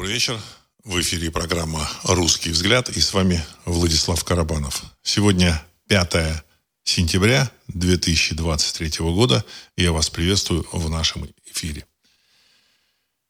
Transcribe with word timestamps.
Добрый 0.00 0.14
вечер. 0.14 0.40
В 0.82 0.98
эфире 1.02 1.30
программа 1.30 1.86
«Русский 2.04 2.52
взгляд» 2.52 2.88
и 2.88 2.98
с 3.02 3.12
вами 3.12 3.44
Владислав 3.66 4.24
Карабанов. 4.24 4.82
Сегодня 5.02 5.62
5 5.88 6.42
сентября 6.84 7.50
2023 7.68 8.92
года. 9.00 9.44
И 9.76 9.82
я 9.82 9.92
вас 9.92 10.08
приветствую 10.08 10.66
в 10.72 10.88
нашем 10.88 11.28
эфире. 11.44 11.84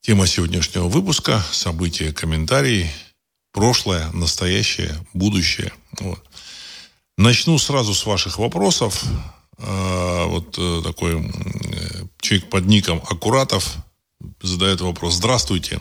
Тема 0.00 0.28
сегодняшнего 0.28 0.86
выпуска– 0.86 1.44
события, 1.50 2.12
комментарии, 2.12 2.88
прошлое, 3.50 4.08
настоящее, 4.12 4.96
будущее. 5.12 5.72
Вот. 5.98 6.22
Начну 7.18 7.58
сразу 7.58 7.94
с 7.94 8.06
ваших 8.06 8.38
вопросов. 8.38 9.02
А, 9.58 10.26
вот 10.26 10.54
э, 10.56 10.82
такой 10.84 11.20
э, 11.20 12.04
человек 12.20 12.48
под 12.48 12.66
ником 12.66 13.02
Аккуратов 13.10 13.74
задает 14.40 14.80
вопрос. 14.82 15.14
Здравствуйте. 15.14 15.80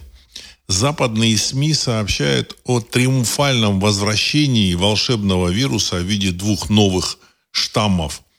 Западные 0.69 1.37
СМИ 1.37 1.73
сообщают 1.73 2.57
о 2.63 2.79
триумфальном 2.79 3.81
возвращении 3.81 4.73
волшебного 4.75 5.49
вируса 5.49 5.97
в 5.97 6.03
виде 6.03 6.31
двух 6.31 6.69
новых 6.69 7.19
штаммов– 7.51 8.21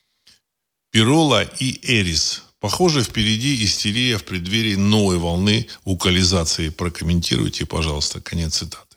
Пирола 0.91 1.43
и 1.43 1.79
Эрис. 1.83 2.43
Похоже, 2.59 3.03
впереди 3.03 3.65
истерия 3.65 4.19
в 4.19 4.25
преддверии 4.25 4.75
новой 4.75 5.19
волны 5.19 5.67
укализации. 5.85 6.69
Прокомментируйте, 6.69 7.65
пожалуйста. 7.65 8.21
Конец 8.21 8.57
цитаты. 8.57 8.97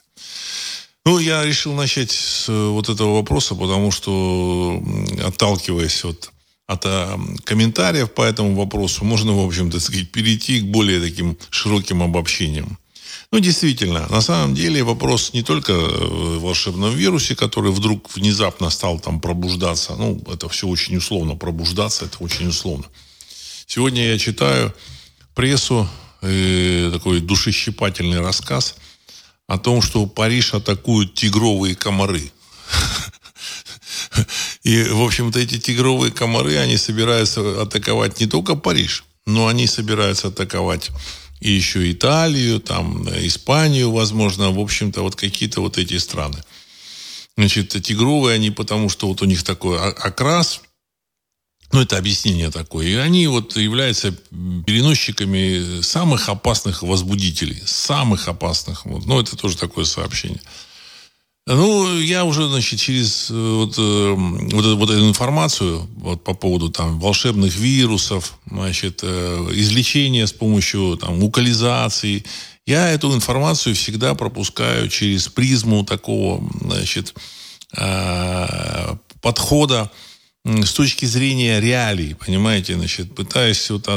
Ну, 1.05 1.19
я 1.19 1.45
решил 1.45 1.73
начать 1.73 2.11
с 2.11 2.49
э, 2.49 2.67
вот 2.69 2.89
этого 2.89 3.15
вопроса, 3.15 3.55
потому 3.55 3.91
что, 3.91 4.81
отталкиваясь 5.23 6.03
от, 6.05 6.31
от 6.65 6.85
а, 6.85 7.19
комментариев 7.43 8.11
по 8.11 8.21
этому 8.21 8.55
вопросу, 8.55 9.05
можно, 9.05 9.33
в 9.33 9.45
общем-то, 9.45 9.79
сказать, 9.79 10.11
перейти 10.11 10.61
к 10.61 10.65
более 10.65 11.01
таким 11.01 11.37
широким 11.49 12.01
обобщениям. 12.01 12.77
Ну, 13.31 13.39
действительно, 13.39 14.07
на 14.09 14.21
самом 14.21 14.53
деле 14.53 14.83
вопрос 14.83 15.33
не 15.33 15.41
только 15.41 15.73
в 15.73 16.39
волшебном 16.39 16.95
вирусе, 16.95 17.35
который 17.35 17.71
вдруг 17.71 18.15
внезапно 18.15 18.69
стал 18.69 18.99
там 18.99 19.19
пробуждаться. 19.19 19.95
Ну, 19.95 20.21
это 20.31 20.47
все 20.49 20.67
очень 20.67 20.97
условно. 20.97 21.35
Пробуждаться, 21.35 22.05
это 22.05 22.17
очень 22.19 22.47
условно. 22.47 22.85
Сегодня 23.65 24.05
я 24.05 24.19
читаю 24.19 24.73
прессу, 25.33 25.89
э, 26.21 26.91
такой 26.93 27.21
душещипательный 27.21 28.21
рассказ 28.21 28.75
о 29.47 29.57
том, 29.57 29.81
что 29.81 30.05
Париж 30.05 30.53
атакуют 30.53 31.15
тигровые 31.15 31.75
комары. 31.75 32.31
И, 34.63 34.83
в 34.83 35.01
общем-то, 35.01 35.39
эти 35.39 35.59
тигровые 35.59 36.11
комары, 36.11 36.57
они 36.57 36.77
собираются 36.77 37.61
атаковать 37.61 38.19
не 38.19 38.27
только 38.27 38.55
Париж, 38.55 39.03
но 39.25 39.47
они 39.47 39.67
собираются 39.67 40.27
атаковать 40.27 40.91
и 41.43 41.51
еще 41.51 41.91
Италию, 41.91 42.61
там, 42.61 43.03
Испанию, 43.27 43.91
возможно, 43.91 44.51
в 44.51 44.59
общем-то, 44.59 45.01
вот 45.01 45.15
какие-то 45.15 45.59
вот 45.61 45.77
эти 45.77 45.97
страны. 45.97 46.41
Значит, 47.35 47.69
тигровые 47.83 48.35
они, 48.35 48.49
потому 48.49 48.89
что 48.89 49.07
вот 49.07 49.21
у 49.21 49.25
них 49.25 49.43
такой 49.43 49.77
окрас, 49.77 50.61
ну, 51.73 51.81
это 51.81 51.97
объяснение 51.97 52.49
такое. 52.51 52.87
И 52.87 52.93
они 52.93 53.27
вот 53.27 53.57
являются 53.57 54.11
переносчиками 54.11 55.81
самых 55.81 56.29
опасных 56.29 56.83
возбудителей. 56.83 57.61
Самых 57.65 58.27
опасных. 58.27 58.85
Вот. 58.85 59.05
Ну, 59.05 59.19
это 59.19 59.35
тоже 59.35 59.57
такое 59.57 59.83
сообщение. 59.83 60.41
Ну, 61.45 61.99
я 61.99 62.23
уже, 62.23 62.47
значит, 62.47 62.79
через 62.79 63.29
э, 63.29 63.33
вот, 63.33 63.75
э, 63.77 64.13
вот, 64.15 64.65
вот 64.65 64.89
эту 64.89 65.09
информацию 65.09 65.89
вот, 65.97 66.23
по 66.23 66.33
поводу 66.33 66.69
там 66.69 67.01
волшебных 67.01 67.53
вирусов, 67.55 68.39
значит, 68.49 69.01
э, 69.03 69.49
излечения 69.51 70.25
с 70.25 70.31
помощью 70.31 70.95
там 70.95 71.21
укализации, 71.21 72.23
я 72.65 72.87
эту 72.91 73.13
информацию 73.13 73.75
всегда 73.75 74.15
пропускаю 74.15 74.87
через 74.87 75.27
призму 75.27 75.83
такого, 75.83 76.41
значит, 76.61 77.13
подхода 79.21 79.91
с 80.45 80.71
точки 80.71 81.03
зрения 81.03 81.59
реалий, 81.59 82.15
понимаете, 82.15 82.75
значит, 82.75 83.13
пытаюсь 83.13 83.69
вот 83.69 83.89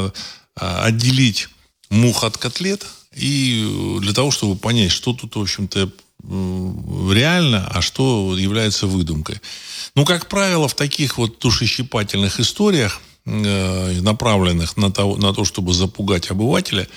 отделить 0.55 1.47
мух 1.89 2.25
от 2.25 2.37
котлет, 2.37 2.85
и 3.15 3.97
для 4.01 4.11
того, 4.11 4.31
чтобы 4.31 4.57
понять, 4.57 4.91
что 4.91 5.13
тут, 5.13 5.37
в 5.37 5.41
общем-то, 5.41 5.89
реально, 6.27 7.67
а 7.67 7.81
что 7.81 8.37
является 8.37 8.87
выдумкой. 8.87 9.41
Ну, 9.95 10.05
как 10.05 10.27
правило, 10.27 10.67
в 10.67 10.75
таких 10.75 11.17
вот 11.17 11.39
душещипательных 11.39 12.39
историях, 12.39 13.01
э, 13.25 14.01
направленных 14.01 14.77
на 14.77 14.91
то, 14.91 15.15
на 15.15 15.33
то 15.33 15.45
чтобы 15.45 15.73
запугать 15.73 16.29
обывателя, 16.29 16.87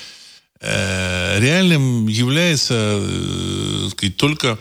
э, 0.61 1.41
реальным 1.41 2.09
является 2.09 2.75
э, 2.77 3.89
сказать, 3.91 4.17
только, 4.17 4.59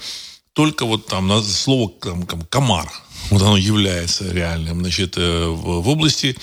только 0.54 0.86
вот 0.86 1.08
там 1.08 1.44
слово 1.44 1.92
там, 2.02 2.24
комар. 2.24 2.90
Вот 3.32 3.42
оно 3.42 3.58
является 3.58 4.32
реальным. 4.32 4.80
Значит, 4.80 5.18
в, 5.18 5.90
области 5.90 6.38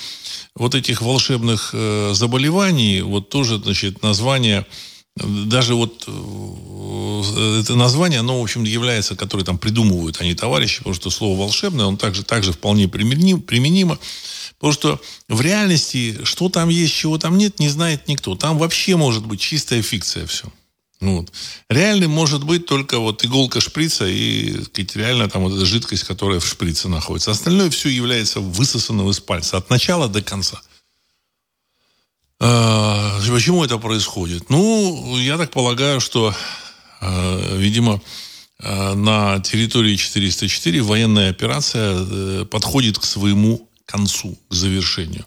вот 0.55 0.75
этих 0.75 1.01
волшебных 1.01 1.75
заболеваний, 2.13 3.01
вот 3.01 3.31
тоже, 3.31 3.59
значит, 3.59 4.03
название 4.03 4.67
даже 5.17 5.75
вот 5.75 6.05
э, 6.07 7.61
это 7.61 7.75
название, 7.75 8.21
оно, 8.21 8.39
в 8.39 8.43
общем, 8.43 8.65
является, 8.65 9.17
которое 9.17 9.45
там 9.45 9.59
придумывают 9.59 10.21
они 10.21 10.35
товарищи, 10.35 10.79
потому 10.79 10.95
что 10.95 11.11
слово 11.11 11.39
волшебное, 11.39 11.87
оно 11.87 11.97
также, 11.97 12.23
также 12.23 12.53
вполне 12.53 12.87
применимо, 12.87 13.41
применимо. 13.41 13.99
Потому 14.59 14.73
что 14.73 15.01
в 15.29 15.41
реальности, 15.41 16.21
что 16.25 16.49
там 16.49 16.69
есть, 16.69 16.95
чего 16.95 17.19
там 17.19 17.39
нет, 17.39 17.59
не 17.59 17.69
знает 17.69 18.09
никто. 18.09 18.37
Там 18.37 18.59
вообще 18.59 18.97
может 18.97 19.27
быть 19.27 19.41
чистая 19.41 19.83
фикция 19.83 20.27
все. 20.27 20.53
Вот. 21.01 21.31
Реальным 21.69 22.11
может 22.11 22.45
быть 22.45 22.67
только 22.67 22.99
вот 22.99 23.25
иголка 23.25 23.61
шприца 23.61 24.07
и 24.07 24.65
сказать, 24.65 24.97
реально 24.97 25.29
там 25.29 25.43
вот 25.43 25.55
эта 25.55 25.67
жидкость, 25.67 26.05
которая 26.05 26.41
в 26.41 26.47
шприце 26.47 26.89
находится. 26.89 27.31
Остальное 27.31 27.71
все 27.71 27.91
является 27.91 28.41
высосанным 28.41 29.11
из 29.11 29.21
пальца 29.21 29.59
от 29.59 29.69
начала 29.69 30.09
до 30.09 30.23
конца. 30.23 30.61
А, 32.39 33.21
почему 33.29 33.65
это 33.65 33.79
происходит? 33.79 34.51
Ну, 34.51 35.17
я 35.19 35.39
так 35.39 35.51
полагаю, 35.51 36.01
что, 36.01 36.35
а, 37.01 37.57
видимо, 37.57 38.01
а, 38.59 38.95
на 38.95 39.41
территории 39.41 39.97
404 39.97 40.83
военная 40.83 41.31
операция 41.31 41.95
э, 41.99 42.45
подходит 42.51 42.99
к 42.99 43.05
своему 43.05 43.69
концу, 43.85 44.39
к 44.49 44.55
завершению. 44.55 45.25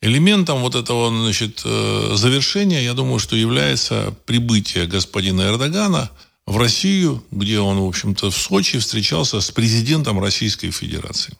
Элементом 0.00 0.60
вот 0.60 0.74
этого 0.74 1.10
значит, 1.10 1.62
э, 1.64 2.12
завершения, 2.16 2.82
я 2.82 2.94
думаю, 2.94 3.20
что 3.20 3.36
является 3.36 4.14
прибытие 4.26 4.86
господина 4.86 5.42
Эрдогана 5.42 6.10
в 6.44 6.56
Россию, 6.56 7.24
где 7.30 7.60
он, 7.60 7.78
в 7.78 7.86
общем-то, 7.86 8.30
в 8.30 8.36
Сочи 8.36 8.80
встречался 8.80 9.40
с 9.40 9.52
президентом 9.52 10.20
Российской 10.20 10.72
Федерации. 10.72 11.36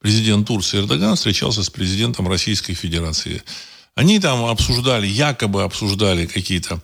Президент 0.00 0.46
Турции 0.46 0.78
Эрдоган 0.78 1.14
встречался 1.14 1.62
с 1.62 1.68
президентом 1.68 2.26
Российской 2.26 2.72
Федерации. 2.72 3.42
Они 4.00 4.18
там 4.18 4.46
обсуждали, 4.46 5.06
якобы 5.06 5.62
обсуждали 5.62 6.24
какие-то 6.24 6.80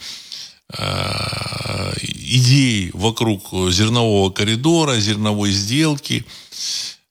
э, 0.77 1.93
идеи 2.03 2.91
вокруг 2.93 3.71
зернового 3.71 4.29
коридора, 4.29 5.01
зерновой 5.01 5.51
сделки. 5.51 6.27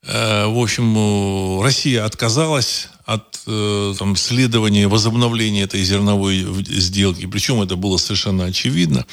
Э, 0.04 0.46
в 0.46 0.60
общем, 0.60 1.60
Россия 1.60 2.06
отказалась 2.06 2.90
от 3.06 3.40
э, 3.48 3.96
там, 3.98 4.16
следования, 4.16 4.88
возобновления 4.88 5.64
этой 5.64 5.84
зерновой 5.84 6.46
сделки. 6.68 7.26
Причем 7.26 7.64
это 7.64 7.76
было 7.76 7.98
совершенно 7.98 8.46
очевидно. 8.46 9.08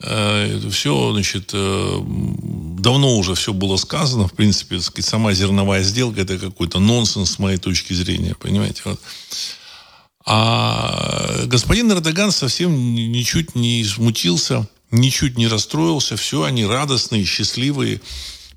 Э, 0.00 0.60
все, 0.70 1.12
значит, 1.12 1.50
э, 1.52 2.02
давно 2.78 3.18
уже 3.18 3.34
все 3.34 3.52
было 3.52 3.76
сказано. 3.78 4.28
В 4.28 4.32
принципе, 4.32 4.80
сама 4.80 5.32
зерновая 5.32 5.82
сделка 5.82 6.20
это 6.20 6.38
какой-то 6.38 6.78
нонсенс 6.78 7.32
с 7.32 7.38
моей 7.40 7.58
точки 7.58 7.94
зрения. 7.94 8.36
Понимаете? 8.38 8.82
Вот. 8.84 9.00
А 10.26 11.46
господин 11.46 11.90
Эрдоган 11.92 12.30
совсем 12.30 12.94
ничуть 12.94 13.54
не 13.54 13.84
смутился, 13.84 14.68
ничуть 14.90 15.38
не 15.38 15.46
расстроился. 15.46 16.16
Все, 16.16 16.42
они 16.42 16.66
радостные, 16.66 17.24
счастливые, 17.24 18.00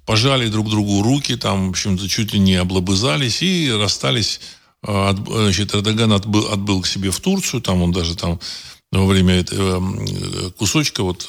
пожали 0.05 0.47
друг 0.47 0.69
другу 0.69 1.01
руки, 1.01 1.35
там, 1.35 1.67
в 1.67 1.69
общем-то, 1.71 2.07
чуть 2.09 2.33
ли 2.33 2.39
не 2.39 2.55
облобызались 2.55 3.41
и 3.41 3.71
расстались. 3.71 4.41
А, 4.85 5.15
значит, 5.15 5.73
Эрдоган 5.73 6.11
отбыл, 6.11 6.51
отбыл 6.51 6.81
к 6.81 6.87
себе 6.87 7.11
в 7.11 7.19
Турцию, 7.19 7.61
там 7.61 7.81
он 7.81 7.91
даже 7.91 8.15
там 8.15 8.39
во 8.91 9.05
время 9.05 9.35
этого 9.35 9.81
кусочка, 10.51 11.01
вот 11.01 11.27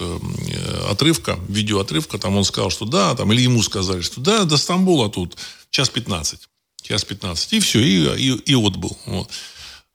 отрывка, 0.90 1.38
видеоотрывка, 1.48 2.18
там 2.18 2.36
он 2.36 2.44
сказал, 2.44 2.70
что 2.70 2.84
да, 2.84 3.14
там, 3.14 3.32
или 3.32 3.40
ему 3.42 3.62
сказали, 3.62 4.02
что 4.02 4.20
да, 4.20 4.44
до 4.44 4.56
Стамбула 4.56 5.08
тут 5.08 5.36
час 5.70 5.88
15. 5.88 6.40
Час 6.82 7.04
15. 7.04 7.52
И 7.54 7.60
все, 7.60 7.80
и, 7.80 8.28
и, 8.28 8.34
и 8.34 8.54
отбыл. 8.54 8.98
Вот. 9.06 9.30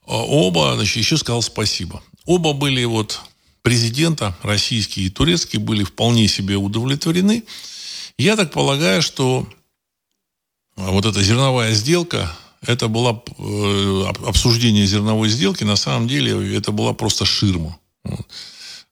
А 0.09 0.23
оба, 0.23 0.73
значит, 0.75 0.97
еще 0.97 1.17
сказал 1.17 1.43
спасибо. 1.43 2.01
Оба 2.25 2.53
были 2.53 2.83
вот 2.83 3.21
президента, 3.61 4.35
российские 4.41 5.05
и 5.05 5.09
турецкие, 5.11 5.59
были 5.59 5.83
вполне 5.83 6.27
себе 6.27 6.55
удовлетворены. 6.55 7.43
Я 8.17 8.35
так 8.35 8.51
полагаю, 8.51 9.03
что 9.03 9.47
вот 10.75 11.05
эта 11.05 11.21
зерновая 11.21 11.75
сделка, 11.75 12.35
это 12.65 12.87
была 12.87 13.21
э, 13.37 14.03
обсуждение 14.25 14.87
зерновой 14.87 15.29
сделки, 15.29 15.63
на 15.63 15.75
самом 15.75 16.07
деле 16.07 16.57
это 16.57 16.71
была 16.71 16.93
просто 16.93 17.25
ширма. 17.25 17.77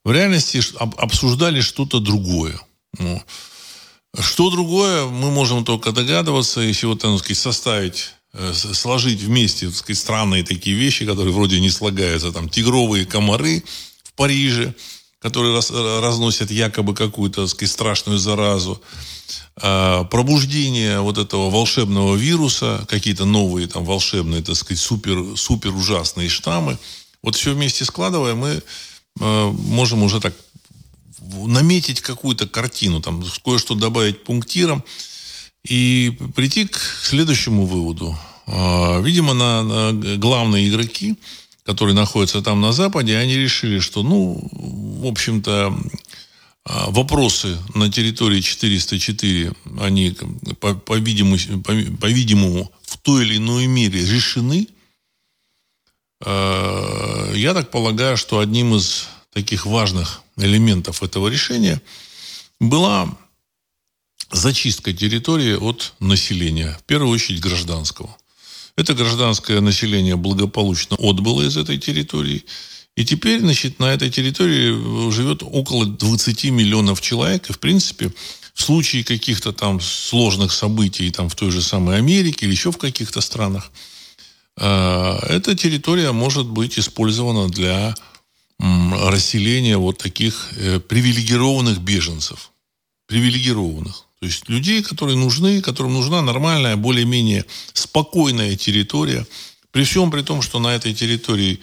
в 0.04 0.12
реальности 0.12 0.62
обсуждали 0.78 1.60
что-то 1.60 1.98
другое. 1.98 2.60
Ну, 2.96 3.20
что 4.20 4.50
другое, 4.50 5.06
мы 5.06 5.32
можем 5.32 5.64
только 5.64 5.90
догадываться, 5.90 6.60
если 6.60 6.86
вот, 6.86 7.00
так 7.00 7.18
сказать, 7.18 7.38
составить 7.38 8.14
сложить 8.52 9.20
вместе 9.20 9.66
так 9.66 9.76
сказать, 9.76 9.98
странные 9.98 10.44
такие 10.44 10.76
вещи, 10.76 11.06
которые 11.06 11.32
вроде 11.32 11.60
не 11.60 11.70
слагаются. 11.70 12.32
Там 12.32 12.48
тигровые 12.48 13.06
комары 13.06 13.64
в 14.02 14.12
Париже, 14.12 14.74
которые 15.18 15.54
раз, 15.54 15.70
разносят 15.70 16.50
якобы 16.50 16.94
какую-то 16.94 17.42
так 17.42 17.50
сказать, 17.50 17.72
страшную 17.72 18.18
заразу. 18.18 18.80
А, 19.60 20.04
пробуждение 20.04 21.00
вот 21.00 21.18
этого 21.18 21.50
волшебного 21.50 22.14
вируса, 22.14 22.86
какие-то 22.88 23.24
новые 23.24 23.66
там 23.66 23.84
волшебные, 23.84 24.42
так 24.42 24.56
сказать, 24.56 24.80
супер, 24.80 25.36
супер 25.36 25.74
ужасные 25.74 26.28
штаммы. 26.28 26.78
Вот 27.22 27.34
все 27.34 27.54
вместе 27.54 27.84
складывая, 27.84 28.34
мы 28.34 28.62
э, 29.20 29.50
можем 29.50 30.04
уже 30.04 30.20
так 30.20 30.34
наметить 31.20 32.00
какую-то 32.00 32.46
картину, 32.46 33.00
там 33.00 33.24
кое-что 33.44 33.74
добавить 33.74 34.22
пунктиром 34.22 34.84
и 35.64 36.16
прийти 36.34 36.66
к 36.66 36.78
следующему 37.02 37.66
выводу. 37.66 38.16
А, 38.46 39.00
видимо, 39.00 39.34
на, 39.34 39.62
на 39.62 40.16
главные 40.16 40.68
игроки, 40.68 41.16
которые 41.64 41.94
находятся 41.94 42.40
там 42.42 42.60
на 42.60 42.72
Западе, 42.72 43.18
они 43.18 43.36
решили, 43.36 43.78
что, 43.78 44.02
ну, 44.02 44.40
в 44.52 45.06
общем-то, 45.06 45.78
а, 46.64 46.90
вопросы 46.90 47.58
на 47.74 47.90
территории 47.90 48.40
404, 48.40 49.52
они, 49.80 50.16
по-видимому, 50.84 51.62
по, 51.62 51.72
по-видимому, 52.00 52.72
в 52.82 52.98
той 52.98 53.24
или 53.24 53.36
иной 53.36 53.66
мере 53.66 54.00
решены. 54.00 54.68
А, 56.24 57.32
я 57.34 57.54
так 57.54 57.70
полагаю, 57.70 58.16
что 58.16 58.38
одним 58.38 58.74
из 58.74 59.08
таких 59.32 59.66
важных 59.66 60.22
элементов 60.36 61.02
этого 61.02 61.28
решения 61.28 61.82
была 62.60 63.14
зачистка 64.30 64.92
территории 64.92 65.54
от 65.56 65.94
населения, 66.00 66.76
в 66.80 66.84
первую 66.84 67.10
очередь 67.10 67.40
гражданского. 67.40 68.16
Это 68.76 68.94
гражданское 68.94 69.60
население 69.60 70.16
благополучно 70.16 70.96
отбыло 70.96 71.42
из 71.42 71.56
этой 71.56 71.78
территории. 71.78 72.44
И 72.94 73.04
теперь, 73.04 73.40
значит, 73.40 73.78
на 73.78 73.86
этой 73.86 74.10
территории 74.10 75.10
живет 75.10 75.42
около 75.42 75.86
20 75.86 76.44
миллионов 76.44 77.00
человек. 77.00 77.48
И, 77.48 77.52
в 77.52 77.58
принципе, 77.58 78.12
в 78.54 78.62
случае 78.62 79.04
каких-то 79.04 79.52
там 79.52 79.80
сложных 79.80 80.52
событий 80.52 81.10
там, 81.10 81.28
в 81.28 81.34
той 81.34 81.50
же 81.50 81.62
самой 81.62 81.98
Америке 81.98 82.46
или 82.46 82.52
еще 82.52 82.72
в 82.72 82.78
каких-то 82.78 83.20
странах, 83.20 83.70
э, 84.56 85.18
эта 85.28 85.54
территория 85.54 86.12
может 86.12 86.46
быть 86.46 86.78
использована 86.78 87.48
для 87.48 87.94
расселения 88.58 89.76
вот 89.76 89.98
таких 89.98 90.48
э, 90.56 90.80
привилегированных 90.80 91.78
беженцев. 91.78 92.50
Привилегированных. 93.06 94.07
То 94.20 94.26
есть 94.26 94.48
людей, 94.48 94.82
которые 94.82 95.16
нужны, 95.16 95.60
которым 95.60 95.94
нужна 95.94 96.22
нормальная, 96.22 96.76
более-менее 96.76 97.44
спокойная 97.72 98.56
территория. 98.56 99.26
При 99.70 99.84
всем 99.84 100.10
при 100.10 100.22
том, 100.22 100.42
что 100.42 100.58
на 100.58 100.74
этой 100.74 100.92
территории 100.92 101.60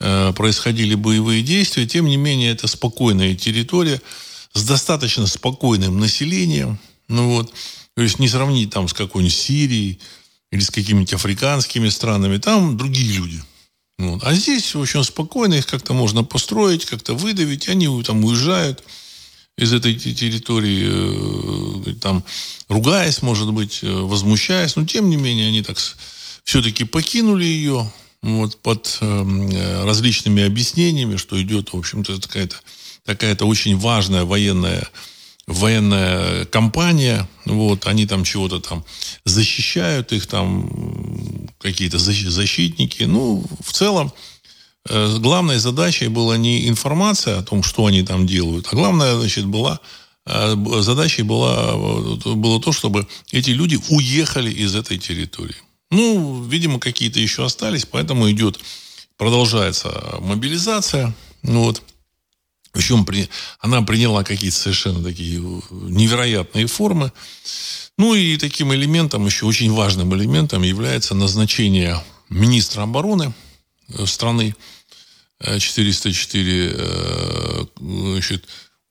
э, 0.00 0.32
происходили 0.34 0.94
боевые 0.94 1.42
действия, 1.42 1.86
тем 1.86 2.06
не 2.06 2.16
менее 2.16 2.50
это 2.50 2.66
спокойная 2.66 3.34
территория 3.36 4.00
с 4.52 4.64
достаточно 4.64 5.26
спокойным 5.26 6.00
населением. 6.00 6.78
Ну 7.08 7.28
вот, 7.30 7.52
то 7.94 8.02
есть 8.02 8.18
не 8.18 8.28
сравнить 8.28 8.70
там 8.70 8.88
с 8.88 8.92
какой-нибудь 8.92 9.34
Сирией 9.34 10.00
или 10.50 10.60
с 10.60 10.70
какими-нибудь 10.70 11.14
африканскими 11.14 11.88
странами. 11.88 12.38
Там 12.38 12.76
другие 12.76 13.12
люди– 13.12 13.42
вот. 14.02 14.24
А 14.24 14.34
здесь 14.34 14.74
очень 14.74 15.04
спокойно, 15.04 15.54
их 15.54 15.66
как-то 15.66 15.92
можно 15.92 16.24
построить, 16.24 16.86
как-то 16.86 17.14
выдавить, 17.14 17.68
они 17.68 18.02
там 18.02 18.24
уезжают 18.24 18.82
из 19.58 19.72
этой 19.72 19.94
территории, 19.94 21.90
э, 21.90 21.94
там, 22.00 22.24
ругаясь, 22.68 23.22
может 23.22 23.52
быть, 23.52 23.80
э, 23.82 23.90
возмущаясь, 23.90 24.76
но 24.76 24.86
тем 24.86 25.10
не 25.10 25.16
менее 25.16 25.48
они 25.48 25.62
так 25.62 25.78
все-таки 26.44 26.84
покинули 26.84 27.44
ее 27.44 27.90
вот, 28.22 28.60
под 28.62 28.98
э, 29.00 29.84
различными 29.84 30.42
объяснениями, 30.42 31.16
что 31.16 31.40
идет, 31.40 31.72
в 31.72 31.76
общем-то, 31.76 32.18
такая-то 33.04 33.44
очень 33.44 33.76
важная 33.76 34.24
военная 34.24 34.88
военная 35.48 36.44
компания, 36.46 37.28
вот, 37.44 37.88
они 37.88 38.06
там 38.06 38.22
чего-то 38.22 38.60
там 38.60 38.84
защищают, 39.24 40.12
их 40.12 40.28
там 40.28 40.70
какие-то 41.58 41.98
защитники. 41.98 43.02
Ну, 43.02 43.44
в 43.60 43.72
целом, 43.72 44.12
э, 44.14 44.31
главной 44.88 45.58
задачей 45.58 46.08
была 46.08 46.36
не 46.36 46.68
информация 46.68 47.38
о 47.38 47.42
том, 47.42 47.62
что 47.62 47.86
они 47.86 48.02
там 48.02 48.26
делают, 48.26 48.68
а 48.70 48.76
главная, 48.76 49.16
значит, 49.16 49.46
была 49.46 49.80
э, 50.26 50.56
задачей 50.80 51.22
была, 51.22 51.74
было 51.76 52.60
то, 52.60 52.72
чтобы 52.72 53.06
эти 53.30 53.50
люди 53.50 53.78
уехали 53.90 54.50
из 54.50 54.74
этой 54.74 54.98
территории. 54.98 55.56
Ну, 55.90 56.42
видимо, 56.44 56.78
какие-то 56.80 57.20
еще 57.20 57.44
остались, 57.44 57.84
поэтому 57.84 58.30
идет, 58.30 58.58
продолжается 59.18 60.18
мобилизация. 60.20 61.14
Ну, 61.42 61.64
вот. 61.64 61.82
Причем 62.72 63.04
при, 63.04 63.28
она 63.60 63.82
приняла 63.82 64.24
какие-то 64.24 64.56
совершенно 64.56 65.04
такие 65.04 65.38
невероятные 65.70 66.66
формы. 66.66 67.12
Ну 67.98 68.14
и 68.14 68.38
таким 68.38 68.72
элементом, 68.72 69.26
еще 69.26 69.44
очень 69.44 69.70
важным 69.70 70.14
элементом 70.14 70.62
является 70.62 71.14
назначение 71.14 72.02
министра 72.30 72.82
обороны 72.82 73.24
э, 73.24 73.51
страны 74.06 74.54
404 75.40 76.66
э, 76.66 76.74
э, 76.74 77.64
значит, 77.80 78.46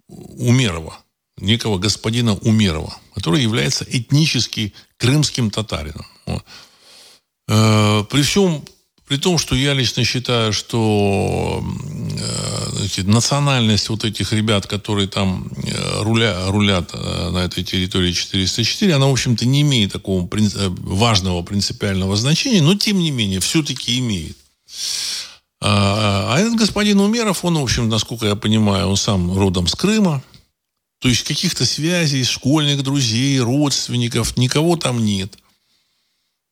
Умерова, 0.07 0.97
некого 1.37 1.77
господина 1.77 2.35
Умерова, 2.35 2.97
который 3.15 3.41
является 3.41 3.85
этнически 3.87 4.73
крымским 4.97 5.49
татарином. 5.49 6.05
При 7.47 8.21
всем 8.21 8.63
при 9.11 9.17
том, 9.17 9.37
что 9.37 9.55
я 9.55 9.73
лично 9.73 10.05
считаю, 10.05 10.53
что 10.53 11.61
значит, 12.71 13.07
национальность 13.07 13.89
вот 13.89 14.05
этих 14.05 14.33
ребят, 14.33 14.67
которые 14.67 15.07
там 15.07 15.51
э, 15.65 16.01
руля, 16.01 16.47
рулят 16.47 16.91
э, 16.93 17.29
на 17.29 17.39
этой 17.39 17.63
территории 17.63 18.13
404, 18.13 18.93
она, 18.93 19.07
в 19.07 19.11
общем-то, 19.11 19.45
не 19.45 19.61
имеет 19.61 19.91
такого 19.91 20.23
э, 20.23 20.67
важного 20.69 21.41
принципиального 21.41 22.15
значения, 22.15 22.61
но, 22.61 22.75
тем 22.75 22.99
не 22.99 23.11
менее, 23.11 23.39
все-таки 23.39 23.99
имеет. 23.99 24.37
А, 25.59 26.35
а 26.35 26.39
этот 26.39 26.55
господин 26.55 26.99
Умеров, 26.99 27.45
он, 27.45 27.57
в 27.57 27.63
общем, 27.63 27.89
насколько 27.89 28.25
я 28.25 28.35
понимаю, 28.35 28.87
он 28.87 28.97
сам 28.97 29.37
родом 29.37 29.67
с 29.67 29.75
Крыма. 29.75 30.23
То 30.99 31.09
есть 31.09 31.23
каких-то 31.23 31.65
связей, 31.65 32.23
школьных 32.23 32.83
друзей, 32.83 33.39
родственников, 33.39 34.37
никого 34.37 34.75
там 34.75 35.03
нет. 35.03 35.37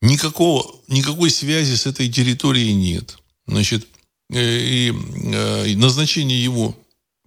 Никакого, 0.02 0.76
никакой 0.88 1.30
связи 1.30 1.76
с 1.76 1.86
этой 1.86 2.10
территорией 2.12 2.74
нет. 2.74 3.18
Значит, 3.46 3.88
Э, 4.32 5.66
и 5.66 5.76
назначение 5.76 6.42
его 6.42 6.76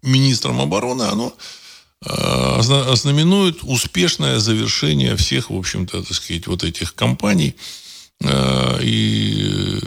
министром 0.02 0.60
обороны, 0.60 1.02
оно 1.02 1.34
э, 2.04 2.08
ознаменует 2.08 3.58
успешное 3.62 4.38
завершение 4.38 5.16
всех, 5.16 5.50
в 5.50 5.56
общем-то, 5.56 6.02
так 6.02 6.14
сказать, 6.14 6.46
вот 6.46 6.62
этих 6.62 6.94
кампаний 6.94 7.56
э, 8.22 8.78
и 8.82 9.80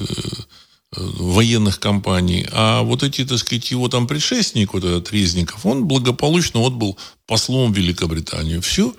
военных 0.97 1.79
кампаний. 1.79 2.47
А 2.51 2.81
вот 2.81 3.03
эти, 3.03 3.25
так 3.25 3.37
сказать, 3.39 3.71
его 3.71 3.87
там 3.87 4.07
предшественник, 4.07 4.73
вот 4.73 4.83
этот 4.83 5.11
Резников, 5.11 5.65
он 5.65 5.85
благополучно 5.85 6.59
отбыл 6.65 6.97
послом 7.25 7.73
в 7.73 7.77
Великобританию. 7.77 8.61
Все, 8.61 8.93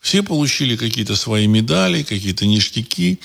все 0.00 0.22
получили 0.22 0.76
какие-то 0.76 1.16
свои 1.16 1.46
медали, 1.46 2.02
какие-то 2.02 2.46
ништяки. 2.46 3.18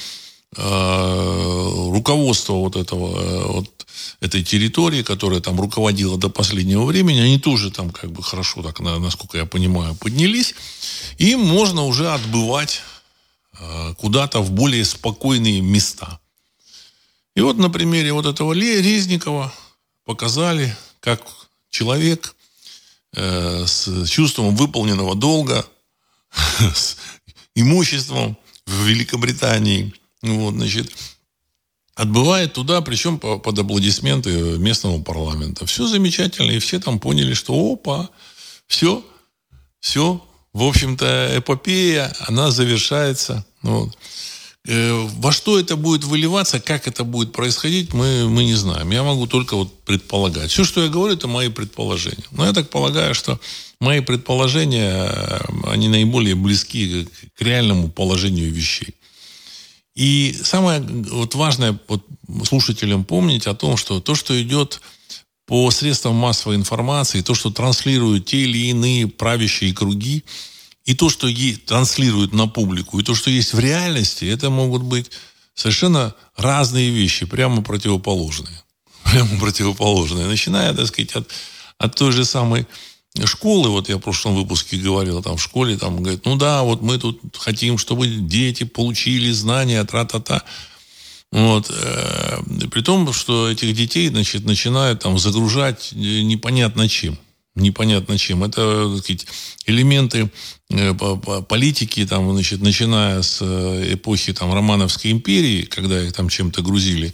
Руководство 1.91 2.53
вот 2.53 2.75
этого, 2.75 3.53
вот 3.53 3.85
этой 4.19 4.43
территории, 4.43 5.03
которая 5.03 5.41
там 5.41 5.61
руководила 5.61 6.17
до 6.17 6.29
последнего 6.29 6.85
времени, 6.85 7.19
они 7.19 7.37
тоже 7.37 7.69
там 7.69 7.91
как 7.91 8.11
бы 8.11 8.23
хорошо, 8.23 8.63
так, 8.63 8.79
насколько 8.79 9.37
я 9.37 9.45
понимаю, 9.45 9.95
поднялись. 9.95 10.55
И 11.19 11.35
можно 11.35 11.85
уже 11.85 12.09
отбывать 12.11 12.81
э, 13.59 13.93
куда-то 13.99 14.41
в 14.41 14.51
более 14.51 14.85
спокойные 14.85 15.61
места. 15.61 16.19
И 17.39 17.41
вот 17.41 17.57
на 17.57 17.69
примере 17.69 18.11
вот 18.11 18.25
этого 18.25 18.51
Резникова 18.51 19.53
показали, 20.03 20.75
как 20.99 21.21
человек 21.69 22.35
э, 23.15 23.65
с 23.65 24.05
чувством 24.09 24.57
выполненного 24.57 25.15
долга, 25.15 25.65
с 26.59 26.97
имуществом 27.55 28.37
в 28.65 28.83
Великобритании, 28.83 29.93
вот, 30.21 30.55
значит, 30.55 30.93
отбывает 31.95 32.51
туда, 32.51 32.81
причем 32.81 33.17
под 33.17 33.57
аплодисменты 33.57 34.57
местного 34.57 35.01
парламента. 35.01 35.65
Все 35.65 35.87
замечательно, 35.87 36.51
и 36.51 36.59
все 36.59 36.77
там 36.81 36.99
поняли, 36.99 37.33
что 37.33 37.53
опа, 37.71 38.09
все, 38.67 39.01
все, 39.79 40.21
в 40.51 40.63
общем-то, 40.63 41.37
эпопея, 41.37 42.13
она 42.27 42.51
завершается. 42.51 43.45
Вот. 43.61 43.97
Э, 44.67 45.07
во 45.17 45.31
что 45.31 45.59
это 45.59 45.75
будет 45.75 46.03
выливаться, 46.03 46.59
как 46.59 46.87
это 46.87 47.03
будет 47.03 47.31
происходить, 47.31 47.93
мы, 47.93 48.27
мы 48.29 48.43
не 48.43 48.55
знаем. 48.55 48.91
Я 48.91 49.03
могу 49.03 49.25
только 49.25 49.55
вот 49.55 49.83
предполагать. 49.83 50.51
Все, 50.51 50.63
что 50.63 50.83
я 50.83 50.89
говорю, 50.89 51.13
это 51.13 51.27
мои 51.27 51.49
предположения. 51.49 52.25
Но 52.31 52.45
я 52.45 52.53
так 52.53 52.69
полагаю, 52.69 53.15
что 53.15 53.39
мои 53.79 54.01
предположения, 54.01 55.05
э, 55.07 55.39
они 55.67 55.87
наиболее 55.87 56.35
близки 56.35 57.07
к 57.35 57.41
реальному 57.41 57.89
положению 57.89 58.51
вещей. 58.51 58.95
И 59.95 60.37
самое 60.43 60.81
вот 60.81 61.35
важное 61.35 61.79
вот, 61.87 62.05
слушателям 62.45 63.05
помнить 63.05 63.47
о 63.47 63.55
том, 63.55 63.75
что 63.75 63.99
то, 63.99 64.15
что 64.15 64.39
идет 64.41 64.81
по 65.45 65.71
средствам 65.71 66.15
массовой 66.15 66.55
информации, 66.55 67.21
то, 67.21 67.33
что 67.33 67.49
транслируют 67.49 68.27
те 68.27 68.41
или 68.41 68.69
иные 68.69 69.07
правящие 69.07 69.73
круги, 69.73 70.23
и 70.89 70.95
то, 70.95 71.11
что 71.11 71.27
транслируют 71.67 72.33
на 72.33 72.47
публику, 72.47 72.99
и 72.99 73.03
то, 73.03 73.13
что 73.13 73.29
есть 73.29 73.53
в 73.53 73.59
реальности, 73.59 74.25
это 74.25 74.49
могут 74.49 74.81
быть 74.81 75.11
совершенно 75.53 76.15
разные 76.35 76.89
вещи, 76.89 77.27
прямо 77.27 77.61
противоположные. 77.61 78.63
Прямо 79.03 79.39
противоположные. 79.39 80.25
Начиная, 80.25 80.73
так 80.73 80.87
сказать, 80.87 81.11
от, 81.15 81.29
от 81.77 81.95
той 81.95 82.11
же 82.11 82.25
самой 82.25 82.65
школы, 83.23 83.69
вот 83.69 83.87
я 83.87 83.97
в 83.97 83.99
прошлом 83.99 84.33
выпуске 84.33 84.77
говорил, 84.77 85.21
там 85.21 85.37
в 85.37 85.43
школе, 85.43 85.77
там, 85.77 86.01
говорит, 86.01 86.25
ну 86.25 86.35
да, 86.37 86.63
вот 86.63 86.81
мы 86.81 86.97
тут 86.97 87.21
хотим, 87.37 87.77
чтобы 87.77 88.07
дети 88.07 88.63
получили 88.63 89.31
знания, 89.31 89.83
тра-та-та. 89.83 90.41
Вот. 91.31 91.69
Э, 91.69 92.39
при 92.71 92.81
том, 92.81 93.13
что 93.13 93.47
этих 93.47 93.75
детей, 93.75 94.09
значит, 94.09 94.43
начинают 94.43 95.01
там 95.01 95.19
загружать 95.19 95.91
непонятно 95.91 96.89
чем. 96.89 97.15
Непонятно 97.55 98.17
чем. 98.17 98.43
Это, 98.43 98.97
сказать, 98.97 99.25
элементы 99.65 100.31
э, 100.69 100.93
политики, 101.47 102.05
там, 102.05 102.31
значит, 102.31 102.61
начиная 102.61 103.21
с 103.21 103.39
э, 103.41 103.93
эпохи 103.93 104.33
там, 104.33 104.53
Романовской 104.53 105.11
империи, 105.11 105.63
когда 105.63 106.01
их 106.01 106.13
там 106.13 106.29
чем-то 106.29 106.61
грузили, 106.61 107.13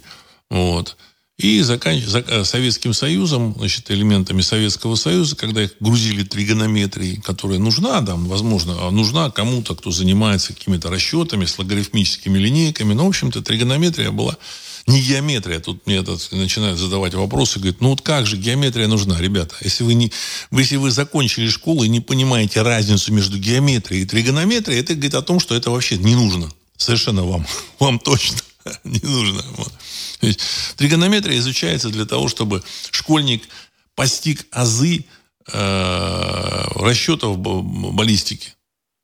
вот, 0.50 0.96
и 1.38 1.60
заканч... 1.60 2.04
Э, 2.14 2.44
Советским 2.44 2.94
Союзом, 2.94 3.54
значит, 3.58 3.90
элементами 3.90 4.40
Советского 4.40 4.94
Союза, 4.94 5.36
когда 5.36 5.64
их 5.64 5.74
грузили 5.80 6.22
тригонометрией, 6.22 7.20
которая 7.20 7.58
нужна, 7.58 8.00
там, 8.02 8.26
возможно, 8.26 8.76
а 8.80 8.90
нужна 8.90 9.30
кому-то, 9.30 9.74
кто 9.74 9.90
занимается 9.90 10.54
какими-то 10.54 10.88
расчетами 10.88 11.44
с 11.44 11.58
логарифмическими 11.58 12.38
линейками. 12.38 12.94
Но, 12.94 13.04
в 13.04 13.08
общем-то, 13.08 13.42
тригонометрия 13.42 14.10
была 14.10 14.38
не 14.86 15.00
геометрия. 15.00 15.58
Тут 15.58 15.86
мне 15.86 15.96
этот, 15.96 16.30
начинают 16.32 16.78
задавать 16.78 17.14
вопросы, 17.14 17.58
говорят, 17.58 17.80
ну 17.80 17.90
вот 17.90 18.02
как 18.02 18.26
же 18.26 18.36
геометрия 18.36 18.86
нужна, 18.86 19.20
ребята? 19.20 19.54
Если 19.60 19.82
вы, 19.82 19.94
не, 19.94 20.12
если 20.52 20.76
вы 20.76 20.90
закончили 20.90 21.48
школу 21.48 21.82
и 21.84 21.88
не 21.88 22.00
понимаете 22.00 22.62
разницу 22.62 23.12
между 23.12 23.38
геометрией 23.38 24.02
и 24.02 24.06
тригонометрией, 24.06 24.80
это 24.80 24.94
говорит 24.94 25.14
о 25.14 25.22
том, 25.22 25.40
что 25.40 25.54
это 25.54 25.70
вообще 25.70 25.98
не 25.98 26.14
нужно. 26.14 26.50
Совершенно 26.76 27.24
вам. 27.24 27.46
Вам 27.78 27.98
точно 27.98 28.38
не 28.84 29.00
нужно. 29.02 29.42
Вот. 29.56 29.72
Тригонометрия 30.76 31.38
изучается 31.38 31.88
для 31.88 32.04
того, 32.04 32.28
чтобы 32.28 32.62
школьник 32.90 33.42
постиг 33.94 34.46
азы 34.50 35.04
э, 35.52 36.62
расчетов 36.74 37.38
баллистики. 37.38 38.55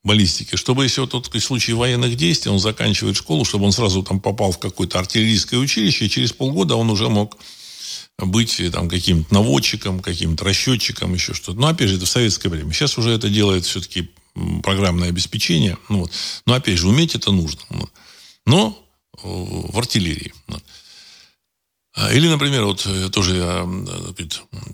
Баллистики. 0.04 0.56
Чтобы, 0.56 0.84
если 0.84 1.00
вот 1.00 1.10
тот 1.10 1.30
случай 1.42 1.72
военных 1.72 2.16
действий, 2.16 2.50
он 2.50 2.58
заканчивает 2.58 3.16
школу, 3.16 3.44
чтобы 3.44 3.66
он 3.66 3.72
сразу 3.72 4.02
там 4.02 4.20
попал 4.20 4.50
в 4.50 4.58
какое-то 4.58 4.98
артиллерийское 4.98 5.60
училище, 5.60 6.06
и 6.06 6.10
через 6.10 6.32
полгода 6.32 6.74
он 6.74 6.90
уже 6.90 7.08
мог 7.08 7.38
быть 8.18 8.60
там 8.72 8.88
каким-то 8.88 9.32
наводчиком, 9.32 10.00
каким-то 10.00 10.44
расчетчиком, 10.44 11.14
еще 11.14 11.34
что-то. 11.34 11.58
Но, 11.58 11.68
опять 11.68 11.88
же, 11.88 11.96
это 11.96 12.06
в 12.06 12.08
советское 12.08 12.48
время. 12.48 12.72
Сейчас 12.72 12.98
уже 12.98 13.10
это 13.10 13.28
делает 13.28 13.64
все-таки 13.64 14.10
программное 14.62 15.08
обеспечение. 15.08 15.78
Ну, 15.88 16.00
вот. 16.00 16.12
Но, 16.46 16.54
опять 16.54 16.78
же, 16.78 16.88
уметь 16.88 17.14
это 17.14 17.30
нужно. 17.30 17.60
Но 18.44 18.78
в 19.22 19.78
артиллерии. 19.78 20.32
А, 21.94 22.12
или, 22.12 22.26
например, 22.28 22.64
вот 22.64 22.86
э, 22.86 23.10
тоже 23.10 23.36
я 23.36 23.68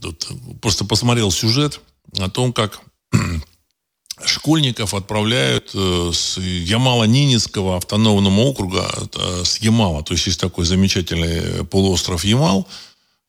тут 0.01 0.29
просто 0.63 0.85
посмотрел 0.85 1.31
сюжет 1.31 1.81
о 2.19 2.31
том, 2.31 2.53
как 2.53 2.81
школьников 4.25 4.95
отправляют 4.95 5.71
э, 5.75 6.11
с 6.13 6.39
Ямало-Ненецкого 6.39 7.77
автономного 7.77 8.41
округа, 8.41 8.89
э, 9.15 9.43
с 9.45 9.59
Ямала. 9.59 10.03
То 10.03 10.15
есть 10.15 10.27
есть 10.27 10.41
такой 10.41 10.65
замечательный 10.65 11.65
полуостров 11.65 12.25
Ямал– 12.25 12.67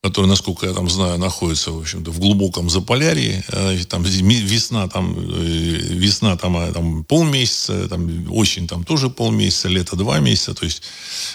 который, 0.02 0.26
насколько 0.26 0.66
я 0.66 0.72
там 0.72 0.88
знаю, 0.88 1.18
находится, 1.18 1.72
в 1.72 1.78
общем-то, 1.78 2.10
в 2.10 2.18
глубоком 2.20 2.70
Заполярье. 2.70 3.44
Э, 3.48 3.76
там 3.86 4.02
весна, 4.02 4.88
там, 4.88 5.14
э, 5.18 5.42
весна 5.42 6.36
там, 6.36 6.72
там 6.72 7.04
полмесяца, 7.04 7.86
там, 7.88 8.32
осень 8.32 8.66
там 8.66 8.84
тоже 8.84 9.10
полмесяца, 9.10 9.68
лето 9.68 9.96
два 9.96 10.18
месяца. 10.20 10.54
То 10.54 10.64
есть, 10.64 10.82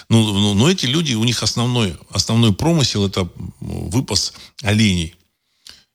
ну, 0.08 0.32
ну, 0.32 0.54
но 0.54 0.68
эти 0.68 0.86
люди, 0.86 1.14
у 1.14 1.22
них 1.22 1.42
основной, 1.44 1.96
основной 2.10 2.52
промысел– 2.52 3.06
это 3.06 3.28
выпас 3.60 4.32
оленей. 4.62 5.14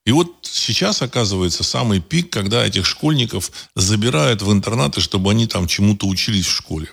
И 0.05 0.11
вот 0.11 0.31
сейчас, 0.41 1.01
оказывается, 1.01 1.63
самый 1.63 1.99
пик, 1.99 2.31
когда 2.31 2.65
этих 2.65 2.85
школьников 2.85 3.51
забирают 3.75 4.41
в 4.41 4.51
интернаты, 4.51 4.99
чтобы 4.99 5.31
они 5.31 5.45
там 5.45 5.67
чему-то 5.67 6.07
учились 6.07 6.47
в 6.47 6.55
школе. 6.55 6.87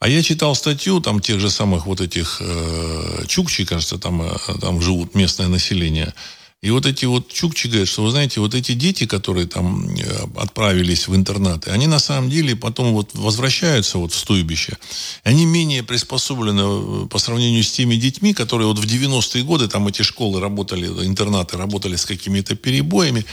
А 0.00 0.08
я 0.08 0.22
читал 0.22 0.54
статью 0.54 1.00
там 1.00 1.20
тех 1.20 1.40
же 1.40 1.50
самых 1.50 1.86
вот 1.86 2.00
этих 2.00 2.38
э, 2.40 3.24
чукчи, 3.26 3.64
кажется, 3.64 3.98
там, 3.98 4.22
э, 4.22 4.36
там 4.60 4.80
живут 4.80 5.14
местное 5.14 5.48
население. 5.48 6.14
И 6.60 6.70
вот 6.70 6.86
эти 6.86 7.04
вот 7.04 7.28
чукчи 7.28 7.68
говорят, 7.68 7.88
что, 7.88 8.02
вы 8.02 8.10
знаете, 8.10 8.40
вот 8.40 8.52
эти 8.52 8.72
дети, 8.72 9.06
которые 9.06 9.46
там 9.46 9.94
э, 9.94 10.26
отправились 10.36 11.06
в 11.06 11.14
интернаты, 11.14 11.70
они 11.70 11.86
на 11.86 12.00
самом 12.00 12.30
деле 12.30 12.56
потом 12.56 12.94
вот 12.94 13.10
возвращаются 13.14 13.98
вот 13.98 14.12
в 14.12 14.18
стойбище. 14.18 14.76
Они 15.22 15.46
менее 15.46 15.84
приспособлены 15.84 16.62
э, 17.04 17.06
по 17.06 17.18
сравнению 17.18 17.62
с 17.62 17.70
теми 17.70 17.94
детьми, 17.94 18.34
которые 18.34 18.66
вот 18.66 18.80
в 18.80 18.84
90-е 18.84 19.44
годы 19.44 19.68
там 19.68 19.86
эти 19.86 20.02
школы 20.02 20.40
работали, 20.40 20.88
интернаты 21.06 21.56
работали 21.56 21.94
с 21.94 22.04
какими-то 22.04 22.56
перебоями. 22.56 23.24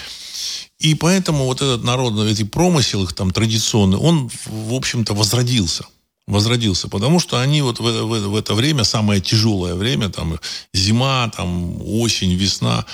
И 0.78 0.94
поэтому 0.94 1.46
вот 1.46 1.64
этот 1.64 1.84
народный, 1.84 2.32
эти 2.32 2.44
промысел 2.44 3.06
их 3.06 3.14
там 3.14 3.32
традиционный, 3.32 3.98
он, 3.98 4.30
в 4.46 4.74
общем-то, 4.74 5.16
возродился 5.16 5.86
возродился, 6.28 6.88
потому 6.90 7.20
что 7.20 7.40
они 7.40 7.62
вот 7.62 7.80
в, 7.80 7.84
в, 7.84 8.28
в 8.30 8.36
это 8.36 8.56
время, 8.56 8.84
самое 8.84 9.22
тяжелое 9.22 9.76
время, 9.76 10.10
там 10.10 10.40
зима, 10.74 11.32
там 11.36 11.80
осень, 11.82 12.34
весна, 12.34 12.86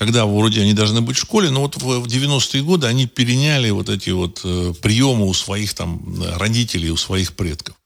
когда 0.00 0.24
вроде 0.24 0.62
они 0.62 0.72
должны 0.72 1.02
быть 1.02 1.18
в 1.18 1.20
школе, 1.20 1.50
но 1.50 1.60
вот 1.60 1.76
в 1.76 2.06
90-е 2.06 2.62
годы 2.62 2.86
они 2.86 3.06
переняли 3.06 3.68
вот 3.68 3.90
эти 3.90 4.08
вот 4.08 4.40
э, 4.44 4.72
приемы 4.80 5.26
у 5.26 5.34
своих 5.34 5.74
там 5.74 6.00
родителей, 6.38 6.90
у 6.90 6.96
своих 6.96 7.34
предков. 7.34 7.76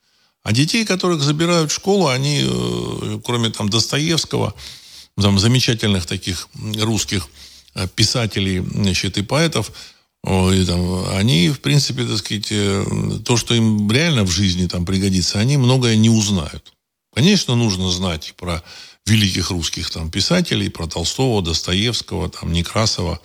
А 0.44 0.52
детей, 0.52 0.85
которых 0.85 1.21
забирают 1.23 1.73
в 1.73 1.75
школу, 1.75 2.06
они, 2.06 2.44
э, 2.44 3.21
кроме 3.25 3.50
там 3.50 3.68
Достоевского, 3.68 4.54
там 5.21 5.40
замечательных 5.40 6.06
таких 6.06 6.49
русских 6.80 7.26
э, 7.75 7.88
писателей 7.88 8.61
значит, 8.61 9.18
и 9.18 9.23
поэтов, 9.23 9.73
и, 10.25 10.64
там, 10.64 11.09
они, 11.16 11.49
в 11.49 11.59
принципе, 11.59 12.04
так 12.04 12.18
сказать, 12.18 12.47
э, 12.52 12.85
то, 13.25 13.37
что 13.37 13.54
им 13.54 13.90
реально 13.90 14.23
в 14.23 14.30
жизни 14.30 14.68
там 14.68 14.87
пригодится, 14.87 15.40
они 15.40 15.56
многое 15.56 15.97
не 15.97 16.11
узнают. 16.11 16.75
Конечно, 17.14 17.54
нужно 17.54 17.90
знать 17.90 18.35
про 18.37 18.62
великих 19.06 19.50
русских 19.50 19.90
там 19.90 20.11
писателей, 20.11 20.68
про 20.68 20.87
Толстого, 20.87 21.42
Достоевского, 21.42 22.30
там, 22.30 22.52
Некрасова, 22.52 23.21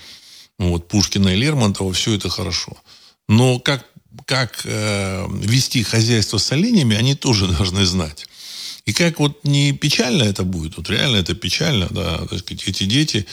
вот, 0.57 0.87
Пушкина 0.87 1.29
и 1.29 1.37
Лермонтова, 1.37 1.93
все 1.93 2.13
это 2.13 2.29
хорошо. 2.29 2.77
Но 3.27 3.59
как, 3.59 3.85
как 4.25 4.61
э, 4.65 5.25
вести 5.41 5.83
хозяйство 5.83 6.37
с 6.37 6.51
оленями, 6.51 6.95
они 6.95 7.15
тоже 7.15 7.47
должны 7.57 7.85
знать. 7.85 8.27
И 8.85 8.93
как 8.93 9.19
вот 9.19 9.43
не 9.43 9.71
печально 9.73 10.23
это 10.23 10.43
будет, 10.43 10.77
вот 10.77 10.89
реально 10.89 11.17
это 11.17 11.35
печально, 11.35 11.87
да, 11.91 12.17
так 12.27 12.39
сказать, 12.39 12.63
эти 12.67 12.83
дети, 12.85 13.25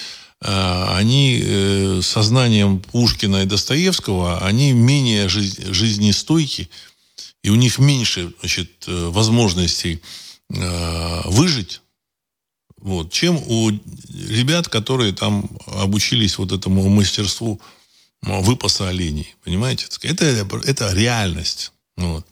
Э, 0.42 0.96
они 0.96 1.40
э, 1.42 2.00
сознанием 2.02 2.80
Пушкина 2.80 3.42
и 3.42 3.46
Достоевского, 3.46 4.44
они 4.44 4.72
менее 4.72 5.28
жизнестойки, 5.28 6.68
и 7.42 7.50
у 7.50 7.54
них 7.54 7.78
меньше 7.78 8.32
значит, 8.40 8.84
э, 10.50 11.20
выжить, 11.24 11.80
вот, 12.80 13.12
чем 13.12 13.36
у 13.36 13.70
ребят, 13.70 14.68
которые 14.68 15.12
там 15.12 15.48
обучились 15.66 16.38
вот 16.38 16.52
этому 16.52 16.88
мастерству 16.88 17.60
выпаса 18.22 18.88
оленей. 18.88 19.34
Понимаете? 19.44 19.86
Это, 20.02 20.24
это 20.64 20.92
реальность. 20.92 21.72
Вот. 21.96 22.26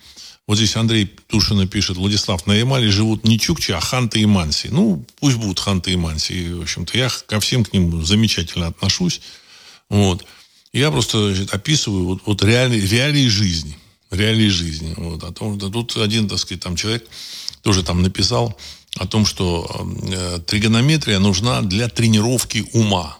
Вот 0.46 0.58
здесь 0.58 0.76
Андрей 0.76 1.06
Тушина 1.26 1.66
пишет, 1.66 1.96
Владислав, 1.96 2.46
на 2.46 2.52
Ямале 2.52 2.90
живут 2.90 3.24
не 3.24 3.38
чукчи, 3.38 3.72
а 3.72 3.80
ханты 3.80 4.20
и 4.20 4.26
манси. 4.26 4.68
Ну, 4.70 5.04
пусть 5.18 5.36
будут 5.36 5.58
ханты 5.58 5.92
и 5.92 5.96
манси. 5.96 6.50
В 6.50 6.62
общем-то, 6.62 6.98
я 6.98 7.08
ко 7.26 7.40
всем 7.40 7.64
к 7.64 7.72
ним 7.72 8.04
замечательно 8.04 8.66
отношусь. 8.66 9.22
Вот. 9.88 10.24
Я 10.72 10.90
просто 10.90 11.34
значит, 11.34 11.54
описываю 11.54 12.04
вот, 12.04 12.22
вот 12.26 12.42
реалии, 12.42 12.80
реалии 12.80 13.26
жизни. 13.28 13.78
Реалии 14.10 14.48
жизни. 14.48 14.92
Вот. 14.98 15.24
О 15.24 15.32
том, 15.32 15.58
да, 15.58 15.70
тут 15.70 15.96
один, 15.96 16.28
так 16.28 16.38
сказать, 16.38 16.62
там 16.62 16.76
человек 16.76 17.06
тоже 17.64 17.82
там 17.82 18.02
написал 18.02 18.56
о 18.96 19.06
том, 19.06 19.26
что 19.26 19.66
э, 20.12 20.38
тригонометрия 20.46 21.18
нужна 21.18 21.62
для 21.62 21.88
тренировки 21.88 22.64
ума. 22.74 23.16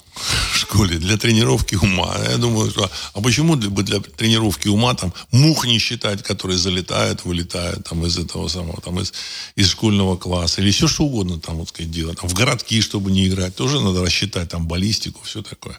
в 0.53 0.57
школе 0.57 0.99
для 0.99 1.17
тренировки 1.17 1.75
ума. 1.75 2.15
Я 2.31 2.37
думаю, 2.37 2.71
что, 2.71 2.89
а 3.15 3.21
почему 3.21 3.57
для, 3.57 3.71
для 3.71 4.01
тренировки 4.01 4.69
ума 4.69 4.95
там 4.95 5.13
мух 5.33 5.67
не 5.67 5.79
считать, 5.79 6.23
которые 6.23 6.57
залетают, 6.57 7.25
вылетают 7.25 7.89
там 7.89 8.07
из 8.07 8.17
этого 8.19 8.49
самого, 8.49 8.81
там 8.81 9.01
из, 9.01 9.13
из 9.57 9.71
школьного 9.71 10.17
класса 10.17 10.61
или 10.61 10.71
все 10.71 10.87
что 10.87 11.05
угодно 11.05 11.41
там 11.41 11.57
вот 11.57 11.71
сказать 11.71 11.91
делать. 11.91 12.21
Там, 12.21 12.29
в 12.29 12.35
городки, 12.35 12.81
чтобы 12.81 13.11
не 13.11 13.27
играть, 13.27 13.57
тоже 13.57 13.81
надо 13.81 14.03
рассчитать 14.03 14.51
там 14.51 14.69
баллистику, 14.69 15.21
все 15.25 15.43
такое. 15.43 15.79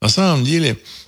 На 0.00 0.08
самом 0.08 0.44
деле 0.44 0.70
э, 0.70 1.01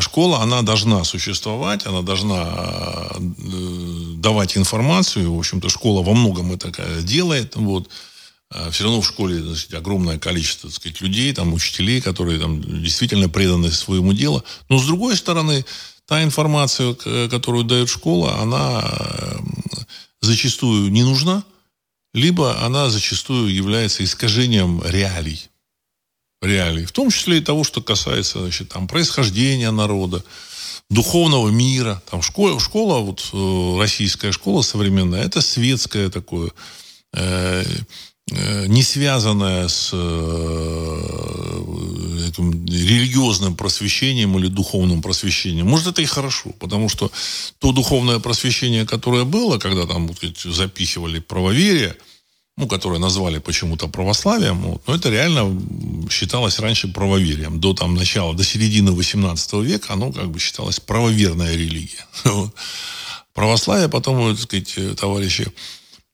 школа, 0.00 0.42
она 0.42 0.62
должна 0.62 1.04
существовать, 1.04 1.86
она 1.86 2.02
должна 2.02 3.08
э, 3.16 4.14
давать 4.16 4.58
информацию. 4.58 5.34
В 5.34 5.38
общем-то, 5.38 5.70
школа 5.70 6.02
во 6.02 6.12
многом 6.12 6.52
это 6.52 6.70
делает. 7.02 7.56
Вот. 7.56 7.88
А 8.50 8.70
все 8.70 8.84
равно 8.84 9.00
в 9.00 9.06
школе 9.06 9.42
значит, 9.42 9.72
огромное 9.72 10.18
количество 10.18 10.68
так 10.68 10.76
сказать, 10.76 11.00
людей, 11.00 11.32
там, 11.32 11.54
учителей, 11.54 12.02
которые 12.02 12.38
там, 12.38 12.60
действительно 12.60 13.28
преданы 13.30 13.70
своему 13.70 14.12
делу. 14.12 14.44
Но, 14.68 14.78
с 14.78 14.84
другой 14.84 15.16
стороны, 15.16 15.64
та 16.06 16.22
информация, 16.22 16.94
которую 17.30 17.64
дает 17.64 17.88
школа, 17.88 18.38
она 18.40 18.84
зачастую 20.20 20.90
не 20.90 21.02
нужна, 21.04 21.42
либо 22.12 22.62
она 22.62 22.90
зачастую 22.90 23.54
является 23.54 24.04
искажением 24.04 24.82
реалий. 24.84 25.48
Реалий. 26.42 26.84
В 26.84 26.92
том 26.92 27.10
числе 27.10 27.38
и 27.38 27.40
того, 27.40 27.64
что 27.64 27.80
касается 27.80 28.40
значит, 28.40 28.68
там, 28.68 28.88
происхождения 28.88 29.70
народа, 29.70 30.22
духовного 30.90 31.48
мира. 31.48 32.02
Там 32.10 32.20
школа, 32.20 32.60
школа 32.60 32.98
вот, 32.98 33.30
э, 33.32 33.80
российская 33.80 34.32
школа 34.32 34.60
современная, 34.62 35.22
это 35.22 35.40
светское 35.40 36.10
такое 36.10 36.50
э, 37.14 37.64
Э, 38.30 38.66
не 38.66 38.82
связанная 38.82 39.68
с 39.68 39.90
э, 39.92 39.96
этим 42.28 42.64
религиозным 42.66 43.56
просвещением 43.56 44.38
или 44.38 44.46
духовным 44.46 45.02
просвещением. 45.02 45.66
Может, 45.66 45.88
это 45.88 46.02
и 46.02 46.06
хорошо, 46.06 46.50
потому 46.60 46.88
что 46.88 47.10
то 47.58 47.72
духовное 47.72 48.20
просвещение, 48.20 48.86
которое 48.86 49.24
было, 49.24 49.58
когда 49.58 49.86
там 49.86 50.06
вот, 50.06 50.18
запихивали 50.44 51.18
правоверие, 51.18 51.96
ну, 52.56 52.66
которое 52.68 52.98
назвали 52.98 53.38
почему-то 53.38 53.88
православием, 53.88 54.60
вот, 54.62 54.82
но 54.86 54.94
это 54.94 55.10
реально 55.10 55.60
считалось 56.10 56.58
раньше 56.58 56.88
правоверием. 56.88 57.60
До 57.60 57.74
там 57.74 57.94
начала, 57.94 58.34
до 58.34 58.44
середины 58.44 58.92
18 58.92 59.52
века 59.54 59.94
оно 59.94 60.12
как 60.12 60.30
бы 60.30 60.38
считалось 60.38 60.80
правоверная 60.80 61.54
религия. 61.54 62.06
Православие 63.34 63.88
потом, 63.88 64.36
так 64.36 64.42
сказать, 64.42 64.98
товарищи 64.98 65.50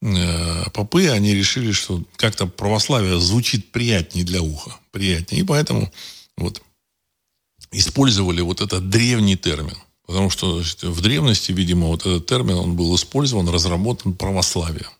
Э, 0.00 0.70
попы, 0.70 1.08
они 1.08 1.34
решили, 1.34 1.72
что 1.72 2.02
как-то 2.16 2.46
православие 2.46 3.18
звучит 3.20 3.72
приятнее 3.72 4.24
для 4.24 4.42
уха. 4.42 4.78
Приятнее. 4.92 5.42
И 5.42 5.44
поэтому 5.44 5.92
вот 6.36 6.62
использовали 7.72 8.40
вот 8.40 8.60
этот 8.60 8.88
древний 8.88 9.36
термин. 9.36 9.76
Потому 10.06 10.30
что 10.30 10.54
значит, 10.54 10.84
в 10.84 11.00
древности, 11.00 11.52
видимо, 11.52 11.88
вот 11.88 12.06
этот 12.06 12.26
термин, 12.26 12.54
он 12.54 12.76
был 12.76 12.94
использован, 12.94 13.48
разработан 13.48 14.14
православием. 14.14 14.90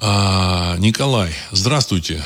А, 0.00 0.76
Николай, 0.78 1.34
здравствуйте. 1.50 2.24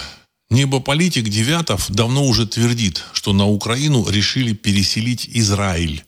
Небополитик 0.50 1.30
Девятов 1.30 1.90
давно 1.90 2.26
уже 2.26 2.46
твердит, 2.46 3.02
что 3.14 3.32
на 3.32 3.48
Украину 3.48 4.06
решили 4.06 4.52
переселить 4.52 5.26
Израиль. 5.26 6.04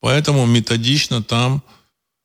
Поэтому 0.00 0.44
методично 0.44 1.22
там 1.22 1.62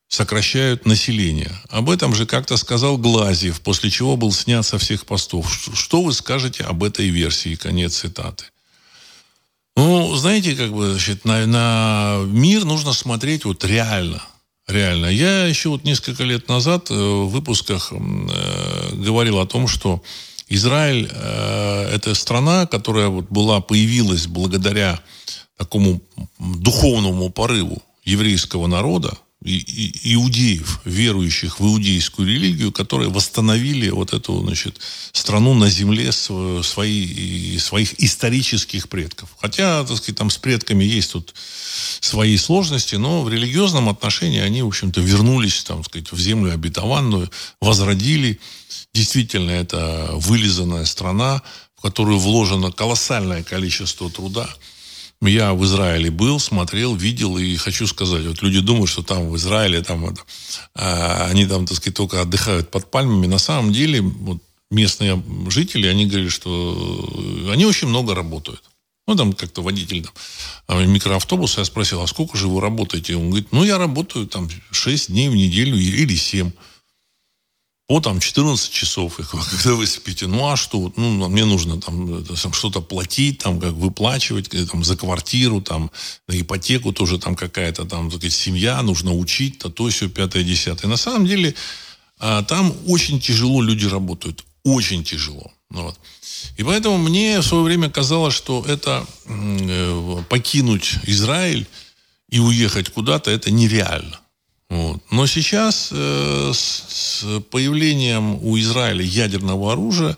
сокращают 0.08 0.88
население. 0.88 1.52
Об 1.70 1.92
этом 1.92 2.16
же 2.16 2.26
как-то 2.26 2.58
сказал 2.58 2.98
Глазьев, 2.98 3.62
после 3.62 3.92
чего 3.92 4.18
был 4.18 4.32
снят 4.32 4.66
со 4.66 4.80
всех 4.80 5.06
постов. 5.06 5.54
Что 5.76 6.02
вы 6.02 6.12
скажете 6.12 6.64
об 6.64 6.84
этой 6.84 7.10
версии? 7.10 7.54
Конец 7.54 7.98
цитаты. 7.98 8.46
Ну, 9.76 10.16
знаете, 10.16 10.56
как 10.56 10.74
бы, 10.74 10.90
значит, 10.90 11.26
на, 11.26 11.46
на 11.46 12.24
мир 12.26 12.66
нужно 12.66 12.94
смотреть 12.94 13.46
вот 13.46 13.64
реально. 13.64 14.24
Реально. 14.68 15.08
Я 15.08 15.46
еще 15.46 15.70
вот 15.70 15.84
несколько 15.84 16.24
лет 16.24 16.48
назад 16.48 16.90
э, 16.90 16.94
в 16.94 17.28
выпусках 17.28 17.92
э, 17.92 18.96
говорил 18.96 19.40
о 19.40 19.46
том, 19.46 19.68
что 19.68 20.02
Израиль 20.48 21.10
э, 21.12 21.90
это 21.94 22.16
страна, 22.16 22.66
которая 22.66 23.10
вот 23.10 23.26
была, 23.30 23.60
появилась 23.60 24.28
благодаря 24.28 25.02
такому 25.58 26.02
духовному 26.40 27.30
порыву 27.30 27.84
еврейского 28.06 28.68
народа, 28.68 29.18
иудеев, 29.44 30.80
верующих 30.86 31.60
в 31.60 31.66
иудейскую 31.66 32.28
религию, 32.28 32.72
которые 32.72 33.10
восстановили 33.10 33.90
вот 33.90 34.14
эту 34.14 34.40
значит, 34.42 34.80
страну 35.12 35.54
на 35.54 35.70
земле 35.70 36.12
свои, 36.12 37.58
своих 37.58 38.00
исторических 38.02 38.88
предков. 38.88 39.30
Хотя, 39.42 39.84
так 39.84 39.98
сказать, 39.98 40.16
там 40.16 40.30
с 40.30 40.38
предками 40.38 40.86
есть 40.86 41.12
тут 41.12 41.34
свои 42.00 42.38
сложности, 42.38 42.96
но 42.96 43.22
в 43.22 43.30
религиозном 43.30 43.90
отношении 43.90 44.40
они, 44.40 44.62
в 44.62 44.68
общем-то, 44.68 45.02
вернулись 45.02 45.64
там, 45.64 45.84
сказать, 45.84 46.12
в 46.12 46.20
землю 46.20 46.54
обетованную, 46.54 47.30
возродили. 47.60 48.40
Действительно, 48.94 49.52
это 49.52 50.12
вылизанная 50.14 50.86
страна, 50.86 51.42
в 51.76 51.82
которую 51.82 52.18
вложено 52.18 52.72
колоссальное 52.72 53.44
количество 53.44 54.10
труда– 54.10 54.50
я 55.28 55.54
в 55.54 55.64
Израиле 55.66 56.12
был, 56.12 56.40
смотрел, 56.40 56.96
видел, 56.96 57.38
и 57.38 57.56
хочу 57.56 57.88
сказать, 57.88 58.26
вот 58.26 58.42
люди 58.42 58.60
думают, 58.60 58.90
что 58.90 59.04
там 59.04 59.30
в 59.30 59.38
Израиле, 59.38 59.82
там 59.82 60.06
это, 60.06 60.22
а, 60.76 61.28
они 61.30 61.46
там, 61.46 61.66
так 61.66 61.78
сказать, 61.78 61.96
только 61.96 62.22
отдыхают 62.22 62.72
под 62.72 62.92
пальмами. 62.92 63.28
На 63.28 63.40
самом 63.40 63.72
деле, 63.72 64.02
вот, 64.02 64.40
местные 64.72 65.24
жители, 65.50 65.88
они 65.88 66.06
говорили, 66.06 66.30
что 66.30 67.50
они 67.52 67.66
очень 67.66 67.88
много 67.88 68.16
работают. 68.16 68.64
Ну, 69.08 69.16
там 69.16 69.34
как-то 69.34 69.62
водитель 69.62 70.04
там, 70.04 70.14
а, 70.68 70.86
микроавтобуса, 70.86 71.62
я 71.62 71.66
спросил, 71.66 72.02
а 72.02 72.08
сколько 72.08 72.38
же 72.38 72.48
вы 72.48 72.62
работаете? 72.62 73.16
Он 73.16 73.30
говорит, 73.30 73.50
ну, 73.52 73.64
я 73.64 73.78
работаю 73.78 74.28
там 74.28 74.50
6 74.72 75.12
дней 75.12 75.30
в 75.30 75.36
неделю 75.36 75.78
или 75.78 76.16
7 76.16 76.52
по 77.88 78.00
там 78.00 78.20
14 78.20 78.72
часов, 78.72 79.20
их, 79.20 79.30
когда 79.52 79.76
вы 79.76 79.86
спите. 79.88 80.28
Ну, 80.28 80.48
а 80.48 80.56
что? 80.56 80.92
Ну, 80.96 81.30
мне 81.30 81.46
нужно 81.46 81.80
там, 81.82 82.24
там 82.24 82.54
что-то 82.54 82.82
платить, 82.82 83.40
там, 83.40 83.60
как 83.60 83.74
выплачивать, 83.74 84.50
там, 84.72 84.84
за 84.84 84.96
квартиру, 84.96 85.62
там, 85.62 85.92
на 86.28 86.40
ипотеку 86.40 86.94
тоже 86.94 87.20
там 87.20 87.36
какая-то 87.36 87.86
там, 87.86 88.10
так 88.10 88.20
сказать, 88.20 88.34
семья, 88.34 88.82
нужно 88.82 89.14
учить, 89.14 89.60
то, 89.60 89.70
то, 89.70 89.90
все, 89.90 90.10
пятое, 90.10 90.44
десятое. 90.44 90.90
На 90.90 90.98
самом 90.98 91.26
деле, 91.26 91.56
а, 92.20 92.44
там 92.44 92.74
очень 92.88 93.20
тяжело 93.20 93.62
люди 93.62 93.86
работают. 93.86 94.46
Очень 94.64 95.04
тяжело. 95.04 95.52
Ну, 95.70 95.84
вот. 95.84 96.00
И 96.58 96.64
поэтому 96.64 96.98
мне 96.98 97.42
в 97.42 97.46
свое 97.46 97.64
время 97.64 97.90
казалось, 97.90 98.34
что 98.34 98.64
это 98.66 99.06
э, 99.26 100.24
покинуть 100.30 100.96
Израиль 101.04 101.68
и 102.30 102.40
уехать 102.40 102.90
куда-то, 102.90 103.30
это 103.30 103.52
нереально. 103.52 104.20
Вот. 104.74 105.04
Но 105.12 105.28
сейчас 105.28 105.90
э, 105.92 106.52
с, 106.52 106.84
с 106.90 107.42
появлением 107.52 108.44
у 108.44 108.58
Израиля 108.58 109.04
ядерного 109.04 109.74
оружия, 109.74 110.18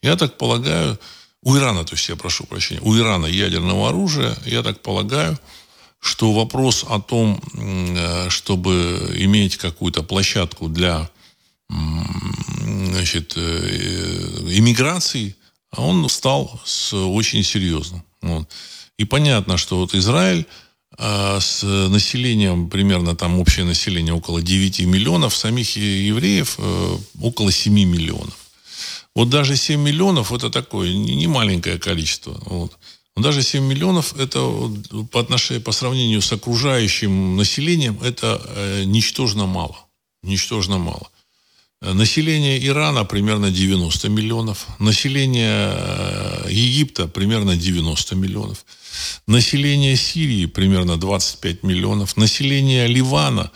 я 0.00 0.16
так 0.16 0.38
полагаю, 0.38 0.98
у 1.42 1.54
Ирана, 1.54 1.84
то 1.84 1.94
есть 1.96 2.08
я 2.08 2.16
прошу 2.16 2.44
прощения, 2.44 2.80
у 2.80 2.96
Ирана 2.96 3.26
ядерного 3.26 3.90
оружия, 3.90 4.34
я 4.46 4.62
так 4.62 4.80
полагаю, 4.80 5.38
что 5.98 6.32
вопрос 6.32 6.86
о 6.88 6.98
том, 6.98 7.42
э, 7.52 8.30
чтобы 8.30 9.12
иметь 9.16 9.58
какую-то 9.58 10.02
площадку 10.02 10.68
для 10.68 11.10
значит, 11.68 13.34
э, 13.36 13.40
иммиграции, 14.48 15.36
он 15.76 16.08
стал 16.08 16.58
очень 16.90 17.44
серьезным. 17.44 18.02
Вот. 18.22 18.48
И 18.96 19.04
понятно, 19.04 19.58
что 19.58 19.76
вот 19.76 19.94
Израиль 19.94 20.46
а 20.98 21.40
с 21.40 21.62
населением, 21.62 22.68
примерно 22.68 23.14
там 23.14 23.38
общее 23.38 23.64
население 23.64 24.12
около 24.12 24.42
9 24.42 24.80
миллионов, 24.80 25.36
самих 25.36 25.76
евреев 25.76 26.56
э, 26.58 26.96
около 27.20 27.52
7 27.52 27.72
миллионов. 27.72 28.36
Вот 29.14 29.28
даже 29.28 29.56
7 29.56 29.80
миллионов 29.80 30.32
это 30.32 30.50
такое 30.50 30.92
не 30.92 31.26
маленькое 31.26 31.78
количество. 31.78 32.40
Вот. 32.46 32.76
Но 33.16 33.22
даже 33.22 33.42
7 33.42 33.64
миллионов 33.64 34.16
это 34.18 34.40
по 35.10 35.20
отношению, 35.20 35.62
по 35.62 35.72
сравнению 35.72 36.22
с 36.22 36.32
окружающим 36.32 37.36
населением 37.36 37.98
это 38.02 38.40
э, 38.46 38.84
ничтожно 38.84 39.46
мало. 39.46 39.76
Ничтожно 40.22 40.78
мало. 40.78 41.10
Население 41.82 42.64
Ирана 42.66 43.04
примерно 43.04 43.50
90 43.50 44.10
миллионов. 44.10 44.66
Население 44.78 45.72
э, 45.74 46.48
Египта 46.50 47.08
примерно 47.08 47.56
90 47.56 48.16
миллионов. 48.16 48.66
Население 49.26 49.96
Сирии 49.96 50.44
примерно 50.44 50.98
25 50.98 51.62
миллионов. 51.62 52.18
Население 52.18 52.86
Ливана 52.86 53.50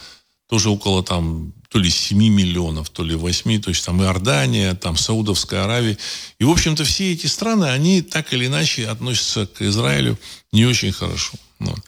тоже 0.48 0.70
около 0.70 1.02
там 1.02 1.52
то 1.68 1.78
ли 1.78 1.90
7 1.90 2.16
миллионов, 2.16 2.88
то 2.88 3.02
ли 3.02 3.14
8, 3.14 3.60
то 3.60 3.68
есть 3.68 3.84
там 3.84 4.00
Иордания, 4.00 4.74
там 4.74 4.96
Саудовская 4.96 5.64
Аравия. 5.64 5.98
И, 6.38 6.44
в 6.44 6.50
общем-то, 6.50 6.84
все 6.84 7.12
эти 7.12 7.26
страны, 7.26 7.66
они 7.66 8.00
так 8.00 8.32
или 8.32 8.46
иначе 8.46 8.86
относятся 8.86 9.46
к 9.46 9.60
Израилю 9.60 10.18
не 10.50 10.64
очень 10.64 10.92
хорошо. 10.92 11.36
Вот. 11.58 11.80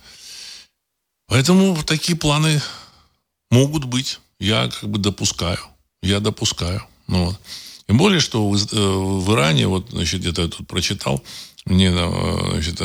Поэтому 1.29 1.83
такие 1.85 2.19
планы 2.19 2.61
могут 3.51 3.85
быть. 3.85 4.19
Я 4.39 4.69
как 4.69 4.91
бы 4.91 4.99
допускаю. 4.99 5.61
Я 6.07 6.21
допускаю. 6.21 6.83
Ну, 7.09 7.27
вот. 7.27 7.41
Тем 7.87 7.99
более, 7.99 8.21
что 8.21 8.49
в, 8.49 8.57
в 8.57 9.33
Иране, 9.33 9.67
вот, 9.69 9.91
значит, 9.91 10.21
где-то 10.21 10.43
я 10.43 10.49
тут 10.49 10.67
прочитал, 10.67 11.23
мне 11.65 11.91
значит, 11.91 12.79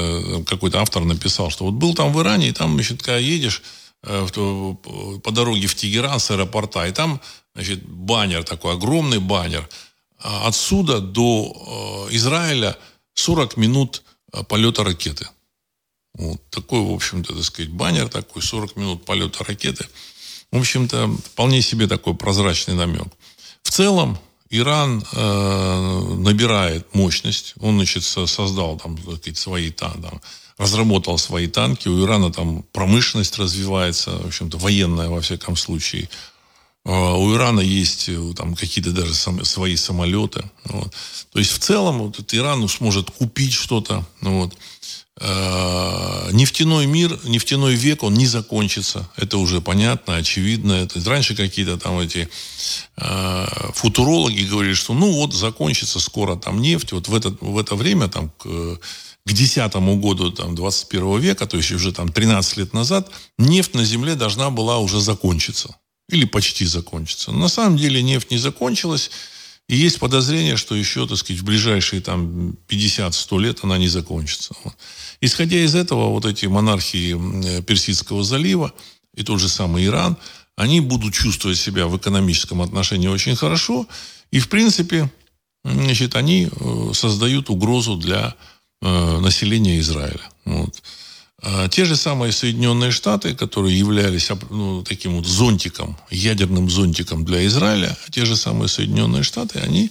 какой-то 0.47 0.79
автор 0.79 1.03
написал, 1.03 1.49
что 1.49 1.65
вот 1.65 1.73
был 1.73 1.93
там 1.93 2.13
в 2.13 2.21
Иране, 2.21 2.49
и 2.49 2.51
там, 2.51 2.73
значит, 2.73 3.01
когда 3.01 3.17
едешь 3.17 3.61
по 4.01 5.31
дороге 5.31 5.67
в 5.67 5.75
Тегеран 5.75 6.19
с 6.19 6.31
аэропорта, 6.31 6.87
и 6.87 6.91
там, 6.91 7.21
значит, 7.53 7.83
баннер 7.87 8.43
такой, 8.43 8.73
огромный 8.73 9.19
баннер. 9.19 9.69
А 10.19 10.47
отсюда 10.47 10.99
до 10.99 12.07
Израиля 12.11 12.75
40 13.13 13.57
минут 13.57 14.03
полета 14.47 14.83
ракеты. 14.83 15.27
Вот 16.13 16.41
такой, 16.49 16.81
в 16.81 16.91
общем-то, 16.91 17.33
так 17.33 17.43
сказать, 17.43 17.71
баннер 17.71 18.09
такой, 18.09 18.41
40 18.41 18.75
минут 18.75 19.05
полета 19.05 19.43
ракеты. 19.43 19.87
В 20.51 20.57
общем-то, 20.57 21.09
вполне 21.25 21.61
себе 21.61 21.87
такой 21.87 22.13
прозрачный 22.13 22.75
намек. 22.75 23.07
В 23.63 23.71
целом, 23.71 24.17
Иран 24.49 25.01
э, 25.13 26.15
набирает 26.17 26.93
мощность. 26.93 27.53
Он, 27.61 27.75
значит, 27.75 28.03
создал 28.03 28.77
там, 28.77 28.97
сказать, 28.97 29.37
свои 29.37 29.71
там, 29.71 30.21
разработал 30.57 31.17
свои 31.17 31.47
танки. 31.47 31.87
У 31.87 32.03
Ирана 32.03 32.33
там 32.33 32.63
промышленность 32.73 33.39
развивается, 33.39 34.11
в 34.11 34.27
общем-то, 34.27 34.57
военная, 34.57 35.09
во 35.09 35.21
всяком 35.21 35.55
случае. 35.55 36.09
А 36.83 37.15
у 37.15 37.33
Ирана 37.33 37.61
есть 37.61 38.09
э, 38.09 38.33
там 38.35 38.55
какие-то 38.55 38.91
даже 38.91 39.13
свои 39.13 39.75
самолеты. 39.77 40.43
Вот. 40.65 40.93
То 41.31 41.39
есть 41.39 41.51
в 41.51 41.59
целом 41.59 41.99
вот, 41.99 42.33
Иран 42.33 42.67
сможет 42.67 43.09
купить 43.09 43.53
что-то. 43.53 44.05
Вот. 44.19 44.53
Э, 45.19 46.29
нефтяной 46.31 46.85
мир, 46.85 47.19
нефтяной 47.25 47.75
век, 47.75 48.03
он 48.03 48.13
не 48.13 48.27
закончится. 48.27 49.09
Это 49.17 49.37
уже 49.37 49.59
понятно, 49.61 50.15
очевидно. 50.15 50.73
Это, 50.73 51.03
раньше 51.09 51.35
какие-то 51.35 51.77
там 51.77 51.99
эти 51.99 52.29
э, 52.97 53.45
футурологи 53.73 54.43
говорили, 54.43 54.73
что 54.73 54.93
ну 54.93 55.11
вот 55.11 55.33
закончится 55.33 55.99
скоро 55.99 56.35
там 56.37 56.61
нефть. 56.61 56.93
Вот 56.93 57.07
в 57.07 57.15
это, 57.15 57.35
в 57.41 57.57
это 57.59 57.75
время 57.75 58.07
там 58.07 58.29
к, 58.29 58.79
к 59.25 59.33
десятому 59.33 59.97
году 59.97 60.31
там, 60.31 60.55
21 60.55 61.19
века, 61.19 61.45
то 61.45 61.57
есть 61.57 61.71
уже 61.71 61.91
там 61.91 62.09
13 62.09 62.57
лет 62.57 62.73
назад, 62.73 63.11
нефть 63.37 63.75
на 63.75 63.83
Земле 63.83 64.15
должна 64.15 64.49
была 64.49 64.79
уже 64.79 65.01
закончиться. 65.01 65.75
Или 66.09 66.25
почти 66.25 66.65
закончиться. 66.65 67.31
Но 67.31 67.39
на 67.39 67.47
самом 67.49 67.77
деле 67.77 68.01
нефть 68.01 68.31
не 68.31 68.37
закончилась. 68.37 69.11
И 69.69 69.75
есть 69.75 69.99
подозрение, 69.99 70.57
что 70.57 70.75
еще, 70.75 71.07
так 71.07 71.17
сказать, 71.17 71.41
в 71.41 71.45
ближайшие 71.45 72.01
там 72.01 72.57
50-100 72.67 73.39
лет 73.39 73.59
она 73.63 73.77
не 73.77 73.87
закончится. 73.87 74.53
Исходя 75.21 75.57
из 75.57 75.75
этого, 75.75 76.09
вот 76.09 76.25
эти 76.25 76.45
монархии 76.45 77.61
Персидского 77.61 78.23
залива 78.23 78.73
и 79.15 79.23
тот 79.23 79.39
же 79.39 79.47
самый 79.47 79.85
Иран, 79.85 80.17
они 80.55 80.81
будут 80.81 81.13
чувствовать 81.13 81.57
себя 81.57 81.87
в 81.87 81.97
экономическом 81.97 82.61
отношении 82.61 83.07
очень 83.07 83.35
хорошо. 83.35 83.87
И, 84.31 84.39
в 84.39 84.49
принципе, 84.49 85.09
значит, 85.63 86.15
они 86.15 86.49
э, 86.51 86.91
создают 86.93 87.49
угрозу 87.49 87.95
для 87.95 88.35
э, 88.81 89.19
населения 89.19 89.79
Израиля. 89.79 90.21
Вот. 90.45 90.81
А 91.43 91.67
те 91.67 91.85
же 91.85 91.95
самые 91.95 92.31
Соединенные 92.31 92.91
Штаты, 92.91 93.33
которые 93.33 93.77
являлись 93.77 94.29
ну, 94.49 94.83
таким 94.83 95.15
вот 95.15 95.25
зонтиком, 95.25 95.97
ядерным 96.11 96.69
зонтиком 96.69 97.25
для 97.25 97.45
Израиля, 97.47 97.97
те 98.11 98.25
же 98.25 98.35
самые 98.35 98.69
Соединенные 98.69 99.23
Штаты, 99.23 99.59
они 99.59 99.89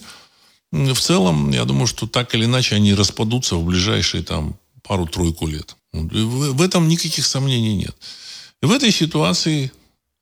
в 0.71 1.01
целом, 1.01 1.51
я 1.51 1.65
думаю, 1.65 1.89
что 1.89 2.07
так 2.07 2.35
или 2.35 2.45
иначе 2.45 2.77
они 2.77 2.95
распадутся 2.95 3.57
в 3.57 3.65
ближайшие 3.65 4.23
там 4.23 4.57
пару-тройку 4.85 5.49
лет. 5.49 5.77
В, 5.93 6.63
этом 6.63 6.87
никаких 6.87 7.27
сомнений 7.27 7.75
нет. 7.75 7.97
В 8.63 8.71
этой 8.71 8.93
ситуации 8.93 9.73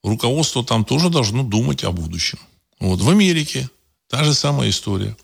руководство 0.02 0.64
там 0.64 0.84
тоже 0.84 1.10
должно 1.10 1.42
думать 1.42 1.84
о 1.84 1.92
будущем. 1.92 2.38
Вот 2.80 3.00
в 3.00 3.10
Америке 3.10 3.68
та 4.08 4.24
же 4.24 4.32
самая 4.32 4.70
история. 4.70 5.14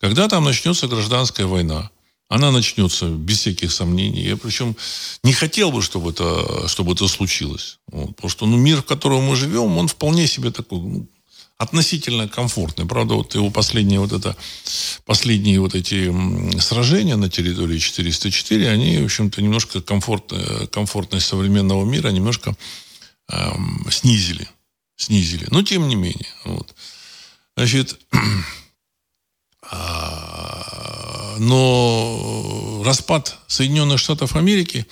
Когда 0.00 0.28
там 0.28 0.44
начнется 0.44 0.88
гражданская 0.88 1.46
война, 1.46 1.90
она 2.30 2.52
начнется 2.52 3.08
без 3.08 3.40
всяких 3.40 3.72
сомнений. 3.72 4.22
Я 4.22 4.36
причем 4.36 4.76
не 5.24 5.32
хотел 5.32 5.72
бы, 5.72 5.82
чтобы 5.82 6.12
это, 6.12 6.68
чтобы 6.68 6.92
это 6.92 7.08
случилось. 7.08 7.80
Вот, 7.88 8.14
потому 8.14 8.30
что 8.30 8.46
ну, 8.46 8.56
мир, 8.56 8.82
в 8.82 8.84
котором 8.84 9.24
мы 9.24 9.34
живем, 9.34 9.76
он 9.76 9.88
вполне 9.88 10.28
себе 10.28 10.52
такой 10.52 10.78
ну, 10.78 11.08
относительно 11.58 12.28
комфортный. 12.28 12.86
Правда, 12.86 13.14
вот 13.14 13.34
его 13.34 13.50
последние 13.50 13.98
вот 13.98 14.12
это, 14.12 14.36
последние 15.04 15.60
вот 15.60 15.74
эти 15.74 16.14
сражения 16.60 17.16
на 17.16 17.28
территории 17.28 17.78
404, 17.78 18.70
они, 18.70 18.98
в 18.98 19.06
общем-то, 19.06 19.42
немножко 19.42 19.82
комфорт, 19.82 20.32
комфортность 20.70 21.26
современного 21.26 21.84
мира 21.84 22.10
немножко 22.10 22.56
эм, 23.28 23.84
снизили. 23.90 24.48
Снизили. 24.94 25.48
Но 25.50 25.62
тем 25.64 25.88
не 25.88 25.96
менее. 25.96 26.28
Вот. 26.44 26.76
Значит, 27.56 27.98
но 31.38 32.82
распад 32.84 33.38
Соединенных 33.46 33.98
Штатов 33.98 34.36
Америки 34.36 34.86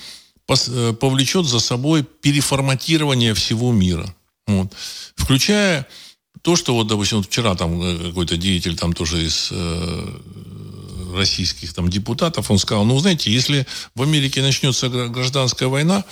э, 0.48 0.92
повлечет 0.92 1.46
за 1.46 1.60
собой 1.60 2.04
переформатирование 2.04 3.34
всего 3.34 3.72
мира. 3.72 4.14
Вот. 4.46 4.72
Включая 5.14 5.86
то, 6.42 6.56
что 6.56 6.74
вот, 6.74 6.86
допустим, 6.86 7.22
вчера 7.22 7.54
там 7.54 7.82
э, 7.82 8.08
какой-то 8.08 8.36
деятель 8.36 8.76
там 8.76 8.92
тоже 8.92 9.24
из 9.26 9.48
э, 9.50 10.20
российских 11.14 11.74
там 11.74 11.88
депутатов, 11.88 12.50
он 12.50 12.58
сказал, 12.58 12.84
ну, 12.84 12.98
знаете, 12.98 13.32
если 13.32 13.66
в 13.94 14.02
Америке 14.02 14.42
начнется 14.42 14.88
гражданская 14.88 15.68
война, 15.68 16.04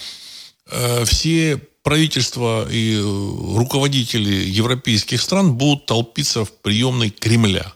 э, 0.70 1.04
все 1.04 1.56
правительства 1.82 2.68
и 2.70 2.96
э, 2.96 3.00
руководители 3.00 4.34
европейских 4.34 5.22
стран 5.22 5.54
будут 5.54 5.86
толпиться 5.86 6.44
в 6.44 6.52
приемной 6.52 7.10
Кремля. 7.10 7.72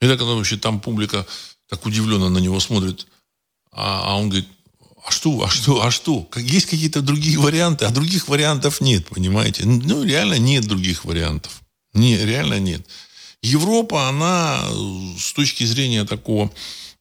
И 0.00 0.06
так, 0.06 0.20
вообще, 0.20 0.56
там 0.56 0.80
публика 0.80 1.26
так 1.68 1.84
удивленно 1.86 2.28
на 2.28 2.38
него 2.38 2.60
смотрит. 2.60 3.06
А, 3.72 4.12
а 4.12 4.16
он 4.16 4.28
говорит, 4.28 4.48
а 5.04 5.10
что, 5.10 5.42
а 5.42 5.48
что, 5.48 5.84
а 5.84 5.90
что? 5.90 6.28
Есть 6.36 6.66
какие-то 6.66 7.00
другие 7.00 7.38
варианты, 7.38 7.84
а 7.84 7.90
других 7.90 8.28
вариантов 8.28 8.80
нет, 8.80 9.06
понимаете? 9.06 9.64
Ну, 9.64 10.04
реально 10.04 10.38
нет 10.38 10.66
других 10.66 11.04
вариантов. 11.04 11.62
Не, 11.94 12.16
реально 12.16 12.58
нет. 12.58 12.86
Европа, 13.42 14.08
она 14.08 14.62
с 15.18 15.32
точки 15.32 15.64
зрения 15.64 16.04
такого 16.04 16.50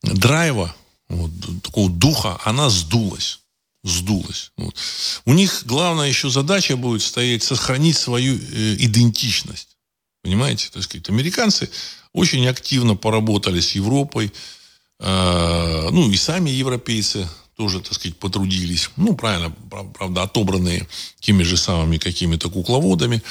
драйва, 0.04 0.76
вот, 1.10 1.32
такого 1.64 1.90
духа, 1.90 2.40
она 2.44 2.70
сдулась. 2.70 3.40
Сдулась. 3.84 4.52
Вот. 4.58 4.76
У 5.26 5.34
них 5.34 5.64
главная 5.66 6.10
еще 6.10 6.30
задача 6.30 6.76
будет 6.76 7.02
стоять 7.02 7.44
сохранить 7.44 7.98
свою 7.98 8.36
э, 8.36 8.76
идентичность. 8.80 9.77
Понимаете? 10.28 10.68
То 10.74 10.80
есть, 10.80 11.10
американцы 11.10 11.70
очень 12.12 12.46
активно 12.50 12.98
поработали 12.98 13.62
с 13.62 13.76
Европой, 13.76 14.34
э, 15.00 15.90
ну 15.90 16.12
и 16.12 16.18
сами 16.18 16.50
европейцы 16.50 17.30
тоже, 17.56 17.80
так 17.80 17.94
сказать, 17.94 18.18
потрудились. 18.18 18.90
Ну, 18.98 19.16
правильно, 19.16 19.56
правда, 19.98 20.24
отобранные 20.24 20.86
теми 21.22 21.44
же 21.44 21.56
самыми 21.56 21.98
какими-то 21.98 22.50
кукловодами. 22.50 23.22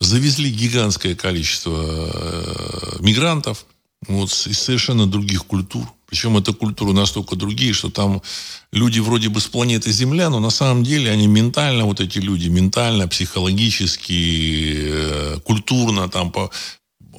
Завезли 0.00 0.50
гигантское 0.50 1.14
количество 1.14 1.84
э, 1.84 2.96
мигрантов 2.98 3.64
вот, 4.08 4.30
из 4.30 4.58
совершенно 4.58 5.06
других 5.06 5.46
культур. 5.46 5.86
Причем 6.10 6.36
это 6.36 6.52
культуры 6.52 6.92
настолько 6.92 7.36
другие, 7.36 7.72
что 7.72 7.88
там 7.88 8.20
люди 8.72 8.98
вроде 8.98 9.28
бы 9.28 9.40
с 9.40 9.46
планеты 9.46 9.92
Земля, 9.92 10.28
но 10.28 10.40
на 10.40 10.50
самом 10.50 10.82
деле 10.82 11.08
они 11.08 11.28
ментально, 11.28 11.84
вот 11.84 12.00
эти 12.00 12.18
люди, 12.18 12.48
ментально, 12.48 13.06
психологически, 13.06 14.74
э, 14.76 15.40
культурно, 15.44 16.08
там, 16.08 16.32
по, 16.32 16.50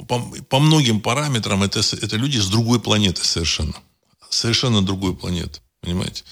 по, 0.10 0.20
по 0.50 0.60
многим 0.60 1.00
параметрам 1.00 1.64
это, 1.64 1.80
это 1.80 2.18
люди 2.18 2.38
с 2.38 2.48
другой 2.48 2.82
планеты 2.82 3.24
совершенно. 3.24 3.74
Совершенно 4.30 4.82
другой 4.82 5.16
планеты. 5.16 5.62
Понимаете? 5.80 6.24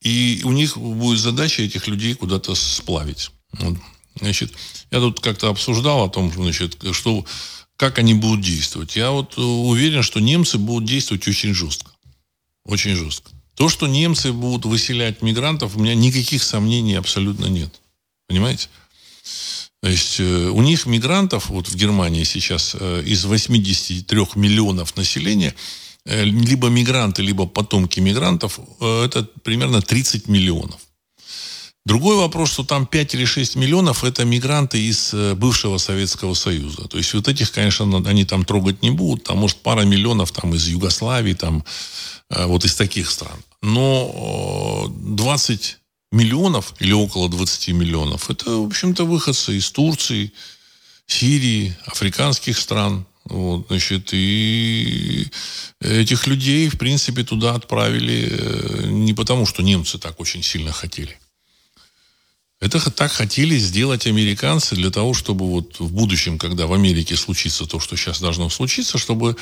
И 0.00 0.42
у 0.44 0.52
них 0.52 0.78
будет 0.78 1.18
задача 1.18 1.62
этих 1.62 1.88
людей 1.88 2.14
куда-то 2.14 2.54
сплавить. 2.54 3.32
Вот. 3.58 3.76
Значит, 4.20 4.52
я 4.92 5.00
тут 5.00 5.18
как-то 5.18 5.48
обсуждал 5.48 6.04
о 6.04 6.08
том, 6.08 6.32
значит, 6.32 6.78
что, 6.92 7.24
как 7.76 7.98
они 7.98 8.14
будут 8.14 8.40
действовать. 8.40 8.96
Я 8.96 9.10
вот 9.10 9.36
уверен, 9.36 10.02
что 10.02 10.20
немцы 10.20 10.58
будут 10.58 10.88
действовать 10.88 11.26
очень 11.26 11.54
жестко. 11.54 11.90
Очень 12.64 12.94
жестко. 12.94 13.30
То, 13.54 13.68
что 13.68 13.86
немцы 13.86 14.32
будут 14.32 14.64
выселять 14.64 15.22
мигрантов, 15.22 15.76
у 15.76 15.80
меня 15.80 15.94
никаких 15.94 16.42
сомнений 16.42 16.94
абсолютно 16.94 17.46
нет. 17.46 17.80
Понимаете? 18.26 18.68
То 19.84 19.90
есть 19.90 20.18
э, 20.18 20.48
у 20.48 20.62
них 20.62 20.86
мигрантов, 20.86 21.50
вот 21.50 21.68
в 21.68 21.76
Германии 21.76 22.24
сейчас 22.24 22.74
э, 22.78 23.02
из 23.04 23.26
83 23.26 24.18
миллионов 24.34 24.96
населения, 24.96 25.54
э, 26.06 26.24
либо 26.24 26.68
мигранты, 26.68 27.22
либо 27.22 27.46
потомки 27.46 28.00
мигрантов, 28.00 28.58
это 28.80 29.28
примерно 29.42 29.82
30 29.82 30.26
миллионов. 30.26 30.80
Другой 31.86 32.16
вопрос, 32.16 32.52
что 32.52 32.64
там 32.64 32.86
5 32.86 33.14
или 33.14 33.26
6 33.26 33.56
миллионов 33.56 34.04
это 34.04 34.24
мигранты 34.24 34.80
из 34.80 35.12
бывшего 35.36 35.76
Советского 35.76 36.32
Союза. 36.32 36.88
То 36.88 36.96
есть 36.96 37.12
вот 37.12 37.28
этих, 37.28 37.52
конечно, 37.52 37.84
они 38.06 38.24
там 38.24 38.44
трогать 38.44 38.82
не 38.82 38.90
будут. 38.90 39.24
Там, 39.24 39.38
может, 39.38 39.58
пара 39.58 39.82
миллионов 39.82 40.32
там 40.32 40.54
из 40.54 40.66
Югославии, 40.66 41.34
там, 41.34 41.62
вот 42.30 42.64
из 42.64 42.74
таких 42.74 43.10
стран. 43.10 43.36
Но 43.60 44.90
20 44.96 45.78
миллионов 46.12 46.74
или 46.80 46.92
около 46.92 47.28
20 47.28 47.68
миллионов, 47.68 48.30
это, 48.30 48.50
в 48.50 48.66
общем-то, 48.66 49.04
выходцы 49.04 49.56
из 49.56 49.70
Турции, 49.70 50.32
Сирии, 51.06 51.76
африканских 51.84 52.58
стран. 52.58 53.04
Вот, 53.24 53.66
значит, 53.68 54.10
и 54.12 55.26
этих 55.80 56.26
людей, 56.26 56.68
в 56.68 56.78
принципе, 56.78 57.24
туда 57.24 57.54
отправили 57.54 58.28
э, 58.30 58.86
не 58.86 59.14
потому, 59.14 59.46
что 59.46 59.62
немцы 59.62 59.98
так 59.98 60.20
очень 60.20 60.42
сильно 60.42 60.72
хотели. 60.72 61.18
Это 62.64 62.90
так 62.90 63.12
хотели 63.12 63.58
сделать 63.58 64.06
американцы 64.06 64.74
для 64.74 64.90
того, 64.90 65.12
чтобы 65.12 65.44
вот 65.44 65.80
в 65.80 65.92
будущем, 65.92 66.38
когда 66.38 66.66
в 66.66 66.72
Америке 66.72 67.14
случится 67.14 67.66
то, 67.66 67.78
что 67.78 67.94
сейчас 67.94 68.22
должно 68.22 68.48
случиться, 68.48 68.96
чтобы 68.96 69.36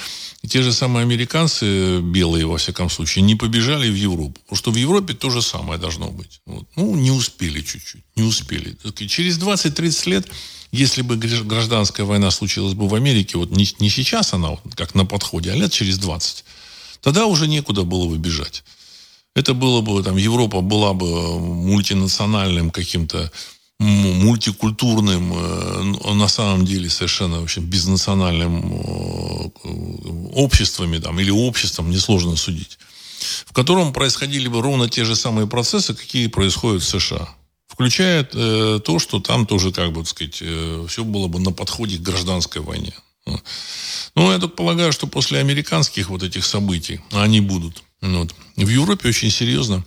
те 0.45 0.61
же 0.61 0.73
самые 0.73 1.03
американцы, 1.03 2.01
белые 2.01 2.47
во 2.47 2.57
всяком 2.57 2.91
случае, 2.91 3.23
не 3.23 3.37
побежали 3.37 3.89
в 3.89 3.95
Европу. 3.95 4.41
Потому 4.41 4.57
что 4.57 4.71
в 4.73 4.77
Европе 4.77 5.15
то 5.15 5.31
же 5.31 5.41
самое 5.41 5.79
должно 5.79 6.09
быть. 6.11 6.41
Вот. 6.47 6.67
Ну, 6.75 6.97
не 6.97 7.13
успели 7.13 7.61
чуть-чуть, 7.61 8.03
не 8.17 8.25
успели. 8.25 8.77
Через 9.07 9.39
20-30 9.39 10.11
лет, 10.11 10.27
если 10.73 11.03
бы 11.03 11.17
гражданская 11.17 12.05
война 12.05 12.33
случилась 12.33 12.75
бы 12.75 12.89
в 12.89 12.95
Америке, 12.97 13.39
вот 13.39 13.53
не, 13.53 13.69
не 13.79 13.89
сейчас 13.89 14.33
она 14.33 14.57
как 14.75 14.97
на 14.97 15.07
подходе, 15.07 15.53
а 15.53 15.55
лет 15.55 15.71
через 15.71 15.99
20, 15.99 16.45
тогда 17.01 17.27
уже 17.27 17.47
некуда 17.47 17.85
было 17.85 18.09
бы 18.09 18.19
бежать. 18.19 18.65
Это 19.35 19.55
было 19.55 19.81
бы, 19.81 20.03
там, 20.03 20.17
Европа 20.17 20.61
была 20.61 20.93
бы 20.93 21.39
мультинациональным 21.41 22.71
каким-то 22.71 23.31
мультикультурным, 23.79 25.33
э, 25.35 26.13
на 26.13 26.29
самом 26.29 26.65
деле 26.65 26.89
совершенно 26.89 27.41
вообще 27.41 27.61
безнациональным 27.61 28.73
э, 28.73 29.51
обществами 30.35 30.99
там, 30.99 31.19
или 31.19 31.31
обществом, 31.31 31.91
несложно 31.91 32.37
судить, 32.37 32.79
в 33.47 33.53
котором 33.53 33.93
происходили 33.93 34.49
бы 34.49 34.63
ровно 34.63 34.89
те 34.89 35.05
же 35.05 35.17
самые 35.17 35.47
процессы, 35.47 35.95
какие 35.95 36.29
происходят 36.29 36.83
в 36.83 36.89
США. 36.89 37.29
Включая 37.67 38.29
э, 38.33 38.81
то, 38.85 38.99
что 38.99 39.19
там 39.19 39.47
тоже, 39.47 39.73
как 39.73 39.93
бы, 39.93 40.03
так 40.03 40.09
сказать, 40.11 40.39
э, 40.43 40.87
все 40.89 41.03
было 41.03 41.27
бы 41.27 41.41
на 41.41 41.53
подходе 41.53 41.97
к 41.97 42.03
гражданской 42.03 42.63
войне. 42.63 42.95
Ну, 44.15 44.33
я 44.33 44.39
так 44.39 44.57
полагаю, 44.57 44.93
что 44.93 45.07
после 45.07 45.39
американских 45.39 46.11
вот 46.11 46.23
этих 46.23 46.45
событий, 46.45 47.01
они 47.13 47.41
будут, 47.41 47.83
вот, 48.03 48.35
в 48.57 48.69
Европе 48.69 49.09
очень 49.09 49.31
серьезно 49.31 49.85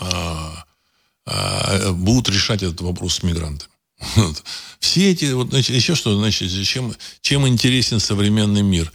а, 0.00 0.64
а, 1.24 1.92
будут 1.92 2.28
решать 2.28 2.62
этот 2.62 2.80
вопрос 2.80 3.16
с 3.16 3.22
мигрантами. 3.22 3.70
Вот. 4.16 4.42
Все 4.80 5.12
эти, 5.12 5.26
вот, 5.26 5.50
значит, 5.50 5.76
еще 5.76 5.94
что, 5.94 6.18
значит, 6.18 6.50
чем, 6.66 6.92
чем 7.20 7.46
интересен 7.46 8.00
современный 8.00 8.62
мир? 8.62 8.92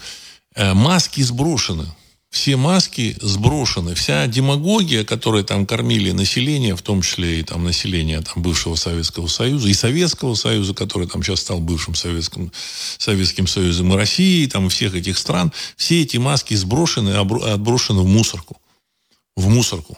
Э, 0.53 0.73
маски 0.73 1.21
сброшены 1.21 1.87
все 2.29 2.57
маски 2.57 3.15
сброшены. 3.21 3.95
Вся 3.95 4.27
демагогия, 4.27 5.03
которой 5.03 5.43
там 5.43 5.65
кормили 5.65 6.11
население, 6.11 6.75
в 6.75 6.81
том 6.81 7.01
числе 7.01 7.39
и 7.39 7.43
там 7.43 7.63
население 7.63 8.21
там, 8.21 8.43
бывшего 8.43 8.75
Советского 8.75 9.27
Союза, 9.27 9.69
и 9.69 9.73
Советского 9.73 10.35
Союза, 10.35 10.73
который 10.73 11.07
там 11.07 11.23
сейчас 11.23 11.39
стал 11.41 11.59
бывшим 11.59 11.95
Советским, 11.95 12.51
Советским 12.97 13.47
Союзом, 13.47 13.93
и 13.93 13.95
России, 13.95 14.45
там, 14.47 14.69
всех 14.69 14.95
этих 14.95 15.17
стран, 15.17 15.51
все 15.77 16.01
эти 16.01 16.17
маски 16.17 16.53
сброшены 16.53 17.09
и 17.09 17.49
отброшены 17.49 18.01
в 18.01 18.07
мусорку. 18.07 18.57
В 19.35 19.47
мусорку. 19.47 19.97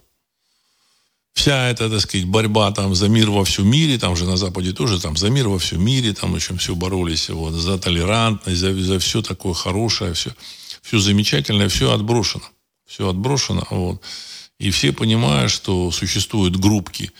Вся 1.33 1.69
эта, 1.69 1.89
так 1.89 2.01
сказать, 2.01 2.27
борьба 2.27 2.71
там 2.71 2.93
за 2.93 3.07
мир 3.07 3.29
во 3.29 3.45
всем 3.45 3.67
мире, 3.67 3.97
там 3.97 4.15
же 4.15 4.25
на 4.25 4.35
Западе 4.35 4.73
тоже 4.73 4.99
там 4.99 5.15
за 5.15 5.29
мир 5.29 5.47
во 5.47 5.57
всем 5.57 5.83
мире, 5.83 6.13
там, 6.13 6.33
в 6.33 6.35
общем, 6.35 6.57
все 6.57 6.75
боролись 6.75 7.29
вот, 7.29 7.53
за 7.53 7.77
толерантность, 7.77 8.59
за, 8.59 8.73
за 8.73 8.99
все 8.99 9.21
такое 9.21 9.53
хорошее, 9.53 10.13
все 10.13 10.31
все 10.89 10.97
замечательное, 10.97 11.69
все 11.69 11.91
отброшено. 11.91 12.45
Все 12.87 13.07
отброшено. 13.07 13.63
Вот. 13.69 14.01
И 14.57 14.71
все 14.71 14.91
понимают, 14.91 15.51
что 15.51 15.91
существуют 15.91 16.57
группки 16.57 17.11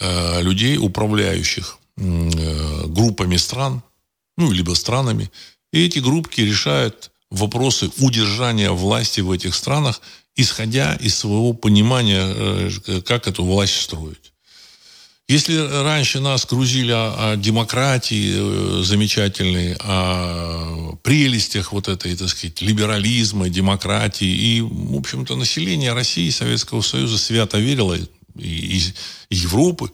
э, 0.00 0.42
людей, 0.42 0.76
управляющих 0.76 1.78
э, 1.96 2.86
группами 2.88 3.36
стран, 3.36 3.82
ну, 4.36 4.50
либо 4.50 4.74
странами. 4.74 5.30
И 5.72 5.86
эти 5.86 6.00
группки 6.00 6.40
решают 6.40 7.12
вопросы 7.30 7.92
удержания 7.98 8.72
власти 8.72 9.20
в 9.20 9.30
этих 9.30 9.54
странах, 9.54 10.00
исходя 10.34 10.96
из 10.96 11.16
своего 11.16 11.52
понимания, 11.52 12.24
э, 12.26 13.02
как 13.02 13.28
эту 13.28 13.44
власть 13.44 13.80
строить. 13.80 14.31
Если 15.32 15.56
раньше 15.56 16.20
нас 16.20 16.44
грузили 16.44 16.92
о, 16.92 17.30
о 17.30 17.36
демократии 17.36 18.34
э, 18.34 18.82
замечательной, 18.82 19.76
о 19.80 20.94
прелестях 21.02 21.72
вот 21.72 21.88
этой, 21.88 22.14
так 22.14 22.28
сказать, 22.28 22.60
либерализма, 22.60 23.48
демократии, 23.48 24.28
и, 24.28 24.60
в 24.60 24.94
общем-то, 24.94 25.34
население 25.36 25.94
России 25.94 26.26
и 26.26 26.30
Советского 26.30 26.82
Союза 26.82 27.16
свято 27.16 27.58
верило, 27.58 27.94
и, 27.94 28.78
и, 28.78 28.82
Европы, 29.30 29.90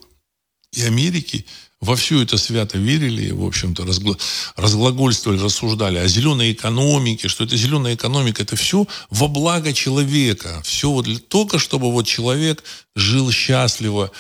и 0.73 0.83
Америки, 0.83 1.47
во 1.81 1.95
все 1.95 2.21
это 2.21 2.37
свято 2.37 2.77
верили, 2.77 3.31
в 3.31 3.45
общем-то, 3.45 3.87
разгла... 3.87 4.17
разглагольствовали, 4.57 5.39
рассуждали 5.39 5.99
о 5.99 6.09
зеленой 6.09 6.51
экономике, 6.51 7.29
что 7.29 7.45
это 7.45 7.57
зеленая 7.57 7.95
экономика, 7.95 8.43
это 8.43 8.57
все 8.57 8.89
во 9.09 9.29
благо 9.29 9.73
человека. 9.73 10.61
Все 10.65 10.91
вот 10.91 11.05
для... 11.05 11.21
только 11.21 11.61
чтобы 11.61 11.93
вот 11.93 12.09
человек 12.09 12.65
жил 12.97 13.31
счастливо, 13.31 14.11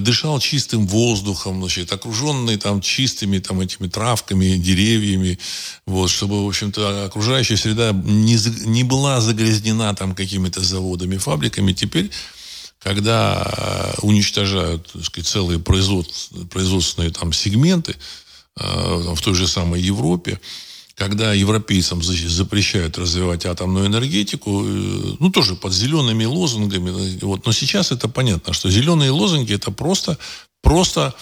дышал 0.00 0.38
чистым 0.38 0.86
воздухом, 0.86 1.60
значит, 1.60 1.92
окруженный 1.92 2.58
там 2.58 2.80
чистыми 2.80 3.38
там 3.38 3.60
этими 3.60 3.88
травками, 3.88 4.56
деревьями, 4.56 5.38
вот, 5.86 6.10
чтобы, 6.10 6.44
в 6.44 6.48
общем-то, 6.48 7.06
окружающая 7.06 7.56
среда 7.56 7.92
не, 7.92 8.36
не 8.66 8.84
была 8.84 9.20
загрязнена 9.20 9.94
там 9.94 10.14
какими-то 10.14 10.60
заводами, 10.60 11.16
фабриками. 11.16 11.72
Теперь, 11.72 12.10
когда 12.82 13.42
э, 13.44 14.00
уничтожают, 14.02 14.90
так 14.92 15.04
сказать, 15.04 15.28
целые 15.28 15.58
производственные 15.58 17.10
там 17.10 17.32
сегменты 17.32 17.96
э, 18.56 19.14
в 19.14 19.20
той 19.20 19.34
же 19.34 19.46
самой 19.46 19.80
Европе, 19.80 20.40
когда 21.02 21.32
европейцам 21.32 22.00
запрещают 22.02 22.96
развивать 22.96 23.44
атомную 23.44 23.86
энергетику, 23.86 24.62
э, 24.64 25.16
ну, 25.18 25.30
тоже 25.30 25.56
под 25.56 25.72
зелеными 25.72 26.24
лозунгами. 26.24 27.18
Вот. 27.22 27.44
Но 27.44 27.52
сейчас 27.52 27.90
это 27.90 28.08
понятно, 28.08 28.52
что 28.52 28.70
зеленые 28.70 29.10
лозунги– 29.10 29.52
это 29.54 29.72
просто, 29.72 30.16
просто 30.62 31.12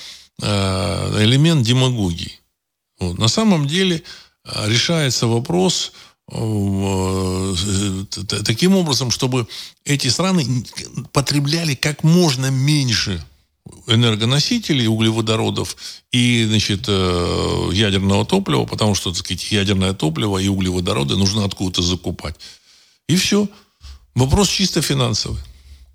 э, 0.43 1.25
элемент 1.25 1.63
демагогии. 1.63 2.41
Вот. 2.99 3.19
На 3.19 3.29
самом 3.29 3.67
деле 3.67 4.03
э, 4.45 4.69
решается 4.69 5.27
вопрос 5.27 5.93
таким 8.45 8.77
образом, 8.77 9.11
чтобы 9.11 9.49
эти 9.85 10.09
страны 10.09 10.65
потребляли 11.13 11.75
как 11.75 12.05
можно 12.05 12.51
меньше 12.51 13.25
энергоносителей, 13.87 14.87
углеводородов 14.87 15.77
и, 16.13 16.45
значит, 16.47 16.85
э, 16.89 17.71
ядерного 17.73 18.25
топлива, 18.25 18.65
потому 18.65 18.95
что, 18.95 19.11
так 19.11 19.19
сказать, 19.19 19.51
ядерное 19.53 19.93
топливо 19.93 20.39
и 20.39 20.49
углеводороды 20.49 21.17
нужно 21.17 21.45
откуда-то 21.45 21.83
закупать. 21.83 22.37
И 23.09 23.17
все. 23.17 23.49
Вопрос 24.15 24.49
чисто 24.49 24.83
финансовый. 24.83 25.41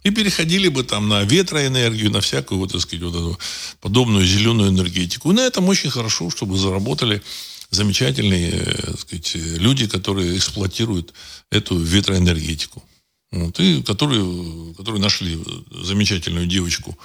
И 0.03 0.11
переходили 0.11 0.67
бы 0.67 0.83
там 0.83 1.09
на 1.09 1.23
ветроэнергию, 1.23 2.11
на 2.11 2.21
всякую, 2.21 2.59
вот, 2.59 2.71
так 2.71 2.81
сказать, 2.81 3.03
вот 3.03 3.15
эту 3.15 3.39
подобную 3.81 4.25
зеленую 4.25 4.69
энергетику. 4.69 5.31
И 5.31 5.33
на 5.33 5.41
этом 5.41 5.67
очень 5.67 5.89
хорошо, 5.89 6.29
чтобы 6.29 6.57
заработали 6.57 7.21
замечательные 7.71 8.51
э, 8.51 8.81
так 8.91 8.99
сказать, 8.99 9.35
люди, 9.35 9.87
которые 9.87 10.37
эксплуатируют 10.37 11.13
эту 11.49 11.77
ветроэнергетику. 11.77 12.83
Вот, 13.31 13.59
и 13.59 13.81
которые, 13.81 14.73
которые 14.75 15.01
нашли 15.01 15.43
замечательную 15.71 16.45
девочку, 16.45 16.97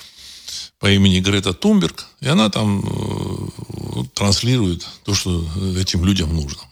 по 0.80 0.90
имени 0.90 1.20
Грета 1.20 1.52
Тумберг, 1.52 2.06
и 2.20 2.28
она 2.28 2.48
там 2.48 2.82
э, 2.82 4.04
транслирует 4.14 4.86
то, 5.04 5.14
что 5.14 5.46
этим 5.78 6.04
людям 6.04 6.34
нужно. 6.34 6.62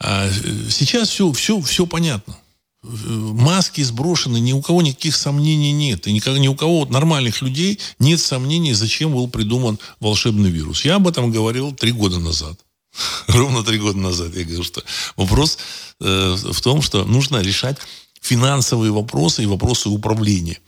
А 0.00 0.28
сейчас 0.70 1.10
все, 1.10 1.30
все, 1.32 1.60
все 1.60 1.86
понятно. 1.86 2.36
Маски 2.82 3.82
сброшены, 3.82 4.38
ни 4.38 4.52
у 4.52 4.62
кого 4.62 4.80
никаких 4.80 5.16
сомнений 5.16 5.72
нет. 5.72 6.06
И 6.06 6.12
никогда, 6.12 6.38
ни 6.38 6.48
у 6.48 6.54
кого 6.54 6.80
вот 6.80 6.90
нормальных 6.90 7.42
людей 7.42 7.78
нет 7.98 8.20
сомнений, 8.20 8.72
зачем 8.72 9.12
был 9.12 9.28
придуман 9.28 9.78
волшебный 10.00 10.50
вирус. 10.50 10.84
Я 10.84 10.96
об 10.96 11.08
этом 11.08 11.30
говорил 11.30 11.72
три 11.72 11.92
года 11.92 12.18
назад. 12.18 12.58
Ровно 13.26 13.62
три 13.62 13.78
года 13.78 13.98
назад 13.98 14.34
я 14.34 14.44
говорил, 14.44 14.64
что 14.64 14.82
вопрос 15.16 15.58
э, 16.00 16.36
в 16.36 16.60
том, 16.62 16.80
что 16.80 17.04
нужно 17.04 17.42
решать 17.42 17.76
финансовые 18.20 18.92
вопросы 18.92 19.42
и 19.42 19.46
вопросы 19.46 19.88
управления. 19.88 20.58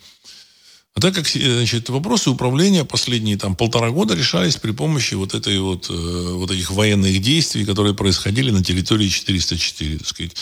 А 0.94 1.00
так 1.00 1.14
как 1.14 1.28
значит, 1.28 1.90
вопросы 1.90 2.30
управления 2.30 2.84
последние 2.84 3.36
там, 3.36 3.54
полтора 3.54 3.90
года 3.90 4.14
решались 4.14 4.56
при 4.56 4.72
помощи 4.72 5.14
вот, 5.14 5.32
этой 5.34 5.60
вот, 5.60 5.88
э, 5.90 6.32
вот 6.32 6.50
этих 6.50 6.72
военных 6.72 7.20
действий, 7.20 7.64
которые 7.64 7.94
происходили 7.94 8.50
на 8.50 8.64
территории 8.64 9.08
404. 9.08 9.98
Так 9.98 10.08
сказать. 10.08 10.32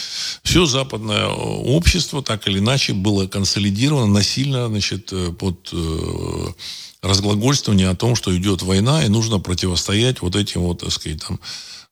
Все 0.43 0.65
западное 0.65 1.27
общество 1.27 2.23
так 2.23 2.49
или 2.49 2.59
иначе 2.59 2.95
было 2.95 3.27
консолидировано 3.27 4.07
насильно 4.07 4.69
значит, 4.69 5.13
э, 5.13 5.33
под 5.33 5.69
э, 5.73 6.47
разглагольствование 7.03 7.91
о 7.91 7.97
том, 7.97 8.17
что 8.17 8.37
идет 8.37 8.63
война 8.63 9.05
и 9.05 9.09
нужно 9.09 9.39
противостоять 9.39 10.23
вот 10.23 10.37
этим 10.37 10.63
вот, 10.63 10.81
так 10.81 10.93
сказать, 10.93 11.23
там, 11.27 11.39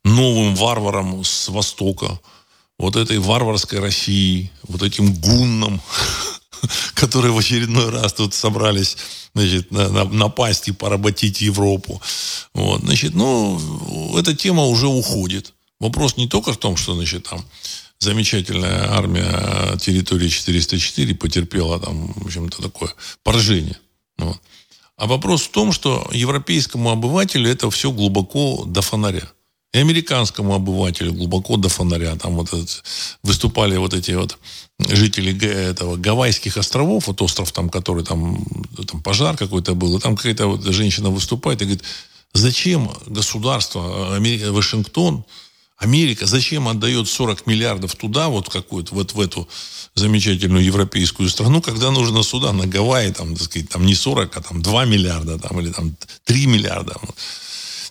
новым 0.05 0.55
варварам 0.55 1.25
с 1.25 1.49
Востока, 1.49 2.21
вот 2.79 2.97
этой 2.97 3.19
варварской 3.19 3.81
России, 3.81 4.51
вот 4.67 4.83
этим 4.83 5.14
гуннам, 5.14 5.81
которые 6.95 7.33
в 7.33 7.38
очередной 7.38 7.90
раз 7.90 8.12
тут 8.12 8.35
собрались 8.35 8.97
значит, 9.35 9.71
на, 9.71 9.88
на, 9.88 10.05
напасть 10.05 10.69
и 10.69 10.73
поработить 10.73 11.40
Европу. 11.40 12.01
Вот, 12.55 12.81
значит, 12.83 13.14
ну, 13.14 14.19
эта 14.19 14.35
тема 14.35 14.64
уже 14.64 14.87
уходит. 14.87 15.53
Вопрос 15.81 16.17
не 16.17 16.29
только 16.29 16.53
в 16.53 16.57
том, 16.57 16.77
что, 16.77 16.95
значит, 16.95 17.29
там 17.29 17.45
замечательная 17.99 18.93
армия 18.93 19.77
территории 19.79 20.29
404 20.29 21.14
потерпела 21.14 21.81
там, 21.81 22.12
в 22.14 22.27
общем-то, 22.27 22.62
такое 22.62 22.93
поражение. 23.23 23.79
Вот. 24.19 24.38
А 24.97 25.07
вопрос 25.07 25.43
в 25.43 25.51
том, 25.51 25.73
что 25.73 26.09
европейскому 26.12 26.90
обывателю 26.90 27.51
это 27.51 27.71
все 27.71 27.90
глубоко 27.90 28.64
до 28.64 28.81
фонаря. 28.81 29.29
И 29.75 29.79
американскому 29.79 30.55
обывателю 30.55 31.13
глубоко 31.13 31.57
до 31.57 31.69
фонаря. 31.69 32.15
Там 32.15 32.37
вот 32.37 32.49
выступали 33.25 33.77
вот 33.77 33.93
эти 33.93 34.13
вот 34.13 34.39
жители 34.79 35.37
этого 35.51 35.97
Гавайских 35.97 36.57
островов, 36.57 37.09
вот 37.09 37.21
остров 37.23 37.51
там, 37.51 37.69
который 37.69 38.05
там, 38.05 38.47
там 38.87 39.03
пожар 39.03 39.37
какой-то 39.37 39.75
был, 39.75 39.97
и 39.97 40.01
там 40.01 40.17
какая-то 40.17 40.47
вот 40.47 40.65
женщина 40.65 41.11
выступает 41.11 41.61
и 41.61 41.65
говорит, 41.65 41.83
зачем 42.35 42.89
государство, 43.07 44.15
Америка, 44.15 44.53
Вашингтон, 44.53 45.25
Америка, 45.77 46.27
зачем 46.27 46.69
отдает 46.69 47.09
40 47.09 47.45
миллиардов 47.49 47.97
туда, 47.97 48.29
вот 48.29 48.49
какую-то, 48.49 48.95
вот 48.95 49.13
в 49.15 49.21
эту 49.21 49.49
замечательную 49.97 50.65
европейскую 50.65 51.29
страну, 51.29 51.61
когда 51.61 51.91
нужно 51.91 52.23
сюда, 52.23 52.53
на 52.53 52.69
Гавайи, 52.69 53.11
там, 53.11 53.35
так 53.35 53.43
сказать, 53.43 53.71
там 53.71 53.85
не 53.85 53.97
40, 53.97 54.37
а 54.37 54.41
там 54.41 54.63
2 54.63 54.85
миллиарда, 54.85 55.37
там, 55.41 55.59
или 55.59 55.73
там 55.73 55.97
3 56.27 56.47
миллиарда. 56.47 56.95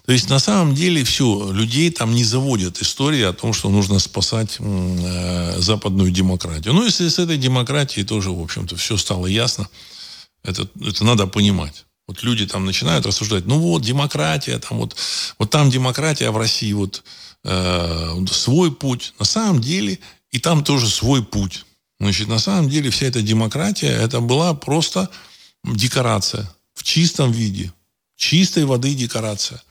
То 0.06 0.12
есть, 0.12 0.30
на 0.30 0.39
самом 0.39 0.76
деле, 0.76 1.04
все, 1.06 1.52
людей 1.52 1.89
там 1.89 2.13
не 2.13 2.26
заводят 2.26 2.82
истории 2.82 3.24
о 3.24 3.32
том, 3.32 3.54
что 3.54 3.70
нужно 3.70 4.00
спасать 4.00 4.58
э, 4.60 5.56
западную 5.60 6.12
демократию. 6.12 6.74
Ну, 6.74 6.84
если 6.84 7.08
с 7.08 7.20
этой 7.20 7.38
демократией 7.38 8.06
тоже, 8.06 8.32
в 8.32 8.42
общем-то, 8.42 8.76
все 8.76 8.98
стало 8.98 9.28
ясно, 9.28 9.70
это, 10.44 10.68
это 10.82 11.06
надо 11.06 11.26
понимать. 11.26 11.86
Вот 12.06 12.22
люди 12.22 12.46
там 12.46 12.66
начинают 12.66 13.06
рассуждать, 13.06 13.46
ну 13.46 13.60
вот, 13.60 13.82
демократия, 13.82 14.60
там 14.60 14.80
вот, 14.80 14.98
вот 15.39 15.50
там 15.50 15.70
демократия, 15.70 16.28
а 16.28 16.32
в 16.34 16.38
России 16.38 16.74
вот 16.74 17.02
э, 17.46 18.26
свой 18.30 18.74
путь. 18.74 19.13
На 19.20 19.26
самом 19.26 19.62
деле, 19.62 20.00
и 20.32 20.39
там 20.39 20.66
тоже 20.66 20.89
свой 20.89 21.24
путь. 21.24 21.66
Значит, 22.02 22.28
на 22.28 22.39
самом 22.39 22.70
деле 22.70 22.89
вся 22.89 23.06
эта 23.06 23.22
демократия, 23.22 23.88
это 23.88 24.20
была 24.20 24.54
просто 24.54 25.10
декорация 25.63 26.54
в 26.74 26.84
чистом 26.84 27.32
виде. 27.32 27.72
Чистой 28.18 28.66
воды 28.66 28.94
декорация. 28.96 29.63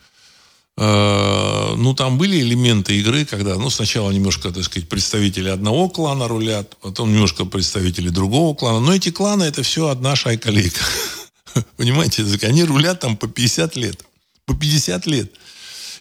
Э, 0.78 1.74
ну, 1.76 1.94
там 1.94 2.18
были 2.18 2.40
элементы 2.40 2.98
игры, 2.98 3.24
когда, 3.24 3.56
ну, 3.56 3.70
сначала 3.70 4.10
немножко, 4.10 4.50
так 4.50 4.64
сказать, 4.64 4.88
представители 4.88 5.48
одного 5.48 5.88
клана 5.88 6.28
рулят, 6.28 6.76
потом 6.80 7.12
немножко 7.12 7.44
представители 7.44 8.08
другого 8.08 8.54
клана. 8.54 8.80
Но 8.80 8.94
эти 8.94 9.10
кланы, 9.10 9.44
это 9.44 9.62
все 9.62 9.88
одна 9.88 10.16
шайка-лейка. 10.16 10.82
Понимаете, 11.76 12.24
они 12.42 12.64
рулят 12.64 13.00
там 13.00 13.16
по 13.16 13.28
50 13.28 13.76
лет. 13.76 14.04
По 14.46 14.54
50 14.54 15.06
лет. 15.06 15.32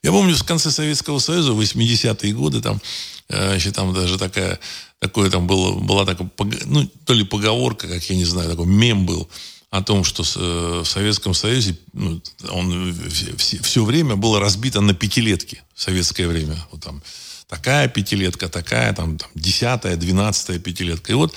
Я 0.04 0.12
помню, 0.12 0.36
в 0.36 0.44
конце 0.44 0.72
Советского 0.72 1.20
Союза, 1.20 1.52
80-е 1.52 2.34
годы, 2.34 2.62
там, 2.62 2.82
э, 3.30 3.56
еще 3.56 3.72
там 3.72 3.94
даже 3.94 4.18
такая 4.18 4.60
такое 5.02 5.32
там 5.32 5.48
было, 5.48 5.74
была 5.74 6.06
такая, 6.06 6.30
ну, 6.66 6.88
то 7.06 7.14
ли 7.14 7.24
поговорка, 7.24 7.88
как 7.88 8.04
я 8.04 8.16
не 8.16 8.24
знаю, 8.24 8.52
такой 8.52 8.68
мем 8.68 9.06
был 9.06 9.28
о 9.72 9.82
том, 9.82 10.04
что 10.04 10.24
э, 10.24 10.82
в 10.84 10.86
Советском 10.86 11.34
Союзе 11.34 11.78
ну, 11.94 12.22
он 12.50 12.94
все, 13.38 13.62
все 13.64 13.84
время 13.86 14.18
было 14.18 14.40
разбито 14.40 14.82
на 14.82 14.94
пятилетки 14.94 15.64
в 15.74 15.82
советское 15.82 16.28
время. 16.28 16.58
Вот 16.72 16.84
там 16.84 17.02
такая 17.48 17.88
пятилетка, 17.88 18.50
такая, 18.50 18.94
там, 18.94 19.18
там 19.18 19.30
десятая, 19.34 19.96
двенадцатая 19.96 20.60
пятилетка. 20.60 21.14
И 21.14 21.16
вот, 21.16 21.34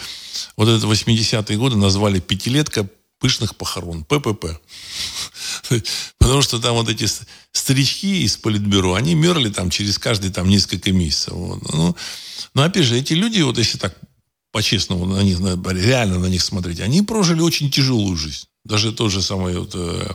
вот 0.57 0.69
это 0.69 0.85
80-е 0.85 1.57
годы 1.57 1.77
назвали 1.77 2.19
пятилетка 2.19 2.89
пышных 3.21 3.55
похорон, 3.55 4.05
ППП. 4.05 4.61
Потому 6.19 6.43
что 6.43 6.59
там 6.59 6.75
вот 6.75 6.89
эти 6.89 7.07
старички 7.53 8.25
из 8.25 8.37
политбюро, 8.37 8.95
они 8.95 9.15
мерли 9.15 9.49
там 9.49 9.71
через 9.71 9.97
каждые 9.99 10.33
там 10.33 10.49
несколько 10.49 10.91
месяцев. 10.91 11.35
Вот. 11.35 11.73
Ну, 11.73 11.97
но 12.55 12.63
опять 12.65 12.85
же, 12.85 12.99
эти 12.99 13.13
люди, 13.13 13.43
вот 13.43 13.59
если 13.59 13.79
так 13.79 13.97
по-честному 14.55 15.05
на 15.05 15.21
них, 15.25 15.41
реально 15.41 16.21
на 16.21 16.27
них 16.27 16.41
смотреть, 16.41 16.79
они 16.79 17.03
прожили 17.03 17.41
очень 17.41 17.73
тяжелую 17.73 18.17
жизнь. 18.17 18.47
Даже 18.65 18.93
тот 18.93 19.11
же 19.11 19.21
самый 19.21 19.59
вот, 19.59 19.73
э, 19.75 20.15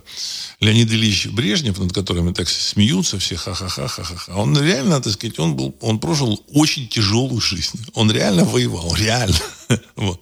Леонид 0.62 0.90
Ильич 0.90 1.28
Брежнев, 1.28 1.78
над 1.78 1.92
которым 1.92 2.34
так 2.34 2.48
смеются 2.48 3.20
все, 3.20 3.36
ха-ха-ха, 3.36 3.88
ха-ха-ха. 3.90 4.36
Он 4.38 4.58
реально, 4.58 5.02
так 5.02 5.12
сказать, 5.12 5.38
он, 5.40 5.58
был, 5.58 5.76
он 5.82 6.00
прожил 6.00 6.42
очень 6.54 6.88
тяжелую 6.88 7.42
жизнь. 7.42 7.86
Он 7.94 8.10
реально 8.10 8.46
воевал, 8.46 8.96
реально. 8.96 9.36
вот. 9.98 10.22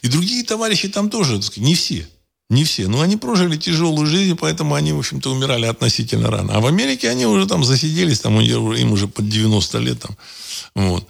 И 0.00 0.08
другие 0.08 0.44
товарищи 0.44 0.88
там 0.88 1.10
тоже, 1.10 1.36
так 1.36 1.44
сказать, 1.44 1.64
не 1.64 1.74
все. 1.74 2.08
Не 2.48 2.64
все. 2.64 2.88
Но 2.88 3.02
они 3.02 3.18
прожили 3.18 3.58
тяжелую 3.58 4.06
жизнь, 4.06 4.34
поэтому 4.34 4.76
они, 4.76 4.94
в 4.94 4.98
общем-то, 4.98 5.30
умирали 5.30 5.66
относительно 5.66 6.30
рано. 6.30 6.54
А 6.54 6.60
в 6.60 6.66
Америке 6.66 7.10
они 7.10 7.26
уже 7.26 7.46
там 7.46 7.64
засиделись, 7.64 8.20
там 8.20 8.40
им 8.40 8.92
уже 8.92 9.08
под 9.08 9.28
90 9.28 9.78
лет. 9.78 10.00
Там. 10.00 10.16
Вот. 10.74 11.06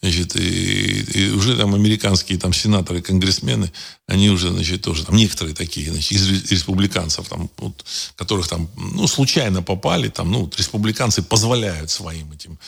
Значит, 0.00 0.36
и, 0.36 1.00
и 1.00 1.30
уже 1.30 1.56
там 1.56 1.74
американские 1.74 2.38
там 2.38 2.52
сенаторы, 2.52 3.02
конгрессмены, 3.02 3.72
они 4.06 4.30
уже, 4.30 4.50
значит, 4.50 4.82
тоже 4.82 5.04
там 5.04 5.16
некоторые 5.16 5.56
такие, 5.56 5.90
значит, 5.90 6.12
из 6.12 6.50
республиканцев, 6.52 7.28
там, 7.28 7.50
вот, 7.56 7.84
которых 8.14 8.46
там, 8.46 8.70
ну, 8.76 9.08
случайно 9.08 9.60
попали, 9.60 10.08
там, 10.08 10.30
ну, 10.30 10.42
вот, 10.42 10.56
республиканцы 10.56 11.20
позволяют 11.22 11.90
своим 11.90 12.30
этим 12.30 12.60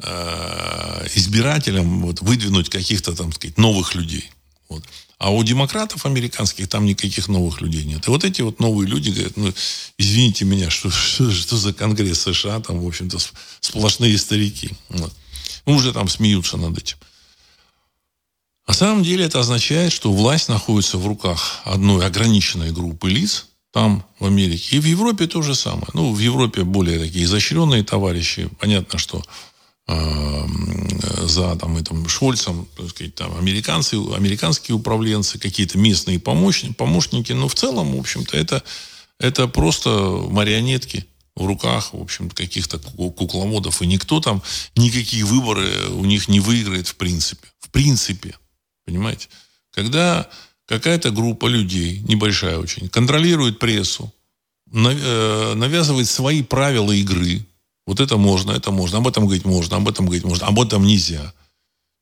э, 0.00 1.06
избирателям 1.14 2.02
вот, 2.02 2.20
выдвинуть 2.20 2.68
каких-то, 2.68 3.16
там, 3.16 3.32
сказать, 3.32 3.58
новых 3.58 3.96
людей. 3.96 4.30
Вот. 4.68 4.84
А 5.18 5.32
у 5.32 5.42
демократов 5.42 6.06
американских 6.06 6.68
там 6.68 6.84
никаких 6.84 7.26
новых 7.26 7.62
людей 7.62 7.84
нет. 7.84 8.06
И 8.06 8.10
вот 8.10 8.22
эти 8.22 8.42
вот 8.42 8.60
новые 8.60 8.88
люди 8.88 9.10
говорят, 9.10 9.36
ну, 9.36 9.52
извините 9.98 10.44
меня, 10.44 10.70
что, 10.70 10.90
что, 10.90 11.32
что 11.32 11.56
за 11.56 11.72
Конгресс 11.72 12.20
США, 12.20 12.60
там, 12.60 12.80
в 12.80 12.86
общем-то, 12.86 13.18
сплошные 13.60 14.18
старики. 14.18 14.70
Вот. 14.88 15.12
Ну, 15.66 15.74
уже 15.74 15.92
там 15.92 16.08
смеются 16.08 16.56
над 16.56 16.78
этим. 16.78 16.96
На 18.66 18.74
самом 18.74 19.02
деле 19.02 19.24
это 19.24 19.40
означает, 19.40 19.92
что 19.92 20.12
власть 20.12 20.48
находится 20.48 20.98
в 20.98 21.06
руках 21.06 21.60
одной 21.64 22.04
ограниченной 22.04 22.72
группы 22.72 23.08
лиц, 23.08 23.46
там, 23.72 24.04
в 24.18 24.26
Америке. 24.26 24.76
И 24.76 24.80
в 24.80 24.84
Европе 24.84 25.26
то 25.26 25.42
же 25.42 25.54
самое. 25.54 25.88
Ну, 25.92 26.12
в 26.12 26.18
Европе 26.18 26.64
более 26.64 26.98
такие 26.98 27.26
изощренные 27.26 27.84
товарищи. 27.84 28.48
Понятно, 28.58 28.98
что 28.98 29.22
э, 29.86 30.46
за 31.22 31.54
там, 31.56 31.76
этим 31.76 32.08
Шольцем, 32.08 32.66
так 32.76 32.88
сказать, 32.90 33.14
там, 33.14 33.36
американцы, 33.36 33.94
американские 33.94 34.74
управленцы, 34.74 35.38
какие-то 35.38 35.78
местные 35.78 36.18
помощники, 36.18 36.72
помощники. 36.72 37.32
Но 37.32 37.48
в 37.48 37.54
целом, 37.54 37.94
в 37.94 38.00
общем-то, 38.00 38.36
это, 38.36 38.62
это 39.20 39.46
просто 39.46 39.90
марионетки 39.90 41.06
в 41.36 41.46
руках, 41.46 41.92
в 41.92 42.00
общем, 42.00 42.30
каких-то 42.30 42.78
кукловодов. 42.78 43.82
И 43.82 43.86
никто 43.86 44.20
там, 44.20 44.42
никакие 44.74 45.24
выборы 45.24 45.90
у 45.90 46.04
них 46.04 46.28
не 46.28 46.40
выиграет 46.40 46.88
в 46.88 46.96
принципе. 46.96 47.48
В 47.60 47.68
принципе. 47.70 48.34
Понимаете? 48.86 49.28
Когда 49.70 50.28
какая-то 50.66 51.10
группа 51.10 51.46
людей, 51.46 52.00
небольшая 52.00 52.58
очень, 52.58 52.88
контролирует 52.88 53.58
прессу, 53.58 54.12
э, 54.72 55.54
навязывает 55.54 56.08
свои 56.08 56.42
правила 56.42 56.92
игры. 56.92 57.46
Вот 57.86 58.00
это 58.00 58.16
можно, 58.16 58.52
это 58.52 58.72
можно, 58.72 58.98
об 58.98 59.06
этом 59.06 59.26
говорить 59.26 59.44
можно, 59.44 59.76
об 59.76 59.88
этом 59.88 60.06
говорить 60.06 60.24
можно, 60.24 60.46
об 60.46 60.58
этом 60.58 60.84
нельзя. 60.84 61.32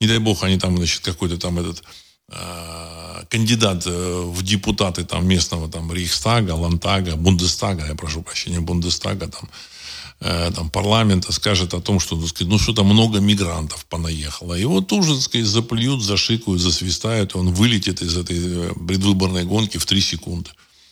Не 0.00 0.06
дай 0.06 0.18
бог, 0.18 0.42
они 0.44 0.58
там, 0.58 0.76
значит, 0.76 1.04
какой-то 1.04 1.36
там 1.36 1.58
этот 1.58 1.82
Э, 2.30 3.03
кандидат 3.28 3.86
э, 3.86 4.22
в 4.26 4.42
депутаты 4.42 5.04
там, 5.04 5.26
местного 5.26 5.68
там, 5.68 5.92
Рейхстага, 5.92 6.52
Лантага, 6.52 7.16
Бундестага, 7.16 7.86
я 7.86 7.94
прошу 7.94 8.22
прощения, 8.22 8.60
Бундестага, 8.60 9.28
там, 9.28 9.48
э, 10.20 10.52
там, 10.54 10.70
парламента 10.70 11.32
скажет 11.32 11.74
о 11.74 11.80
том, 11.80 12.00
что 12.00 12.20
сказать, 12.26 12.50
ну 12.50 12.58
что-то 12.58 12.84
много 12.84 13.20
мигрантов 13.20 13.84
понаехало. 13.86 14.54
Его 14.54 14.80
тут 14.80 15.06
так 15.06 15.20
сказать, 15.20 15.46
заплюют, 15.46 16.02
зашикают, 16.02 16.60
засвистают, 16.60 17.36
он 17.36 17.52
вылетит 17.52 18.02
из 18.02 18.16
этой 18.16 18.74
предвыборной 18.86 19.44
гонки 19.44 19.78
в 19.78 19.86
три 19.86 20.00
секунды. 20.00 20.50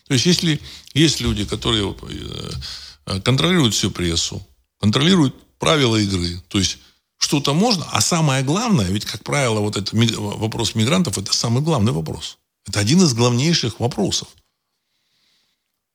То 0.08 0.14
есть, 0.14 0.26
если 0.26 0.60
есть 0.94 1.20
люди, 1.20 1.44
которые 1.44 1.94
контролируют 3.24 3.74
всю 3.74 3.90
прессу, 3.90 4.46
контролируют 4.80 5.34
правила 5.58 5.96
игры, 5.96 6.42
то 6.48 6.58
есть 6.58 6.78
что-то 7.22 7.54
можно, 7.54 7.86
а 7.92 8.00
самое 8.00 8.42
главное, 8.42 8.86
ведь, 8.90 9.04
как 9.04 9.22
правило, 9.22 9.60
вот 9.60 9.76
этот 9.76 9.92
вопрос 9.92 10.74
мигрантов, 10.74 11.18
это 11.18 11.32
самый 11.32 11.62
главный 11.62 11.92
вопрос. 11.92 12.38
Это 12.66 12.80
один 12.80 13.00
из 13.02 13.14
главнейших 13.14 13.80
вопросов. 13.80 14.28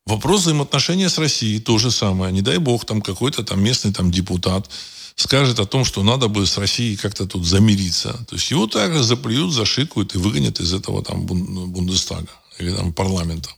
Вопрос 0.05 0.41
взаимоотношения 0.41 1.09
с 1.09 1.17
Россией 1.17 1.59
то 1.59 1.77
же 1.77 1.91
самое. 1.91 2.31
Не 2.31 2.41
дай 2.41 2.57
бог, 2.59 2.85
там 2.85 3.01
какой-то 3.01 3.43
там 3.43 3.61
местный 3.61 3.93
там 3.93 4.09
депутат 4.09 4.69
скажет 5.15 5.59
о 5.59 5.65
том, 5.65 5.83
что 5.83 6.01
надо 6.01 6.29
бы 6.29 6.45
с 6.45 6.57
Россией 6.57 6.95
как-то 6.95 7.25
тут 7.25 7.45
замириться. 7.45 8.13
То 8.29 8.35
есть 8.35 8.49
его 8.49 8.67
так 8.67 9.03
заплюют, 9.03 9.51
зашикают 9.51 10.15
и 10.15 10.17
выгонят 10.17 10.61
из 10.61 10.73
этого 10.73 11.03
там 11.03 11.25
Бундестага 11.25 12.31
или 12.57 12.73
там 12.73 12.93
парламента. 12.93 13.49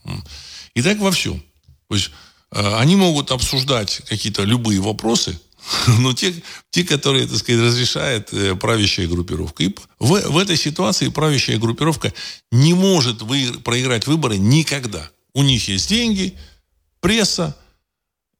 И 0.74 0.82
так 0.82 0.98
во 0.98 1.12
всем. 1.12 1.40
То 1.88 1.94
есть 1.94 2.10
э, 2.50 2.76
они 2.78 2.96
могут 2.96 3.30
обсуждать 3.30 4.02
какие-то 4.08 4.42
любые 4.42 4.80
вопросы, 4.80 5.38
но 5.98 6.12
те, 6.12 6.34
те, 6.70 6.84
которые, 6.84 7.26
так 7.26 7.38
сказать, 7.38 7.60
разрешает 7.60 8.32
э, 8.32 8.54
правящая 8.54 9.08
группировка. 9.08 9.64
И 9.64 9.74
в, 9.98 10.20
в 10.28 10.38
этой 10.38 10.56
ситуации 10.56 11.08
правящая 11.08 11.58
группировка 11.58 12.12
не 12.50 12.74
может 12.74 13.22
вы, 13.22 13.52
проиграть 13.64 14.06
выборы 14.06 14.38
никогда. 14.38 15.10
У 15.32 15.42
них 15.42 15.68
есть 15.68 15.88
деньги, 15.88 16.36
пресса, 17.00 17.56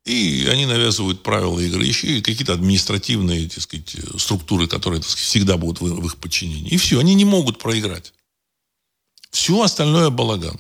И 0.05 0.47
они 0.51 0.67
навязывают 0.67 1.23
правила 1.23 1.61
игры, 1.61 1.85
еще 1.85 2.19
и 2.19 2.23
какие-то 2.23 2.55
административные 2.55 3.49
так 3.49 3.63
сказать, 3.63 3.97
структуры, 4.19 4.67
которые 4.67 5.01
так 5.01 5.11
сказать, 5.11 5.29
всегда 5.29 5.57
будут 5.57 5.81
в, 5.81 5.85
в 5.85 6.07
их 6.07 6.17
подчинении. 6.17 6.71
И 6.71 6.77
все, 6.77 6.99
они 6.99 7.15
не 7.15 7.25
могут 7.25 7.59
проиграть. 7.59 8.13
Все 9.31 9.63
остальное 9.63 10.11
балаган. 10.11 10.59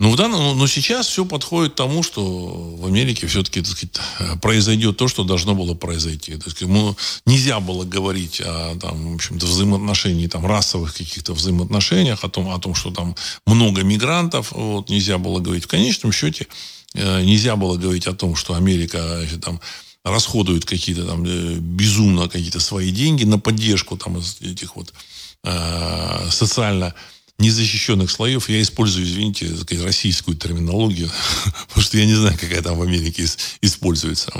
Ну, 0.00 0.12
в 0.12 0.16
данном, 0.16 0.56
но 0.56 0.66
сейчас 0.68 1.08
все 1.08 1.24
подходит 1.24 1.72
к 1.72 1.76
тому, 1.76 2.04
что 2.04 2.22
в 2.22 2.86
Америке 2.86 3.26
все-таки 3.26 3.62
так 3.62 3.72
сказать, 3.72 4.40
произойдет 4.40 4.96
то, 4.96 5.08
что 5.08 5.24
должно 5.24 5.56
было 5.56 5.74
произойти. 5.74 6.36
Так 6.36 6.50
сказать, 6.50 6.72
ну, 6.72 6.96
нельзя 7.26 7.58
было 7.58 7.84
говорить 7.84 8.40
о 8.40 8.76
там, 8.80 9.12
в 9.12 9.14
общем-то, 9.16 9.44
взаимоотношении, 9.44 10.28
там, 10.28 10.46
расовых 10.46 10.94
каких-то 10.96 11.34
взаимоотношениях, 11.34 12.22
о 12.22 12.28
том, 12.28 12.48
о 12.48 12.60
том, 12.60 12.76
что 12.76 12.92
там 12.92 13.16
много 13.44 13.82
мигрантов. 13.82 14.52
Вот, 14.52 14.88
нельзя 14.88 15.18
было 15.18 15.40
говорить. 15.40 15.64
В 15.64 15.68
конечном 15.68 16.12
счете 16.12 16.46
э, 16.94 17.24
нельзя 17.24 17.56
было 17.56 17.76
говорить 17.76 18.06
о 18.06 18.14
том, 18.14 18.36
что 18.36 18.54
Америка 18.54 19.26
там, 19.42 19.60
расходует 20.04 20.64
какие-то 20.64 21.06
там 21.06 21.24
э, 21.24 21.54
безумно 21.58 22.28
какие-то 22.28 22.60
свои 22.60 22.92
деньги 22.92 23.24
на 23.24 23.40
поддержку 23.40 23.96
там, 23.96 24.16
этих 24.18 24.76
вот 24.76 24.94
э, 25.42 26.28
социально 26.30 26.94
незащищенных 27.38 28.10
слоев 28.10 28.48
я 28.48 28.60
использую, 28.60 29.06
извините, 29.06 29.54
российскую 29.82 30.36
терминологию, 30.36 31.10
потому 31.68 31.82
что 31.82 31.98
я 31.98 32.06
не 32.06 32.14
знаю, 32.14 32.36
какая 32.38 32.62
там 32.62 32.78
в 32.78 32.82
Америке 32.82 33.26
используется. 33.60 34.32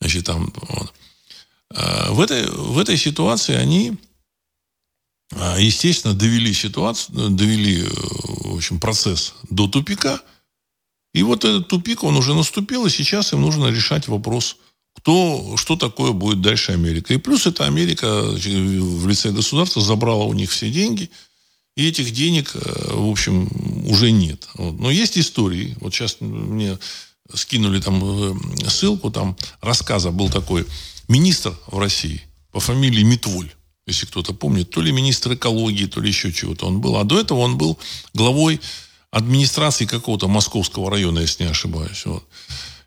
Значит, 0.00 0.24
там, 0.24 0.52
вот. 0.68 0.92
А, 1.74 2.12
в, 2.12 2.20
этой, 2.20 2.46
в 2.48 2.78
этой 2.78 2.96
ситуации 2.96 3.54
они, 3.54 3.96
а, 5.32 5.58
естественно, 5.58 6.14
довели 6.14 6.52
ситуацию, 6.52 7.30
довели, 7.30 7.82
э, 7.82 7.88
в 7.88 8.56
общем, 8.56 8.80
процесс 8.80 9.34
до 9.50 9.68
тупика. 9.68 10.20
И 11.12 11.22
вот 11.22 11.44
этот 11.44 11.68
тупик, 11.68 12.02
он 12.02 12.16
уже 12.16 12.34
наступил, 12.34 12.86
и 12.86 12.90
сейчас 12.90 13.32
им 13.32 13.42
нужно 13.42 13.68
решать 13.68 14.08
вопрос, 14.08 14.56
кто, 14.96 15.56
что 15.56 15.76
такое 15.76 16.12
будет 16.12 16.40
дальше 16.40 16.72
Америка. 16.72 17.14
И 17.14 17.18
плюс 17.18 17.46
эта 17.46 17.66
Америка 17.66 18.22
в 18.22 19.06
лице 19.06 19.30
государства 19.30 19.82
забрала 19.82 20.24
у 20.24 20.32
них 20.32 20.50
все 20.50 20.70
деньги– 20.70 21.10
и 21.76 21.88
этих 21.88 22.12
денег, 22.12 22.52
э, 22.54 22.94
в 22.94 23.10
общем, 23.10 23.48
уже 23.88 24.10
нет. 24.10 24.48
Вот. 24.54 24.78
Но 24.78 24.90
есть 24.90 25.18
истории. 25.18 25.76
Вот 25.80 25.92
сейчас 25.92 26.20
мне 26.20 26.78
скинули 27.32 27.80
там 27.80 28.02
э, 28.02 28.68
ссылку, 28.68 29.10
там 29.10 29.36
рассказа 29.60 30.10
был 30.10 30.30
такой 30.30 30.66
министр 31.08 31.54
в 31.66 31.78
России 31.78 32.22
по 32.52 32.60
фамилии 32.60 33.02
Митволь, 33.02 33.52
если 33.86 34.06
кто-то 34.06 34.32
помнит, 34.32 34.70
то 34.70 34.80
ли 34.80 34.92
министр 34.92 35.34
экологии, 35.34 35.86
то 35.86 36.00
ли 36.00 36.08
еще 36.08 36.32
чего-то 36.32 36.66
он 36.66 36.80
был. 36.80 36.96
А 36.96 37.04
до 37.04 37.18
этого 37.18 37.40
он 37.40 37.58
был 37.58 37.78
главой 38.14 38.60
администрации 39.10 39.86
какого-то 39.86 40.28
московского 40.28 40.90
района, 40.90 41.20
если 41.20 41.44
не 41.44 41.50
ошибаюсь. 41.50 42.04
Вот. 42.06 42.24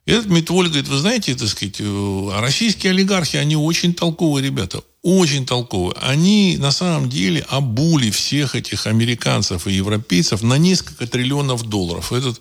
И 0.07 0.11
этот 0.11 0.27
Митволь 0.27 0.67
говорит, 0.67 0.87
вы 0.87 0.99
знаете, 0.99 1.35
так 1.35 1.49
сказать, 1.49 1.75
э, 1.79 2.29
российские 2.39 2.91
олигархи, 2.91 3.35
они 3.35 3.57
очень 3.57 3.93
толковые 3.93 4.45
ребята, 4.45 4.81
очень 5.03 5.45
толковые. 5.45 5.97
Они 6.01 6.55
на 6.57 6.71
самом 6.71 7.09
деле 7.09 7.45
обули 7.49 8.09
всех 8.09 8.55
этих 8.55 8.87
американцев 8.87 9.67
и 9.67 9.73
европейцев 9.73 10.41
на 10.43 10.57
несколько 10.57 11.07
триллионов 11.07 11.63
долларов. 11.63 12.13
Этот, 12.13 12.39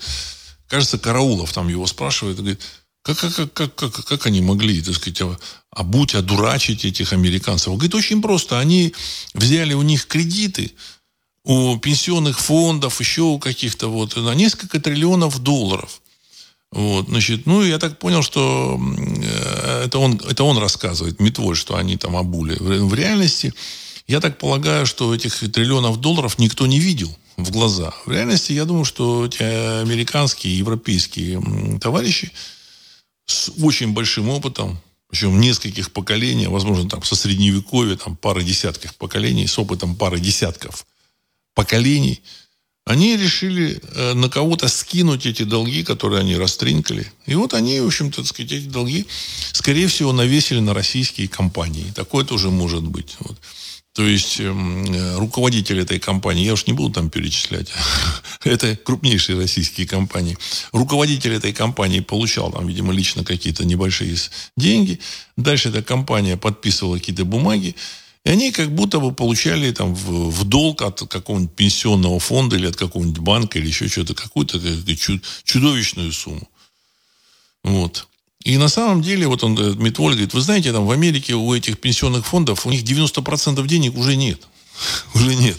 кажется, 0.68 0.96
Караулов 0.96 1.52
там 1.52 1.66
его 1.66 1.88
спрашивает, 1.88 2.36
говорит, 2.36 2.60
как, 3.02 3.18
как, 3.18 3.52
как, 3.52 3.74
как, 3.74 3.92
как 3.92 4.26
они 4.26 4.40
могли, 4.40 4.80
так 4.80 4.94
сказать, 4.94 5.22
обуть, 5.70 6.14
одурачить 6.14 6.84
этих 6.84 7.12
американцев? 7.12 7.68
Он 7.68 7.78
говорит, 7.78 7.96
очень 7.96 8.22
просто. 8.22 8.60
Они 8.60 8.94
взяли 9.34 9.74
у 9.74 9.82
них 9.82 10.06
кредиты, 10.06 10.70
у 11.42 11.76
пенсионных 11.78 12.38
фондов, 12.38 13.00
еще 13.00 13.22
у 13.22 13.40
каких-то 13.40 13.88
вот, 13.88 14.14
на 14.14 14.36
несколько 14.36 14.78
триллионов 14.78 15.40
долларов. 15.40 16.00
Вот, 16.76 17.06
значит, 17.08 17.46
ну, 17.46 17.62
я 17.62 17.78
так 17.78 17.98
понял, 17.98 18.20
что 18.20 18.78
э, 18.78 19.84
это 19.86 19.98
он, 19.98 20.20
это 20.28 20.44
он 20.44 20.58
рассказывает, 20.58 21.18
Митволь, 21.20 21.56
что 21.56 21.74
они 21.76 21.96
там 21.96 22.14
обули. 22.18 22.54
В, 22.60 22.92
реальности, 22.92 23.54
я 24.06 24.20
так 24.20 24.36
полагаю, 24.36 24.84
что 24.84 25.14
этих 25.14 25.38
триллионов 25.38 25.98
долларов 26.02 26.38
никто 26.38 26.66
не 26.66 26.78
видел 26.78 27.16
в 27.38 27.50
глаза. 27.50 27.94
В 28.04 28.12
реальности, 28.12 28.52
я 28.52 28.66
думаю, 28.66 28.84
что 28.84 29.24
эти 29.24 29.42
американские, 29.80 30.58
европейские 30.58 31.40
товарищи 31.80 32.30
с 33.24 33.50
очень 33.62 33.94
большим 33.94 34.28
опытом, 34.28 34.78
причем 35.08 35.40
нескольких 35.40 35.90
поколений, 35.92 36.46
возможно, 36.46 36.86
там 36.90 37.02
со 37.04 37.16
средневековья, 37.16 37.96
там 37.96 38.16
пара 38.16 38.42
десятков 38.42 38.94
поколений, 38.96 39.46
с 39.46 39.58
опытом 39.58 39.96
пары 39.96 40.20
десятков 40.20 40.84
поколений– 41.54 42.20
они 42.86 43.16
решили 43.16 43.80
э, 43.82 44.14
на 44.14 44.28
кого-то 44.28 44.68
скинуть 44.68 45.26
эти 45.26 45.42
долги, 45.42 45.82
которые 45.82 46.20
они 46.20 46.36
растринкали. 46.36 47.12
И 47.26 47.34
вот 47.34 47.52
они, 47.52 47.80
в 47.80 47.86
общем-то, 47.86 48.24
сказать, 48.24 48.52
эти 48.52 48.68
долги, 48.68 49.06
скорее 49.52 49.88
всего, 49.88 50.12
навесили 50.12 50.60
на 50.60 50.72
российские 50.72 51.26
компании. 51.26 51.92
Такое 51.96 52.24
тоже 52.24 52.48
может 52.50 52.84
быть. 52.84 53.16
Вот. 53.18 53.36
То 53.92 54.06
есть 54.06 54.38
эм, 54.38 54.84
э, 54.84 55.16
руководитель 55.16 55.80
этой 55.80 55.98
компании, 55.98 56.44
я 56.44 56.52
уж 56.52 56.66
не 56.66 56.74
буду 56.74 56.94
там 56.94 57.10
перечислять, 57.10 57.72
это 58.44 58.76
крупнейшие 58.76 59.36
российские 59.36 59.88
компании. 59.88 60.38
Руководитель 60.70 61.34
этой 61.34 61.52
компании 61.52 62.00
получал 62.00 62.52
там, 62.52 62.68
видимо, 62.68 62.92
лично 62.92 63.24
какие-то 63.24 63.64
небольшие 63.64 64.14
деньги. 64.56 65.00
Дальше 65.36 65.70
эта 65.70 65.82
компания 65.82 66.36
подписывала 66.36 66.98
какие-то 66.98 67.24
бумаги. 67.24 67.74
И 68.26 68.28
они 68.28 68.50
как 68.50 68.74
будто 68.74 68.98
бы 68.98 69.12
получали 69.12 69.70
там 69.70 69.94
в, 69.94 70.30
в 70.30 70.44
долг 70.44 70.82
от 70.82 70.98
какого-нибудь 71.08 71.54
пенсионного 71.54 72.18
фонда 72.18 72.56
или 72.56 72.66
от 72.66 72.74
какого-нибудь 72.74 73.20
банка 73.20 73.60
или 73.60 73.68
еще 73.68 73.86
что-то, 73.86 74.14
какую-то 74.14 74.60
чудовищную 75.44 76.12
сумму. 76.12 76.48
Вот. 77.62 78.08
И 78.42 78.56
на 78.56 78.66
самом 78.66 79.00
деле, 79.00 79.28
вот 79.28 79.44
он, 79.44 79.54
Митволь 79.78 80.14
говорит, 80.14 80.34
вы 80.34 80.40
знаете, 80.40 80.72
там 80.72 80.86
в 80.86 80.90
Америке 80.90 81.34
у 81.34 81.54
этих 81.54 81.78
пенсионных 81.78 82.26
фондов 82.26 82.66
у 82.66 82.70
них 82.70 82.82
90% 82.82 83.64
денег 83.68 83.96
уже 83.96 84.16
нет. 84.16 84.42
уже 85.14 85.32
нет. 85.36 85.56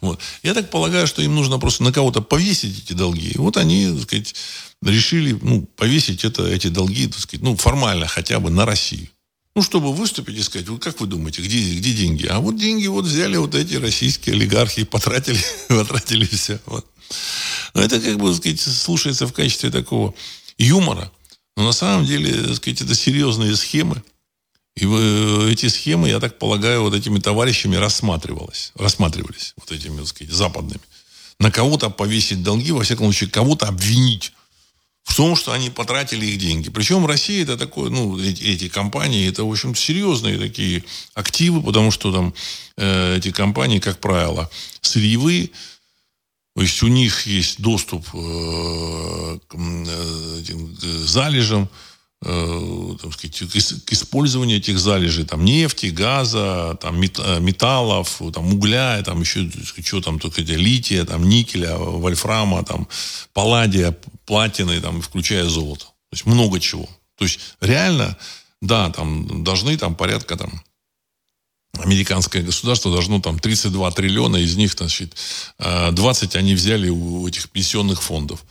Вот. 0.00 0.18
Я 0.42 0.54
так 0.54 0.70
полагаю, 0.70 1.06
что 1.06 1.20
им 1.20 1.34
нужно 1.34 1.58
просто 1.58 1.82
на 1.82 1.92
кого-то 1.92 2.22
повесить 2.22 2.84
эти 2.84 2.94
долги. 2.94 3.32
И 3.32 3.38
вот 3.38 3.58
они, 3.58 3.86
так 3.92 4.02
сказать, 4.04 4.34
решили 4.80 5.38
ну, 5.42 5.68
повесить 5.76 6.24
это, 6.24 6.46
эти 6.46 6.68
долги, 6.68 7.06
так 7.06 7.20
сказать, 7.20 7.44
ну, 7.44 7.54
формально 7.54 8.06
хотя 8.06 8.40
бы 8.40 8.48
на 8.48 8.64
Россию. 8.64 9.10
Ну, 9.58 9.62
чтобы 9.62 9.92
выступить 9.92 10.38
и 10.38 10.42
сказать, 10.44 10.68
вот 10.68 10.80
как 10.80 11.00
вы 11.00 11.08
думаете, 11.08 11.42
где, 11.42 11.58
где 11.58 11.92
деньги? 11.92 12.26
А 12.26 12.38
вот 12.38 12.56
деньги 12.56 12.86
вот 12.86 13.06
взяли 13.06 13.38
вот 13.38 13.56
эти 13.56 13.74
российские 13.74 14.36
олигархи, 14.36 14.84
потратили, 14.84 15.40
потратили 15.68 16.26
все. 16.26 16.60
Вот. 16.64 16.86
Но 17.74 17.82
это, 17.82 17.98
как 17.98 18.18
бы, 18.18 18.32
сказать, 18.36 18.60
слушается 18.60 19.26
в 19.26 19.32
качестве 19.32 19.70
такого 19.70 20.14
юмора. 20.58 21.10
Но 21.56 21.64
на 21.64 21.72
самом 21.72 22.06
деле, 22.06 22.32
так 22.40 22.54
сказать, 22.54 22.82
это 22.82 22.94
серьезные 22.94 23.56
схемы. 23.56 24.00
И 24.76 24.84
эти 25.50 25.66
схемы, 25.66 26.08
я 26.08 26.20
так 26.20 26.38
полагаю, 26.38 26.82
вот 26.82 26.94
этими 26.94 27.18
товарищами 27.18 27.74
рассматривалось, 27.74 28.70
рассматривались, 28.76 29.54
вот 29.56 29.72
этими, 29.72 29.98
так 29.98 30.06
сказать, 30.06 30.32
западными. 30.32 30.82
На 31.40 31.50
кого-то 31.50 31.90
повесить 31.90 32.44
долги, 32.44 32.70
во 32.70 32.84
всяком 32.84 33.06
случае, 33.06 33.30
кого-то 33.30 33.66
обвинить 33.66 34.34
в 35.08 35.16
том, 35.16 35.36
что 35.36 35.52
они 35.52 35.70
потратили 35.70 36.26
их 36.26 36.38
деньги. 36.38 36.68
Причем 36.68 37.06
Россия 37.06 37.42
это 37.42 37.56
такое, 37.56 37.88
ну, 37.88 38.18
эти, 38.20 38.44
эти 38.44 38.68
компании, 38.68 39.26
это, 39.26 39.42
в 39.42 39.50
общем, 39.50 39.74
серьезные 39.74 40.38
такие 40.38 40.84
активы, 41.14 41.62
потому 41.62 41.90
что 41.90 42.12
там 42.12 42.34
э, 42.76 43.16
эти 43.16 43.32
компании, 43.32 43.78
как 43.78 44.00
правило, 44.00 44.50
сырьевые, 44.82 45.48
то 46.54 46.62
есть 46.62 46.82
у 46.82 46.88
них 46.88 47.26
есть 47.26 47.60
доступ 47.60 48.06
э, 48.12 49.38
к 49.48 49.54
э, 49.54 50.40
этим 50.40 50.76
залежам, 51.06 51.70
э, 52.22 52.96
так 53.00 53.12
сказать, 53.12 53.38
к, 53.84 53.92
использованию 53.92 54.58
этих 54.58 54.78
залежей, 54.78 55.24
там, 55.24 55.44
нефти, 55.44 55.86
газа, 55.86 56.76
там, 56.80 57.00
э, 57.00 57.40
металлов, 57.40 58.20
там, 58.32 58.54
угля, 58.54 59.02
там, 59.04 59.20
еще, 59.20 59.50
что 59.84 60.00
там, 60.00 60.18
только 60.18 60.42
лития, 60.42 61.04
там, 61.04 61.28
никеля, 61.28 61.76
вольфрама, 61.76 62.64
там, 62.64 62.88
палладия, 63.32 63.96
платины, 64.26 64.80
там, 64.80 65.00
включая 65.00 65.44
золото. 65.44 65.84
То 65.84 66.14
есть 66.14 66.26
много 66.26 66.60
чего. 66.60 66.88
То 67.16 67.24
есть 67.24 67.40
реально, 67.60 68.16
да, 68.60 68.90
там 68.90 69.44
должны 69.44 69.76
там 69.76 69.94
порядка 69.94 70.36
там 70.36 70.62
американское 71.74 72.42
государство 72.42 72.90
должно 72.90 73.20
там 73.20 73.38
32 73.38 73.90
триллиона, 73.92 74.36
из 74.36 74.56
них, 74.56 74.72
значит, 74.72 75.16
20 75.58 76.36
они 76.36 76.54
взяли 76.54 76.88
у 76.88 77.26
этих 77.26 77.50
пенсионных 77.50 78.02
фондов. 78.02 78.44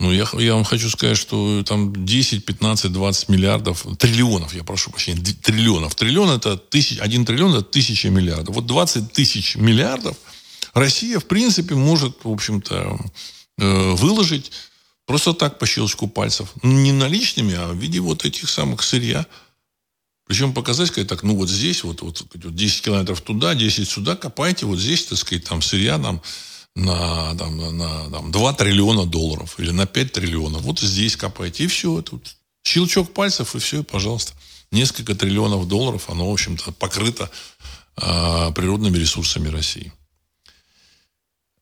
Ну, 0.00 0.10
я, 0.10 0.26
я 0.38 0.54
вам 0.54 0.64
хочу 0.64 0.90
сказать, 0.90 1.16
что 1.16 1.62
там 1.62 2.04
10, 2.04 2.44
15, 2.44 2.92
20 2.92 3.28
миллиардов, 3.28 3.86
триллионов, 3.98 4.54
я 4.54 4.64
прошу 4.64 4.90
прощения, 4.90 5.22
триллионов. 5.22 5.94
Триллион 5.94 6.30
это 6.30 6.56
тысяч, 6.56 6.98
один 6.98 7.24
триллион 7.24 7.54
это 7.54 7.64
тысяча 7.64 8.08
миллиардов. 8.08 8.54
Вот 8.54 8.66
20 8.66 9.12
тысяч 9.12 9.56
миллиардов 9.56 10.16
Россия, 10.74 11.18
в 11.18 11.26
принципе, 11.26 11.74
может, 11.74 12.24
в 12.24 12.30
общем-то, 12.30 12.98
э, 13.58 13.94
выложить 13.94 14.50
Просто 15.10 15.34
так, 15.34 15.58
по 15.58 15.66
щелчку 15.66 16.06
пальцев. 16.06 16.50
Ну, 16.62 16.70
не 16.70 16.92
наличными, 16.92 17.56
а 17.56 17.72
в 17.72 17.76
виде 17.76 17.98
вот 17.98 18.24
этих 18.24 18.48
самых 18.48 18.84
сырья. 18.84 19.26
Причем 20.28 20.52
показать, 20.52 20.86
сказать, 20.86 21.08
так, 21.08 21.24
ну 21.24 21.34
вот 21.34 21.48
здесь, 21.48 21.82
вот, 21.82 22.02
вот 22.02 22.24
10 22.32 22.82
километров 22.82 23.20
туда, 23.20 23.56
10 23.56 23.88
сюда, 23.88 24.14
копайте, 24.14 24.66
вот 24.66 24.78
здесь, 24.78 25.06
так 25.06 25.18
сказать, 25.18 25.42
там 25.42 25.62
сырья 25.62 25.98
нам 25.98 26.22
на, 26.76 27.34
там, 27.34 27.76
на 27.76 28.10
там, 28.10 28.30
2 28.30 28.52
триллиона 28.54 29.06
долларов 29.06 29.58
или 29.58 29.70
на 29.70 29.86
5 29.86 30.12
триллионов. 30.12 30.62
Вот 30.62 30.80
здесь 30.80 31.16
копайте. 31.16 31.64
И 31.64 31.66
все. 31.66 32.00
Тут 32.02 32.36
щелчок 32.62 33.12
пальцев, 33.12 33.54
и 33.54 33.58
все, 33.58 33.82
пожалуйста. 33.82 34.32
Несколько 34.70 35.14
триллионов 35.14 35.66
долларов, 35.66 36.08
оно, 36.08 36.28
в 36.28 36.32
общем-то, 36.32 36.72
покрыто 36.72 37.30
э, 37.96 38.52
природными 38.54 38.96
ресурсами 38.96 39.48
России. 39.48 39.92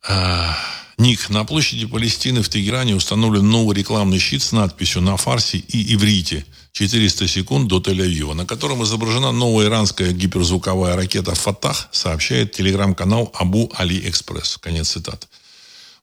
Э, 0.06 0.50
Ник, 0.98 1.30
на 1.30 1.44
площади 1.44 1.86
Палестины 1.86 2.42
в 2.42 2.48
Тегеране 2.48 2.94
установлен 2.94 3.48
новый 3.48 3.76
рекламный 3.76 4.18
щит 4.18 4.42
с 4.42 4.52
надписью 4.52 5.00
на 5.00 5.16
фарсе 5.16 5.58
и 5.58 5.94
иврите 5.94 6.44
400 6.78 7.26
секунд 7.26 7.68
до 7.68 7.80
Тель-Авива, 7.80 8.34
на 8.34 8.46
котором 8.46 8.84
изображена 8.84 9.32
новая 9.32 9.66
иранская 9.66 10.12
гиперзвуковая 10.12 10.94
ракета 10.94 11.34
«Фатах», 11.34 11.88
сообщает 11.90 12.52
телеграм-канал 12.52 13.32
Абу 13.34 13.72
Али 13.74 14.08
Экспресс. 14.08 14.58
Конец 14.58 14.90
цитат. 14.90 15.28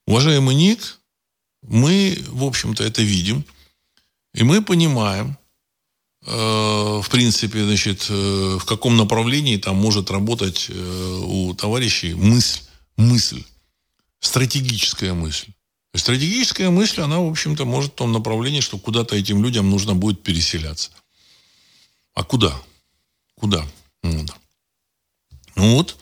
Уважаемый 0.06 0.54
Ник, 0.54 1.00
мы, 1.62 2.22
в 2.28 2.44
общем-то, 2.44 2.84
это 2.84 3.02
видим, 3.02 3.46
и 4.34 4.44
мы 4.44 4.62
понимаем, 4.62 5.38
э, 6.26 7.02
в 7.02 7.08
принципе, 7.10 7.64
значит, 7.64 8.08
э, 8.10 8.58
в 8.60 8.66
каком 8.66 8.98
направлении 8.98 9.56
там 9.56 9.78
может 9.78 10.12
работать 10.12 10.66
э, 10.68 11.22
у 11.24 11.54
товарищей 11.54 12.16
мысль, 12.16 12.60
мысль 12.98 13.44
стратегическая 14.20 15.14
мысль. 15.14 15.54
Стратегическая 15.96 16.70
мысль, 16.70 17.02
она, 17.02 17.20
в 17.20 17.30
общем-то, 17.30 17.66
может 17.66 17.94
в 17.94 17.96
том 17.96 18.12
направлении, 18.12 18.60
что 18.60 18.78
куда-то 18.78 19.16
этим 19.16 19.44
людям 19.44 19.70
нужно 19.70 19.96
будет 19.96 20.24
переселяться. 20.24 20.92
А 22.14 22.24
куда? 22.24 22.54
Куда? 23.36 23.66
Вот. 24.04 24.36
Ну 25.56 25.76
вот, 25.76 25.98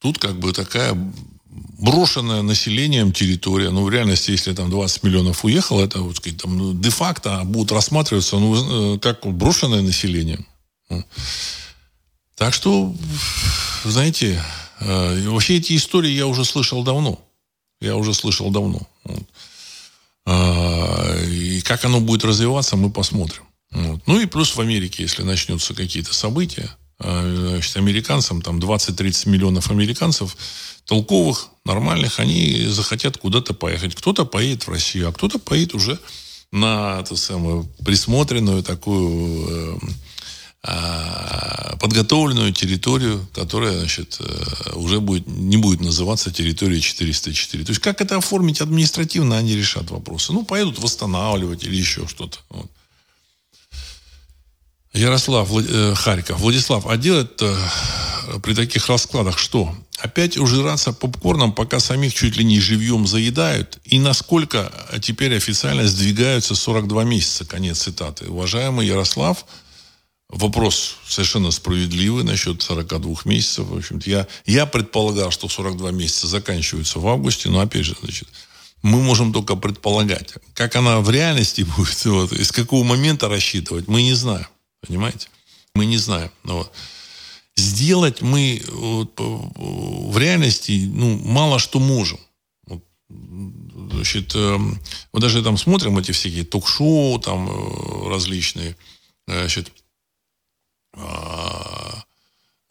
тут 0.00 0.18
как 0.18 0.38
бы 0.38 0.52
такая 0.52 0.94
брошенная 1.46 2.42
населением 2.42 3.12
территория. 3.12 3.70
Ну, 3.70 3.84
в 3.84 3.90
реальности, 3.90 4.30
если 4.30 4.52
там 4.52 4.70
20 4.70 5.02
миллионов 5.02 5.44
уехало, 5.44 5.82
это, 5.82 6.00
вот, 6.00 6.16
сказать, 6.16 6.42
там, 6.42 6.56
ну, 6.56 6.74
де-факто 6.74 7.42
будут 7.44 7.72
рассматриваться 7.72 8.38
ну, 8.38 8.94
э, 8.94 8.98
как 8.98 9.26
брошенное 9.26 9.82
население. 9.82 10.44
Так 12.36 12.54
что, 12.54 12.94
знаете, 13.84 14.42
Э, 14.80 15.28
вообще 15.28 15.58
эти 15.58 15.76
истории 15.76 16.10
я 16.10 16.26
уже 16.26 16.44
слышал 16.44 16.82
давно. 16.82 17.20
Я 17.80 17.96
уже 17.96 18.14
слышал 18.14 18.50
давно. 18.50 18.86
Вот. 19.04 19.22
А, 20.26 21.16
и 21.26 21.60
как 21.62 21.84
оно 21.84 22.00
будет 22.00 22.24
развиваться, 22.24 22.76
мы 22.76 22.90
посмотрим. 22.90 23.42
Вот. 23.70 24.00
Ну 24.06 24.20
и 24.20 24.26
плюс 24.26 24.54
в 24.54 24.60
Америке, 24.60 25.02
если 25.02 25.22
начнутся 25.22 25.74
какие-то 25.74 26.12
события, 26.12 26.76
а, 26.98 27.50
значит, 27.52 27.76
американцам, 27.76 28.42
там 28.42 28.58
20-30 28.58 29.28
миллионов 29.28 29.70
американцев, 29.70 30.36
толковых, 30.84 31.48
нормальных, 31.64 32.20
они 32.20 32.66
захотят 32.66 33.16
куда-то 33.16 33.54
поехать. 33.54 33.94
Кто-то 33.94 34.26
поедет 34.26 34.66
в 34.66 34.70
Россию, 34.70 35.08
а 35.08 35.12
кто-то 35.12 35.38
поедет 35.38 35.74
уже 35.74 35.98
на 36.52 37.00
эту 37.00 37.16
самую 37.16 37.64
присмотренную 37.84 38.62
такую 38.62 39.48
э, 39.48 39.78
а, 39.78 39.88
подготовленную 41.80 42.52
территорию, 42.52 43.26
которая 43.32 43.78
значит, 43.78 44.18
э, 44.20 44.72
уже 44.74 45.00
будет, 45.00 45.26
не 45.26 45.56
будет 45.56 45.80
называться 45.80 46.30
территорией 46.30 46.82
404. 46.82 47.64
То 47.64 47.70
есть 47.70 47.80
как 47.80 48.02
это 48.02 48.18
оформить 48.18 48.60
административно, 48.60 49.38
они 49.38 49.56
решат 49.56 49.90
вопросы. 49.90 50.32
Ну, 50.34 50.44
поедут 50.44 50.78
восстанавливать 50.78 51.64
или 51.64 51.74
еще 51.74 52.06
что-то. 52.06 52.38
Вот. 52.50 52.70
Ярослав, 54.92 55.48
Влад... 55.48 55.66
Э, 55.70 55.94
Харьков. 55.94 56.40
Владислав, 56.40 56.86
а 56.86 56.98
делать 56.98 57.30
при 58.42 58.54
таких 58.54 58.86
раскладах 58.88 59.38
что? 59.38 59.74
Опять 59.98 60.36
ужираться 60.36 60.92
попкорном, 60.92 61.52
пока 61.52 61.80
самих 61.80 62.12
чуть 62.12 62.36
ли 62.36 62.44
не 62.44 62.60
живьем 62.60 63.06
заедают? 63.06 63.78
И 63.84 63.98
насколько 63.98 64.70
теперь 65.00 65.34
официально 65.36 65.86
сдвигаются 65.86 66.54
42 66.54 67.04
месяца? 67.04 67.46
Конец 67.46 67.80
цитаты. 67.80 68.26
Уважаемый 68.26 68.86
Ярослав, 68.86 69.46
Вопрос 70.32 70.96
совершенно 71.08 71.50
справедливый 71.50 72.22
насчет 72.22 72.62
42 72.62 73.22
месяцев. 73.24 73.66
В 73.66 73.76
общем 73.76 74.00
я, 74.06 74.28
я 74.46 74.64
предполагал, 74.64 75.32
что 75.32 75.48
42 75.48 75.90
месяца 75.90 76.28
заканчиваются 76.28 77.00
в 77.00 77.08
августе, 77.08 77.48
но 77.48 77.58
опять 77.58 77.84
же, 77.84 77.96
значит, 78.00 78.28
мы 78.82 79.02
можем 79.02 79.32
только 79.32 79.56
предполагать. 79.56 80.34
Как 80.54 80.76
она 80.76 81.00
в 81.00 81.10
реальности 81.10 81.62
будет, 81.76 82.04
вот, 82.04 82.32
из 82.32 82.52
какого 82.52 82.84
момента 82.84 83.28
рассчитывать, 83.28 83.88
мы 83.88 84.02
не 84.02 84.14
знаем. 84.14 84.46
Понимаете? 84.86 85.28
Мы 85.74 85.84
не 85.84 85.98
знаем. 85.98 86.30
Но 86.44 86.58
вот. 86.58 86.72
Сделать 87.56 88.22
мы 88.22 88.62
вот, 88.68 89.12
в 89.18 90.16
реальности 90.16 90.88
ну, 90.94 91.18
мало 91.24 91.58
что 91.58 91.80
можем. 91.80 92.20
Вот, 92.66 92.84
значит, 93.08 94.32
э, 94.36 94.58
вот 95.12 95.20
даже 95.20 95.42
там 95.42 95.58
смотрим 95.58 95.98
эти 95.98 96.12
всякие 96.12 96.44
ток-шоу 96.44 97.18
там 97.18 97.48
э, 97.50 98.08
различные, 98.08 98.76
значит, 99.26 99.72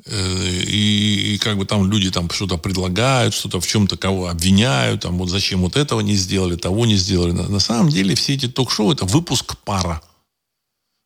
и, 0.05 1.33
и 1.33 1.37
как 1.37 1.57
бы 1.57 1.65
там 1.65 1.89
люди 1.89 2.11
там 2.11 2.29
что-то 2.29 2.57
предлагают, 2.57 3.33
что-то 3.33 3.59
в 3.59 3.67
чем-то 3.67 3.97
кого 3.97 4.27
обвиняют, 4.27 5.01
там 5.01 5.17
вот 5.17 5.29
зачем 5.29 5.61
вот 5.61 5.75
этого 5.75 6.01
не 6.01 6.15
сделали, 6.15 6.55
того 6.55 6.85
не 6.85 6.95
сделали. 6.95 7.31
На, 7.31 7.47
на 7.47 7.59
самом 7.59 7.89
деле 7.89 8.15
все 8.15 8.33
эти 8.33 8.47
ток-шоу 8.47 8.91
это 8.91 9.05
выпуск 9.05 9.57
пара. 9.63 10.01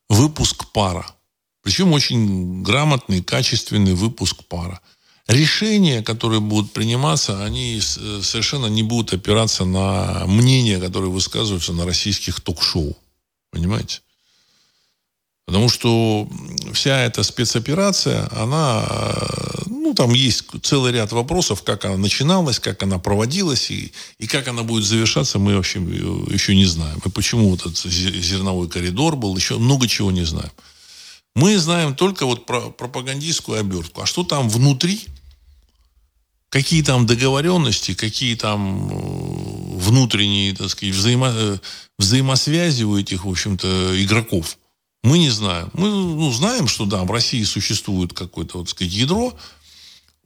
Выпуск 0.08 0.66
пара. 0.72 1.06
Причем 1.62 1.92
очень 1.92 2.62
грамотный, 2.62 3.22
качественный 3.22 3.94
выпуск 3.94 4.44
пара. 4.48 4.80
Решения, 5.26 6.02
которые 6.02 6.40
будут 6.40 6.72
приниматься, 6.72 7.42
они 7.42 7.80
совершенно 7.80 8.66
не 8.66 8.82
будут 8.82 9.14
опираться 9.14 9.64
на 9.64 10.26
мнения, 10.26 10.78
которые 10.78 11.10
высказываются 11.10 11.72
на 11.72 11.86
российских 11.86 12.42
ток-шоу. 12.42 12.94
Понимаете? 13.50 14.02
Потому 15.46 15.68
что 15.68 16.26
вся 16.72 17.00
эта 17.02 17.22
спецоперация, 17.22 18.28
она, 18.32 18.82
ну, 19.66 19.92
там 19.92 20.14
есть 20.14 20.44
целый 20.62 20.92
ряд 20.92 21.12
вопросов, 21.12 21.62
как 21.62 21.84
она 21.84 21.98
начиналась, 21.98 22.58
как 22.58 22.82
она 22.82 22.98
проводилась 22.98 23.70
и, 23.70 23.92
и 24.18 24.26
как 24.26 24.48
она 24.48 24.62
будет 24.62 24.84
завершаться, 24.84 25.38
мы 25.38 25.54
вообще 25.56 25.80
еще 25.80 26.56
не 26.56 26.64
знаем. 26.64 26.98
И 27.04 27.10
почему 27.10 27.50
вот 27.50 27.60
этот 27.60 27.76
зерновой 27.76 28.68
коридор 28.68 29.16
был, 29.16 29.36
еще 29.36 29.58
много 29.58 29.86
чего 29.86 30.10
не 30.10 30.24
знаем. 30.24 30.50
Мы 31.34 31.58
знаем 31.58 31.94
только 31.94 32.24
вот 32.24 32.46
про 32.46 32.70
пропагандистскую 32.70 33.60
обертку. 33.60 34.00
А 34.00 34.06
что 34.06 34.24
там 34.24 34.48
внутри, 34.48 35.04
какие 36.48 36.82
там 36.82 37.06
договоренности, 37.06 37.92
какие 37.92 38.34
там 38.36 38.88
э, 38.88 39.78
внутренние, 39.78 40.54
так 40.54 40.70
сказать, 40.70 40.94
взаимо, 40.94 41.32
э, 41.34 41.58
взаимосвязи 41.98 42.84
у 42.84 42.96
этих, 42.96 43.26
в 43.26 43.30
общем-то, 43.30 44.02
игроков– 44.02 44.56
мы 45.04 45.18
не 45.18 45.28
знаем. 45.28 45.68
Мы 45.74 45.90
ну, 45.90 46.32
знаем, 46.32 46.66
что 46.66 46.86
да, 46.86 47.04
в 47.04 47.10
России 47.12 47.42
существует 47.44 48.14
какое-то, 48.14 48.58
вот, 48.58 48.70
сказать, 48.70 48.92
ядро 48.92 49.36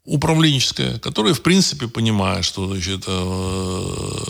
управленческое, 0.05 1.01
которое, 1.01 1.35
в 1.35 1.43
принципе, 1.43 1.89
понимает, 1.89 2.45
что 2.45 2.69
значит, 2.69 3.03
э, 3.09 4.25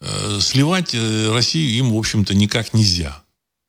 э, 0.00 0.38
сливать 0.40 0.94
э, 0.94 1.32
Россию 1.32 1.70
им, 1.78 1.92
в 1.92 1.96
общем-то, 1.96 2.34
никак 2.34 2.74
нельзя. 2.74 3.22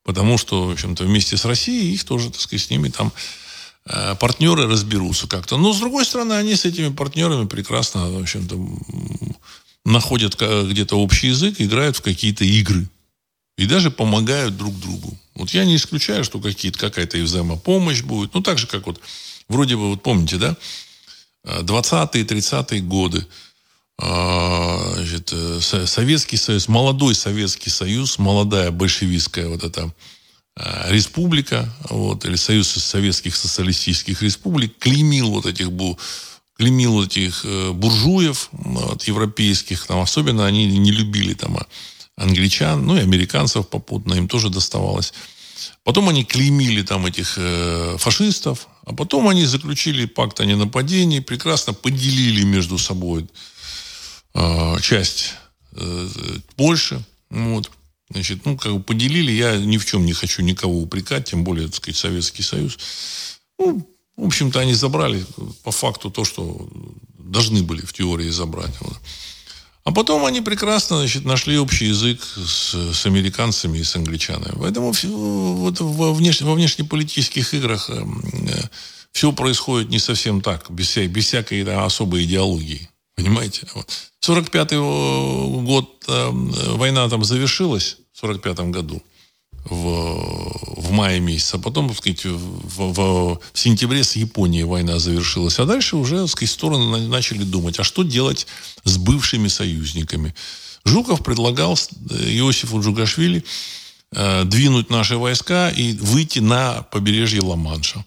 Потому 0.03 0.39
что, 0.39 0.65
в 0.65 0.71
общем-то, 0.71 1.03
вместе 1.03 1.37
с 1.37 1.45
Россией 1.45 1.93
их 1.93 2.03
тоже, 2.03 2.31
так 2.31 2.41
сказать, 2.41 2.65
с 2.65 2.69
ними 2.71 2.89
там 2.89 3.13
э, 3.85 4.15
партнеры 4.15 4.65
разберутся 4.65 5.27
как-то. 5.27 5.57
Но, 5.57 5.73
с 5.73 5.79
другой 5.79 6.05
стороны, 6.05 6.33
они 6.33 6.55
с 6.55 6.65
этими 6.65 6.91
партнерами 6.91 7.45
прекрасно, 7.45 8.09
в 8.09 8.19
общем-то, 8.19 8.59
находят 9.85 10.35
где-то 10.41 10.99
общий 10.99 11.27
язык, 11.27 11.61
играют 11.61 11.97
в 11.97 12.01
какие-то 12.01 12.43
игры. 12.45 12.87
И 13.57 13.65
даже 13.65 13.89
помогают 13.89 14.57
друг 14.57 14.77
другу. 14.79 15.17
Вот 15.33 15.51
я 15.51 15.65
не 15.65 15.75
исключаю, 15.75 16.23
что 16.23 16.39
какие-то, 16.39 16.77
какая-то 16.77 17.17
и 17.17 17.21
взаимопомощь 17.21 18.01
будет. 18.01 18.33
Ну, 18.33 18.41
так 18.41 18.57
же, 18.57 18.67
как 18.67 18.85
вот, 18.87 18.99
вроде 19.47 19.75
бы, 19.75 19.89
вот 19.89 20.03
помните, 20.03 20.37
да, 20.37 20.57
20-е, 21.45 22.23
30-е 22.23 22.81
годы, 22.81 23.25
а, 23.97 24.93
значит, 24.95 25.31
э, 25.31 25.59
Советский 25.85 26.37
Союз, 26.37 26.67
молодой 26.67 27.15
Советский 27.15 27.69
Союз, 27.69 28.17
молодая 28.19 28.71
большевистская 28.71 29.47
вот 29.47 29.63
эта 29.63 29.93
а, 30.57 30.91
республика, 30.91 31.73
вот, 31.89 32.25
или 32.25 32.35
Союз 32.35 32.69
Советских 32.69 33.35
Социалистических 33.35 34.21
Республик, 34.21 34.77
клеймил 34.79 35.29
вот 35.29 35.45
этих 35.45 35.69
клеймил 36.57 36.93
вот 36.93 37.07
этих 37.07 37.45
э, 37.45 37.71
буржуев 37.71 38.49
вот, 38.51 39.03
европейских, 39.03 39.85
там, 39.85 39.99
особенно 39.99 40.45
они 40.45 40.65
не 40.65 40.91
любили 40.91 41.33
там 41.33 41.57
а, 41.57 41.67
англичан, 42.15 42.85
ну 42.85 42.95
и 42.97 43.01
американцев 43.01 43.67
попутно, 43.67 44.13
им 44.15 44.27
тоже 44.27 44.49
доставалось. 44.49 45.13
Потом 45.83 46.09
они 46.09 46.23
клеймили 46.23 46.81
там 46.81 47.05
этих 47.05 47.35
э, 47.37 47.97
фашистов, 47.97 48.67
а 48.85 48.93
потом 48.93 49.27
они 49.27 49.45
заключили 49.45 50.05
пакт 50.05 50.39
о 50.39 50.45
ненападении, 50.45 51.19
прекрасно 51.19 51.73
поделили 51.73 52.43
между 52.43 52.77
собой 52.77 53.27
э, 54.33 54.79
часть 54.81 55.33
э, 55.73 56.09
Польши. 56.55 57.03
Вот. 57.29 57.71
Значит, 58.09 58.45
ну, 58.45 58.57
как 58.57 58.73
бы 58.73 58.83
поделили, 58.83 59.31
я 59.31 59.57
ни 59.57 59.77
в 59.77 59.85
чем 59.85 60.05
не 60.05 60.13
хочу 60.13 60.43
никого 60.43 60.81
упрекать, 60.81 61.29
тем 61.29 61.43
более, 61.43 61.67
так 61.67 61.75
сказать, 61.75 61.97
Советский 61.97 62.43
Союз. 62.43 62.77
Ну, 63.57 63.87
в 64.15 64.25
общем-то, 64.25 64.59
они 64.59 64.73
забрали 64.73 65.25
по 65.63 65.71
факту 65.71 66.11
то, 66.11 66.23
что 66.23 66.69
должны 67.17 67.63
были 67.63 67.81
в 67.81 67.93
теории 67.93 68.29
забрать. 68.29 68.73
Вот. 68.79 68.97
А 69.85 69.91
потом 69.91 70.25
они 70.25 70.41
прекрасно 70.41 70.97
значит, 70.97 71.25
нашли 71.25 71.59
общий 71.59 71.85
язык 71.85 72.19
с, 72.23 72.73
с 72.73 73.05
американцами 73.05 73.77
и 73.77 73.83
с 73.83 73.95
англичанами. 73.95 74.55
Поэтому 74.59 74.91
вот 74.91 75.79
во, 75.79 76.11
внеш, 76.11 76.41
во 76.41 76.55
внешнеполитических 76.55 77.53
играх 77.53 77.91
э, 77.91 78.03
все 79.11 79.31
происходит 79.31 79.89
не 79.89 79.99
совсем 79.99 80.41
так, 80.41 80.71
без, 80.71 80.87
вся, 80.87 81.05
без 81.05 81.27
всякой 81.27 81.63
да, 81.63 81.85
особой 81.85 82.23
идеологии. 82.23 82.89
Понимаете? 83.15 83.67
Вот. 83.75 83.87
45-й 84.27 85.63
год 85.63 86.03
э, 86.07 86.29
война 86.31 87.07
там 87.07 87.23
завершилась, 87.23 87.97
в 88.11 88.17
45 88.17 88.59
году 88.71 89.03
в, 89.65 90.81
в 90.81 90.91
мае 90.91 91.19
месяце, 91.19 91.55
а 91.55 91.59
потом, 91.59 91.89
так 91.89 91.97
сказать, 91.97 92.25
в, 92.25 92.93
в, 92.93 93.39
в 93.53 93.59
сентябре 93.59 94.03
с 94.03 94.15
Японией 94.15 94.63
война 94.63 94.99
завершилась. 94.99 95.59
А 95.59 95.65
дальше 95.65 95.95
уже, 95.95 96.21
так 96.21 96.29
сказать, 96.29 96.51
стороны 96.51 97.07
начали 97.07 97.43
думать, 97.43 97.79
а 97.79 97.83
что 97.83 98.03
делать 98.03 98.47
с 98.83 98.97
бывшими 98.97 99.47
союзниками. 99.47 100.35
Жуков 100.85 101.23
предлагал 101.23 101.73
э, 101.73 102.15
Иосифу 102.37 102.79
Джугашвили 102.81 103.43
э, 104.11 104.43
двинуть 104.45 104.89
наши 104.91 105.17
войска 105.17 105.69
и 105.69 105.93
выйти 105.93 106.39
на 106.39 106.83
побережье 106.83 107.41
Ла-Манша. 107.41 108.05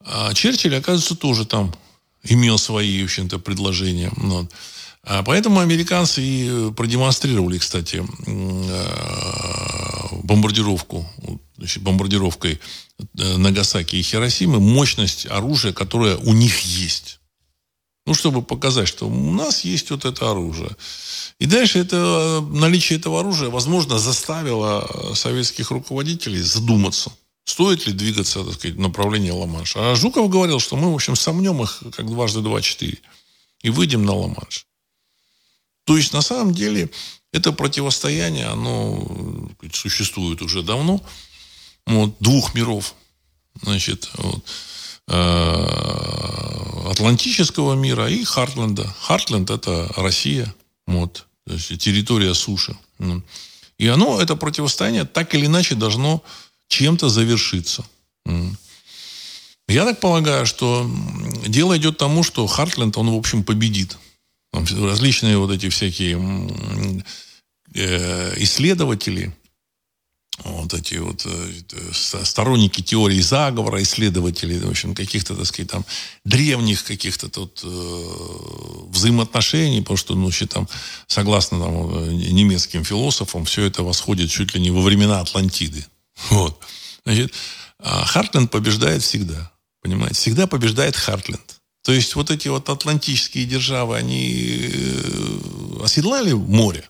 А 0.00 0.32
Черчилль, 0.32 0.76
оказывается, 0.76 1.14
тоже 1.14 1.44
там 1.44 1.74
имел 2.22 2.58
свои, 2.58 3.02
в 3.02 3.04
общем-то, 3.04 3.38
предложения. 3.38 4.10
Вот. 4.16 4.50
А 5.02 5.22
поэтому 5.22 5.60
американцы 5.60 6.22
и 6.22 6.72
продемонстрировали, 6.72 7.58
кстати, 7.58 8.02
э, 8.26 9.93
бомбардировку, 10.22 11.08
значит, 11.56 11.82
бомбардировкой 11.82 12.60
э, 12.98 13.36
Нагасаки 13.36 13.96
и 13.96 14.02
Хиросимы 14.02 14.60
мощность 14.60 15.26
оружия, 15.26 15.72
которое 15.72 16.16
у 16.16 16.32
них 16.32 16.60
есть. 16.60 17.20
Ну, 18.06 18.12
чтобы 18.12 18.42
показать, 18.42 18.86
что 18.86 19.08
у 19.08 19.32
нас 19.32 19.64
есть 19.64 19.90
вот 19.90 20.04
это 20.04 20.30
оружие. 20.30 20.76
И 21.38 21.46
дальше 21.46 21.78
это, 21.78 22.46
наличие 22.50 22.98
этого 22.98 23.20
оружия, 23.20 23.48
возможно, 23.48 23.98
заставило 23.98 25.14
советских 25.14 25.70
руководителей 25.70 26.42
задуматься, 26.42 27.12
стоит 27.44 27.86
ли 27.86 27.94
двигаться, 27.94 28.44
так 28.44 28.54
сказать, 28.54 28.76
в 28.76 28.80
направлении 28.80 29.30
Ла-Манша. 29.30 29.92
А 29.92 29.94
Жуков 29.94 30.28
говорил, 30.28 30.60
что 30.60 30.76
мы, 30.76 30.92
в 30.92 30.94
общем, 30.94 31.16
сомнем 31.16 31.62
их 31.62 31.82
как 31.96 32.06
дважды 32.06 32.40
два-четыре 32.40 32.98
и 33.62 33.70
выйдем 33.70 34.04
на 34.04 34.14
Ла-Манш. 34.14 34.66
То 35.84 35.96
есть, 35.96 36.12
на 36.12 36.22
самом 36.22 36.54
деле, 36.54 36.90
это 37.34 37.52
противостояние, 37.52 38.46
оно 38.46 39.50
существует 39.72 40.40
уже 40.40 40.62
давно. 40.62 41.02
Вот, 41.84 42.14
двух 42.20 42.54
миров. 42.54 42.94
Значит, 43.60 44.08
вот, 44.14 44.44
э, 45.08 46.90
Атлантического 46.90 47.74
мира 47.74 48.08
и 48.08 48.22
Хартленда. 48.22 48.86
Хартленд– 49.00 49.50
это 49.50 49.92
Россия. 49.96 50.54
Вот, 50.86 51.26
то 51.46 51.54
есть 51.54 51.76
территория 51.78 52.34
суши. 52.34 52.76
И 53.78 53.88
оно, 53.88 54.20
это 54.20 54.36
противостояние, 54.36 55.04
так 55.04 55.34
или 55.34 55.46
иначе 55.46 55.74
должно 55.74 56.22
чем-то 56.68 57.08
завершиться. 57.08 57.84
Я 59.66 59.84
так 59.84 59.98
полагаю, 59.98 60.46
что 60.46 60.88
дело 61.46 61.76
идет 61.76 61.96
к 61.96 61.98
тому, 61.98 62.22
что 62.22 62.46
Хартленд, 62.46 62.96
он, 62.96 63.10
в 63.10 63.16
общем, 63.16 63.42
победит 63.42 63.98
различные 64.52 65.36
вот 65.38 65.50
эти 65.50 65.68
всякие 65.68 66.16
исследователи, 67.74 69.34
вот 70.42 70.74
эти 70.74 70.96
вот 70.96 71.24
э, 71.26 71.92
сторонники 71.92 72.80
теории 72.82 73.20
заговора, 73.20 73.82
исследователи, 73.82 74.58
в 74.58 74.68
общем, 74.68 74.94
каких-то, 74.94 75.36
так 75.36 75.46
сказать, 75.46 75.70
там, 75.70 75.84
древних 76.24 76.84
каких-то 76.84 77.28
тут 77.28 77.60
э, 77.62 78.88
взаимоотношений, 78.88 79.80
потому 79.80 79.96
что, 79.96 80.14
ну, 80.14 80.30
там, 80.48 80.68
согласно 81.06 81.60
там, 81.60 82.18
немецким 82.18 82.84
философам, 82.84 83.44
все 83.44 83.64
это 83.64 83.82
восходит 83.82 84.30
чуть 84.30 84.54
ли 84.54 84.60
не 84.60 84.70
во 84.70 84.82
времена 84.82 85.20
Атлантиды. 85.20 85.84
Вот. 86.30 86.58
Значит, 87.04 87.32
а 87.78 88.04
Хартленд 88.04 88.50
побеждает 88.50 89.02
всегда. 89.02 89.50
Понимаете? 89.82 90.14
Всегда 90.14 90.46
побеждает 90.46 90.96
Хартленд. 90.96 91.60
То 91.82 91.92
есть 91.92 92.14
вот 92.14 92.30
эти 92.30 92.48
вот 92.48 92.68
атлантические 92.70 93.44
державы, 93.44 93.96
они 93.96 94.70
э, 94.72 95.84
оседлали 95.84 96.32
море. 96.32 96.88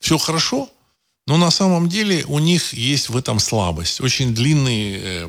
Все 0.00 0.18
хорошо, 0.18 0.70
но 1.26 1.36
на 1.36 1.50
самом 1.50 1.88
деле 1.88 2.24
у 2.26 2.38
них 2.38 2.72
есть 2.72 3.08
в 3.08 3.16
этом 3.16 3.38
слабость. 3.38 4.00
Очень 4.00 4.34
длинные 4.34 5.00
э, 5.02 5.28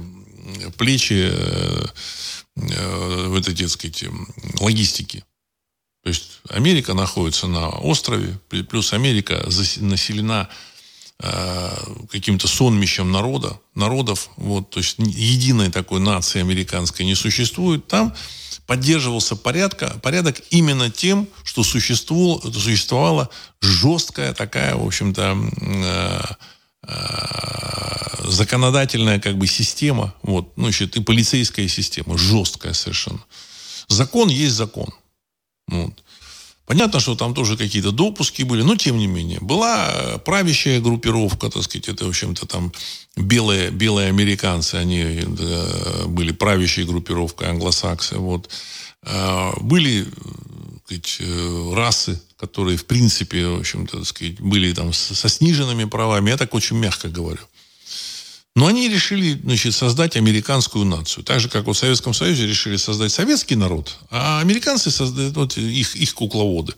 плечи 0.78 1.30
э, 1.32 1.86
вот 2.56 3.48
эти, 3.48 3.64
так 3.64 3.72
сказать, 3.72 4.06
логистики. 4.60 5.24
То 6.04 6.10
есть 6.10 6.40
Америка 6.50 6.94
находится 6.94 7.48
на 7.48 7.70
острове, 7.70 8.40
плюс 8.70 8.94
Америка 8.94 9.46
населена 9.78 10.50
каким-то 12.12 12.48
сонмищем 12.48 13.12
народа, 13.12 13.60
народов, 13.76 14.30
вот, 14.38 14.70
то 14.70 14.80
есть 14.80 14.96
единой 15.00 15.70
такой 15.70 16.00
нации 16.00 16.40
американской 16.40 17.06
не 17.06 17.16
существует. 17.16 17.88
Там 17.88 18.16
поддерживался 18.66 19.36
порядка, 19.36 20.00
порядок 20.02 20.42
именно 20.50 20.90
тем, 20.90 21.28
что 21.44 21.64
существовало, 21.64 22.40
существовала 22.54 23.30
жесткая 23.62 24.34
такая, 24.34 24.76
в 24.76 24.86
общем-то, 24.86 25.38
э, 25.62 26.22
э, 26.84 28.30
законодательная 28.30 29.20
как 29.20 29.38
бы 29.38 29.48
система, 29.48 30.14
вот, 30.22 30.56
ну, 30.56 30.66
значит, 30.66 30.96
и 30.96 31.02
полицейская 31.02 31.68
система, 31.68 32.18
жесткая 32.18 32.74
совершенно. 32.74 33.20
Закон 33.88 34.30
есть 34.30 34.54
закон. 34.54 34.94
Вот. 35.68 36.04
Понятно, 36.70 37.00
что 37.00 37.16
там 37.16 37.34
тоже 37.34 37.58
какие-то 37.58 37.92
допуски 37.92 38.44
были, 38.44 38.62
но 38.62 38.76
тем 38.76 39.00
не 39.00 39.08
менее. 39.08 39.40
Была 39.42 40.20
правящая 40.24 40.80
группировка, 40.80 41.50
так 41.50 41.64
сказать, 41.64 41.90
это, 41.90 42.06
в 42.06 42.10
общем-то, 42.10 42.46
там 42.46 42.72
белые, 43.16 43.72
белые 43.72 44.10
американцы, 44.10 44.76
они 44.76 45.24
да, 45.26 46.06
были 46.06 46.32
правящей 46.32 46.86
группировкой, 46.86 47.48
англосаксы. 47.50 48.18
Вот. 48.18 48.52
А, 49.02 49.52
были 49.60 50.06
сказать, 50.86 51.18
э, 51.22 51.74
расы, 51.74 52.22
которые, 52.38 52.78
в 52.78 52.86
принципе, 52.86 53.48
в 53.48 53.62
общем-то, 53.62 54.06
сказать, 54.06 54.40
были 54.40 54.72
там 54.72 54.94
со 54.94 55.28
сниженными 55.28 55.86
правами. 55.86 56.30
Я 56.30 56.38
так 56.38 56.54
очень 56.54 56.78
мягко 56.78 57.10
говорю. 57.10 57.42
Но 58.60 58.68
они 58.68 58.90
решили 58.90 59.40
значит, 59.42 59.74
создать 59.74 60.18
американскую 60.18 60.84
нацию. 60.84 61.24
Так 61.24 61.40
же, 61.40 61.48
как 61.48 61.64
вот 61.64 61.78
в 61.78 61.80
Советском 61.80 62.14
Союзе 62.14 62.46
решили 62.46 62.76
создать 62.76 63.14
советский 63.14 63.56
народ, 63.56 63.98
а 64.12 64.42
американцы 64.42 64.92
создают 64.92 65.38
вот, 65.38 65.58
их, 65.58 65.96
их 65.96 66.14
кукловоды. 66.14 66.74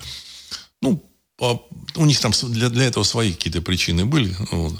Ну, 0.84 1.04
у 1.40 2.06
них 2.06 2.20
там 2.20 2.34
для, 2.50 2.70
для 2.70 2.86
этого 2.86 3.04
свои 3.04 3.34
какие-то 3.34 3.64
причины 3.64 4.06
были. 4.06 4.36
Вот. 4.52 4.76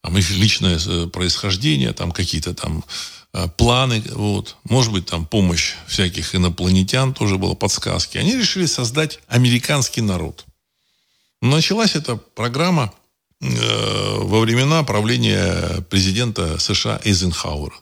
Там 0.00 0.16
их 0.16 0.30
личное 0.30 0.80
э, 0.82 1.08
происхождение, 1.08 1.92
там 1.92 2.10
какие-то 2.10 2.54
там 2.54 2.86
э, 3.34 3.46
планы, 3.58 4.02
вот. 4.12 4.56
может 4.64 4.92
быть, 4.92 5.04
там 5.04 5.26
помощь 5.26 5.74
всяких 5.88 6.34
инопланетян 6.34 7.12
тоже 7.12 7.36
было, 7.36 7.52
подсказки. 7.52 8.16
Они 8.16 8.34
решили 8.34 8.64
создать 8.64 9.20
американский 9.28 10.00
народ. 10.00 10.46
Началась 11.42 11.96
эта 11.96 12.16
программа 12.16 12.94
во 13.40 14.40
времена 14.40 14.82
правления 14.82 15.80
президента 15.88 16.58
США 16.58 17.00
Эйзенхауэра. 17.04 17.74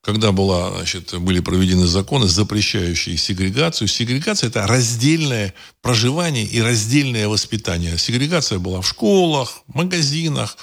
Когда 0.00 0.32
была, 0.32 0.70
значит, 0.76 1.12
были 1.20 1.40
проведены 1.40 1.86
законы, 1.86 2.28
запрещающие 2.28 3.16
сегрегацию. 3.16 3.88
Сегрегация– 3.88 4.48
это 4.48 4.66
раздельное 4.66 5.54
проживание 5.82 6.44
и 6.44 6.60
раздельное 6.60 7.28
воспитание. 7.28 7.98
Сегрегация 7.98 8.58
была 8.58 8.80
в 8.80 8.88
школах, 8.88 9.62
магазинах, 9.66 10.56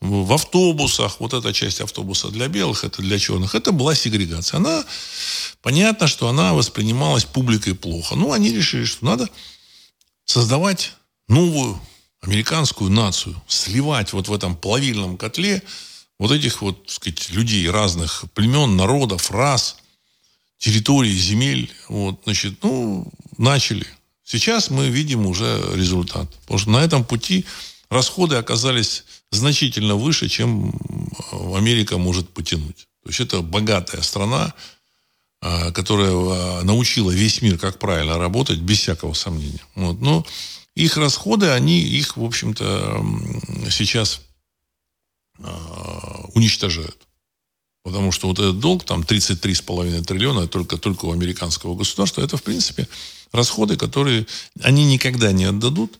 в 0.00 0.32
автобусах. 0.32 1.20
Вот 1.20 1.32
эта 1.32 1.52
часть 1.52 1.80
автобуса 1.80 2.28
для 2.28 2.48
белых, 2.48 2.84
это 2.84 3.02
для 3.02 3.18
черных. 3.18 3.54
Это 3.54 3.72
была 3.72 3.94
сегрегация. 3.94 4.58
Она, 4.58 4.84
понятно, 5.62 6.06
что 6.06 6.28
она 6.28 6.52
воспринималась 6.52 7.24
публикой 7.24 7.74
плохо. 7.74 8.14
Но 8.14 8.32
они 8.32 8.52
решили, 8.52 8.84
что 8.84 9.04
надо 9.04 9.28
создавать 10.26 10.92
новую 11.28 11.80
американскую 12.22 12.90
нацию, 12.90 13.40
сливать 13.48 14.12
вот 14.12 14.28
в 14.28 14.32
этом 14.32 14.56
плавильном 14.56 15.16
котле 15.16 15.62
вот 16.18 16.30
этих 16.30 16.62
вот, 16.62 16.86
так 16.86 16.94
сказать, 16.94 17.30
людей 17.30 17.68
разных 17.68 18.24
племен, 18.32 18.76
народов, 18.76 19.30
рас, 19.30 19.76
территорий, 20.56 21.14
земель. 21.14 21.70
Вот, 21.88 22.20
значит, 22.24 22.62
ну, 22.62 23.12
начали. 23.38 23.86
Сейчас 24.24 24.70
мы 24.70 24.88
видим 24.88 25.26
уже 25.26 25.60
результат. 25.74 26.30
Потому 26.42 26.58
что 26.58 26.70
на 26.70 26.84
этом 26.84 27.04
пути 27.04 27.44
расходы 27.90 28.36
оказались 28.36 29.04
значительно 29.32 29.96
выше, 29.96 30.28
чем 30.28 30.72
Америка 31.32 31.98
может 31.98 32.28
потянуть. 32.28 32.86
То 33.02 33.08
есть 33.08 33.20
это 33.20 33.42
богатая 33.42 34.02
страна, 34.02 34.54
а, 35.40 35.72
которая 35.72 36.12
а, 36.12 36.62
научила 36.62 37.10
весь 37.10 37.42
мир, 37.42 37.58
как 37.58 37.80
правильно 37.80 38.16
работать, 38.16 38.60
без 38.60 38.78
всякого 38.78 39.12
сомнения. 39.12 39.64
Вот. 39.74 40.00
Но 40.00 40.24
их 40.74 40.96
расходы, 40.96 41.50
они 41.50 41.80
их, 41.80 42.16
в 42.16 42.24
общем-то, 42.24 43.04
сейчас 43.70 44.22
а, 45.38 46.26
уничтожают. 46.34 46.96
Потому 47.84 48.12
что 48.12 48.28
вот 48.28 48.38
этот 48.38 48.60
долг, 48.60 48.84
там 48.84 49.02
33,5 49.02 50.02
триллиона, 50.04 50.46
только, 50.46 50.78
только 50.78 51.06
у 51.06 51.12
американского 51.12 51.74
государства, 51.74 52.22
это, 52.22 52.36
в 52.36 52.42
принципе, 52.42 52.88
расходы, 53.32 53.76
которые 53.76 54.26
они 54.60 54.84
никогда 54.84 55.32
не 55.32 55.44
отдадут. 55.44 55.98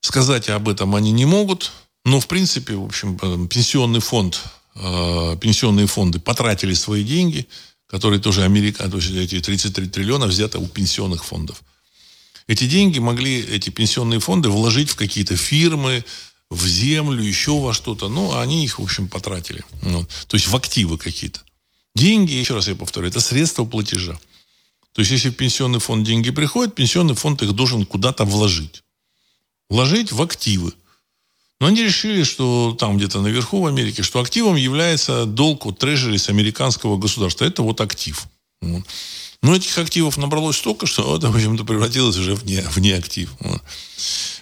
Сказать 0.00 0.48
об 0.48 0.68
этом 0.68 0.94
они 0.94 1.10
не 1.10 1.24
могут. 1.24 1.72
Но, 2.04 2.20
в 2.20 2.28
принципе, 2.28 2.76
в 2.76 2.84
общем, 2.84 3.18
э, 3.20 3.48
пенсионный 3.48 4.00
фонд, 4.00 4.42
э, 4.76 5.36
пенсионные 5.40 5.86
фонды 5.86 6.20
потратили 6.20 6.74
свои 6.74 7.02
деньги, 7.02 7.48
которые 7.86 8.20
тоже 8.20 8.42
Америка, 8.42 8.88
то 8.88 8.98
есть 8.98 9.10
эти 9.10 9.40
33 9.40 9.88
триллиона 9.88 10.26
взяты 10.26 10.58
у 10.58 10.66
пенсионных 10.66 11.24
фондов. 11.24 11.62
Эти 12.46 12.66
деньги 12.66 12.98
могли 12.98 13.40
эти 13.40 13.70
пенсионные 13.70 14.20
фонды 14.20 14.50
вложить 14.50 14.90
в 14.90 14.96
какие-то 14.96 15.36
фирмы, 15.36 16.04
в 16.50 16.66
землю, 16.66 17.22
еще 17.22 17.58
во 17.58 17.72
что-то. 17.72 18.08
Ну, 18.08 18.36
они 18.36 18.64
их, 18.64 18.78
в 18.78 18.82
общем, 18.82 19.08
потратили. 19.08 19.64
Ну, 19.82 20.06
то 20.28 20.36
есть 20.36 20.48
в 20.48 20.54
активы 20.54 20.98
какие-то. 20.98 21.40
Деньги, 21.94 22.32
еще 22.32 22.54
раз 22.54 22.68
я 22.68 22.74
повторю, 22.74 23.08
это 23.08 23.20
средства 23.20 23.64
платежа. 23.64 24.18
То 24.92 25.00
есть, 25.00 25.10
если 25.10 25.30
в 25.30 25.36
пенсионный 25.36 25.80
фонд 25.80 26.06
деньги 26.06 26.30
приходят, 26.30 26.74
пенсионный 26.74 27.14
фонд 27.14 27.42
их 27.42 27.52
должен 27.52 27.84
куда-то 27.86 28.24
вложить. 28.24 28.82
Вложить 29.70 30.12
в 30.12 30.20
активы. 30.22 30.72
Но 31.60 31.68
они 31.68 31.82
решили, 31.82 32.24
что 32.24 32.76
там 32.78 32.96
где-то 32.96 33.20
наверху 33.20 33.62
в 33.62 33.66
Америке, 33.66 34.02
что 34.02 34.20
активом 34.20 34.56
является 34.56 35.24
долг 35.24 35.66
от 35.66 35.78
трежерис 35.78 36.28
американского 36.28 36.96
государства. 36.96 37.44
Это 37.44 37.62
вот 37.62 37.80
актив. 37.80 38.26
Но 39.44 39.54
этих 39.54 39.76
активов 39.76 40.16
набралось 40.16 40.56
столько, 40.56 40.86
что 40.86 41.18
это, 41.18 41.30
в 41.30 41.36
общем-то, 41.36 41.64
превратилось 41.64 42.16
уже 42.16 42.34
в, 42.34 42.46
не, 42.46 42.62
в 42.62 42.78
неактив. 42.78 43.30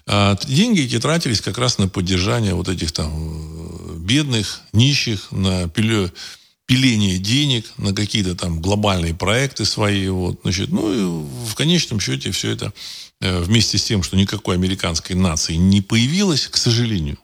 А 0.07 0.39
деньги 0.47 0.83
эти 0.83 1.01
тратились 1.01 1.41
как 1.41 1.59
раз 1.59 1.79
на 1.79 1.89
поддержание 1.89 2.55
вот 2.55 2.69
этих 2.69 2.93
там 2.93 3.11
э, 3.11 3.97
бедных, 3.97 4.61
нищих, 4.73 5.33
на 5.33 5.69
пиление 5.69 7.19
денег, 7.19 7.67
на 7.79 7.93
какие-то 7.93 8.37
там 8.37 8.63
глобальные 8.63 9.13
проекты 9.13 9.65
свои. 9.65 10.07
Вот, 10.07 10.39
значит, 10.45 10.71
ну 10.71 10.93
и 10.93 11.49
в 11.49 11.57
конечном 11.57 11.99
счете 11.99 12.31
все 12.31 12.51
это 12.51 12.73
э, 13.21 13.41
вместе 13.41 13.79
с 13.79 13.83
тем, 13.83 14.05
что 14.05 14.17
никакой 14.17 14.55
американской 14.55 15.17
нации 15.17 15.55
не 15.55 15.81
появилось, 15.81 16.47
к 16.47 16.57
сожалению, 16.57 17.19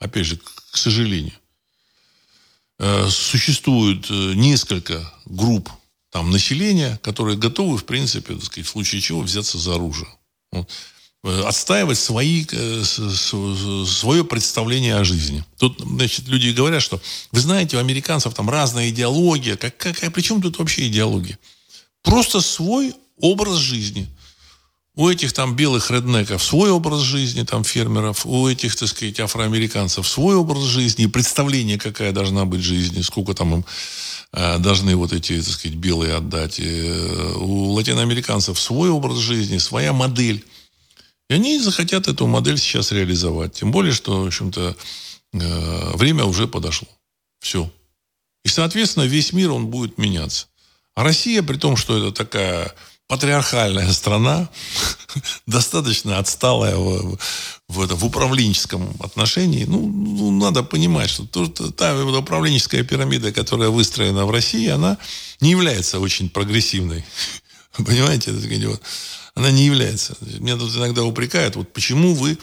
опять 0.00 0.24
же, 0.24 0.38
к 0.70 0.78
сожалению, 0.78 1.34
э, 2.78 3.06
существует 3.10 4.08
несколько 4.08 5.12
групп 5.26 5.68
там, 6.10 6.30
населения, 6.30 6.98
которые 7.02 7.36
готовы, 7.36 7.78
в 7.78 7.84
принципе, 7.84 8.34
так 8.34 8.44
сказать, 8.44 8.66
в 8.66 8.70
случае 8.70 9.00
чего 9.00 9.20
взяться 9.20 9.58
за 9.58 9.74
оружие. 9.74 10.08
Э, 11.24 11.42
отстаивать 11.42 11.98
свои, 11.98 12.46
э, 12.50 12.84
свое 12.84 14.24
представление 14.24 14.96
о 14.96 15.04
жизни. 15.04 15.44
Тут, 15.58 15.80
значит, 15.80 16.28
люди 16.28 16.50
говорят, 16.50 16.80
что 16.80 17.00
вы 17.32 17.40
знаете, 17.40 17.76
у 17.76 17.80
американцев 17.80 18.34
там 18.34 18.48
разная 18.48 18.88
идеология. 18.90 19.56
Как, 19.56 19.76
какая, 19.76 20.10
при 20.10 20.22
чем 20.22 20.40
тут 20.40 20.58
вообще 20.58 20.86
идеология? 20.86 21.38
Просто 22.02 22.40
свой 22.40 22.94
образ 23.18 23.56
жизни. 23.56 24.08
У 24.94 25.08
этих 25.08 25.32
там 25.32 25.56
белых 25.56 25.90
реднеков 25.90 26.42
свой 26.42 26.70
образ 26.70 27.00
жизни, 27.00 27.42
там 27.42 27.62
фермеров, 27.64 28.24
у 28.24 28.48
этих, 28.48 28.74
так 28.76 28.88
сказать, 28.88 29.20
афроамериканцев 29.20 30.06
свой 30.06 30.36
образ 30.36 30.64
жизни, 30.64 31.06
представление, 31.06 31.78
какая 31.78 32.12
должна 32.12 32.44
быть 32.44 32.62
жизнь, 32.62 33.02
сколько 33.02 33.34
там 33.34 33.54
им 33.54 33.64
должны 34.32 34.94
вот 34.94 35.12
эти, 35.12 35.40
так 35.40 35.52
сказать, 35.52 35.78
белые 35.78 36.14
отдать. 36.14 36.60
Э, 36.60 37.32
у 37.36 37.72
латиноамериканцев 37.72 38.60
свой 38.60 38.90
образ 38.90 39.18
жизни, 39.18 39.58
своя 39.58 39.92
модель. 39.92 40.44
И 41.30 41.34
они 41.34 41.58
захотят 41.58 42.08
эту 42.08 42.26
модель 42.26 42.58
сейчас 42.58 42.92
реализовать. 42.92 43.54
Тем 43.54 43.70
более, 43.70 43.92
что, 43.92 44.22
в 44.22 44.26
общем-то, 44.26 44.76
э, 45.32 45.96
время 45.96 46.24
уже 46.24 46.46
подошло. 46.46 46.88
Все. 47.40 47.70
И, 48.44 48.48
соответственно, 48.48 49.04
весь 49.04 49.32
мир, 49.32 49.50
он 49.50 49.68
будет 49.68 49.98
меняться. 49.98 50.46
А 50.94 51.04
Россия, 51.04 51.42
при 51.42 51.56
том, 51.56 51.76
что 51.76 51.96
это 51.96 52.12
такая 52.16 52.74
патриархальная 53.08 53.90
страна, 53.92 54.48
достаточно 55.46 56.18
отсталая 56.18 56.76
в, 56.76 57.18
в, 57.66 57.80
это, 57.80 57.96
в 57.96 58.04
управленческом 58.04 58.94
отношении. 59.00 59.64
Ну, 59.64 59.88
ну, 59.88 60.30
надо 60.30 60.62
понимать, 60.62 61.10
что 61.10 61.24
то, 61.26 61.48
та 61.72 61.96
управленческая 61.96 62.84
пирамида, 62.84 63.32
которая 63.32 63.70
выстроена 63.70 64.26
в 64.26 64.30
России, 64.30 64.68
она 64.68 64.98
не 65.40 65.50
является 65.50 66.00
очень 66.00 66.28
прогрессивной. 66.28 67.04
Понимаете? 67.76 68.34
Она 69.34 69.50
не 69.50 69.64
является. 69.64 70.16
Меня 70.20 70.56
тут 70.56 70.76
иногда 70.76 71.02
упрекают, 71.02 71.56
вот 71.56 71.72
почему 71.72 72.14
вы 72.14 72.38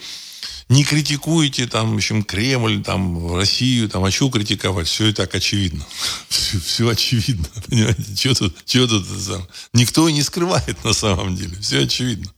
не 0.68 0.84
критикуете 0.84 1.66
там, 1.66 1.92
в 1.92 1.96
общем, 1.96 2.24
Кремль, 2.24 2.82
там, 2.82 3.36
Россию, 3.36 3.88
там, 3.88 4.04
а 4.04 4.10
что 4.10 4.28
критиковать? 4.30 4.88
Все 4.88 5.08
и 5.08 5.12
так 5.12 5.34
очевидно. 5.34 5.84
Все, 6.28 6.58
все 6.58 6.88
очевидно, 6.88 7.46
понимаете? 7.68 8.02
Что 8.14 8.34
тут, 8.34 8.56
что 8.66 8.88
тут 8.88 9.06
там? 9.26 9.46
Никто 9.72 10.08
и 10.08 10.12
не 10.12 10.22
скрывает 10.22 10.82
на 10.84 10.92
самом 10.92 11.36
деле. 11.36 11.56
Все 11.60 11.82
очевидно. 11.82 12.32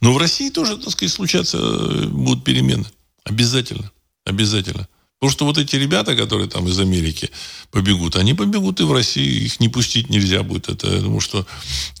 Но 0.00 0.12
в 0.12 0.18
России 0.18 0.50
тоже, 0.50 0.76
так 0.76 0.90
сказать, 0.90 1.12
случаться 1.12 1.58
э, 1.58 2.06
будут 2.06 2.44
перемены. 2.44 2.86
Обязательно. 3.24 3.90
Обязательно. 4.24 4.88
Потому 5.22 5.30
что 5.34 5.44
вот 5.44 5.56
эти 5.56 5.76
ребята, 5.76 6.16
которые 6.16 6.48
там 6.48 6.66
из 6.66 6.80
Америки 6.80 7.30
побегут, 7.70 8.16
они 8.16 8.34
побегут 8.34 8.80
и 8.80 8.82
в 8.82 8.92
Россию, 8.92 9.44
их 9.44 9.60
не 9.60 9.68
пустить 9.68 10.10
нельзя 10.10 10.42
будет. 10.42 10.68
Это, 10.68 10.88
я 10.88 11.20
что 11.20 11.46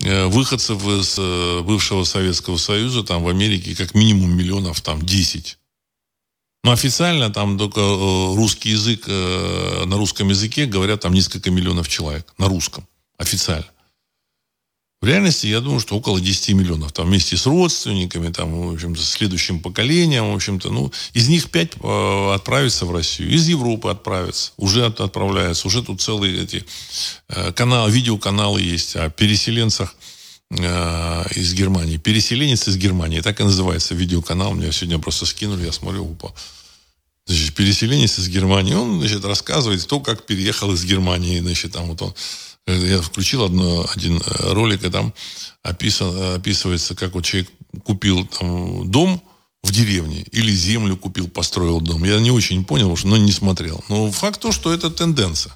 э, 0.00 0.26
выходцев 0.26 0.84
из 0.84 1.14
э, 1.18 1.60
бывшего 1.62 2.02
Советского 2.02 2.56
Союза 2.56 3.04
там 3.04 3.22
в 3.22 3.28
Америке 3.28 3.76
как 3.76 3.94
минимум 3.94 4.36
миллионов 4.36 4.80
там 4.80 5.00
10. 5.00 5.56
Но 6.64 6.72
официально 6.72 7.30
там 7.30 7.58
только 7.58 7.78
э, 7.78 8.34
русский 8.34 8.70
язык, 8.70 9.06
на 9.06 9.96
русском 9.96 10.28
языке 10.28 10.66
говорят 10.66 11.02
там 11.02 11.12
несколько 11.12 11.52
миллионов 11.52 11.88
человек. 11.88 12.26
На 12.38 12.48
русском. 12.48 12.88
Официально. 13.18 13.66
В 15.02 15.04
реальности, 15.04 15.48
я 15.48 15.60
думаю, 15.60 15.80
что 15.80 15.96
около 15.96 16.20
10 16.20 16.50
миллионов. 16.50 16.92
Там 16.92 17.08
вместе 17.08 17.36
с 17.36 17.44
родственниками, 17.44 18.32
там, 18.32 18.68
в 18.68 18.72
общем-то, 18.72 19.02
следующим 19.02 19.58
поколением, 19.58 20.30
в 20.30 20.34
общем-то, 20.36 20.70
ну, 20.70 20.92
из 21.12 21.28
них 21.28 21.50
5 21.50 21.72
э, 21.82 22.32
отправятся 22.32 22.86
в 22.86 22.92
Россию. 22.92 23.30
Из 23.30 23.48
Европы 23.48 23.90
отправятся. 23.90 24.52
Уже 24.58 24.86
от, 24.86 25.00
отправляются. 25.00 25.66
Уже 25.66 25.82
тут 25.82 26.00
целые 26.00 26.44
эти 26.44 26.64
э, 27.28 27.50
каналы, 27.50 27.90
видеоканалы 27.90 28.60
есть 28.60 28.94
о 28.94 29.10
переселенцах 29.10 29.92
э, 30.50 31.24
из 31.34 31.52
Германии. 31.52 31.96
Переселенец 31.96 32.68
из 32.68 32.76
Германии. 32.76 33.20
Так 33.22 33.40
и 33.40 33.42
называется 33.42 33.96
видеоканал. 33.96 34.54
Мне 34.54 34.70
сегодня 34.70 35.00
просто 35.00 35.26
скинули, 35.26 35.64
я 35.64 35.72
смотрю, 35.72 36.04
упал. 36.04 36.32
Значит, 37.26 37.56
переселенец 37.56 38.20
из 38.20 38.28
Германии. 38.28 38.74
Он, 38.74 39.00
значит, 39.00 39.24
рассказывает 39.24 39.84
то, 39.84 39.98
как 39.98 40.26
переехал 40.26 40.72
из 40.72 40.84
Германии. 40.84 41.40
Значит, 41.40 41.72
там 41.72 41.86
вот 41.86 42.02
он 42.02 42.14
я 42.66 43.00
включил 43.00 43.44
одно, 43.44 43.86
один 43.94 44.18
э, 44.18 44.52
ролик, 44.52 44.84
и 44.84 44.90
там 44.90 45.12
описан, 45.62 46.34
описывается, 46.34 46.94
как 46.94 47.14
вот 47.14 47.24
человек 47.24 47.50
купил 47.84 48.26
там, 48.26 48.90
дом 48.90 49.22
в 49.62 49.72
деревне 49.72 50.22
или 50.32 50.52
землю 50.52 50.96
купил, 50.96 51.28
построил 51.28 51.80
дом. 51.80 52.04
Я 52.04 52.18
не 52.20 52.30
очень 52.30 52.64
понял, 52.64 52.96
но 53.04 53.16
не 53.16 53.32
смотрел. 53.32 53.84
Но 53.88 54.10
факт 54.10 54.40
то, 54.40 54.52
что 54.52 54.72
это 54.72 54.90
тенденция. 54.90 55.52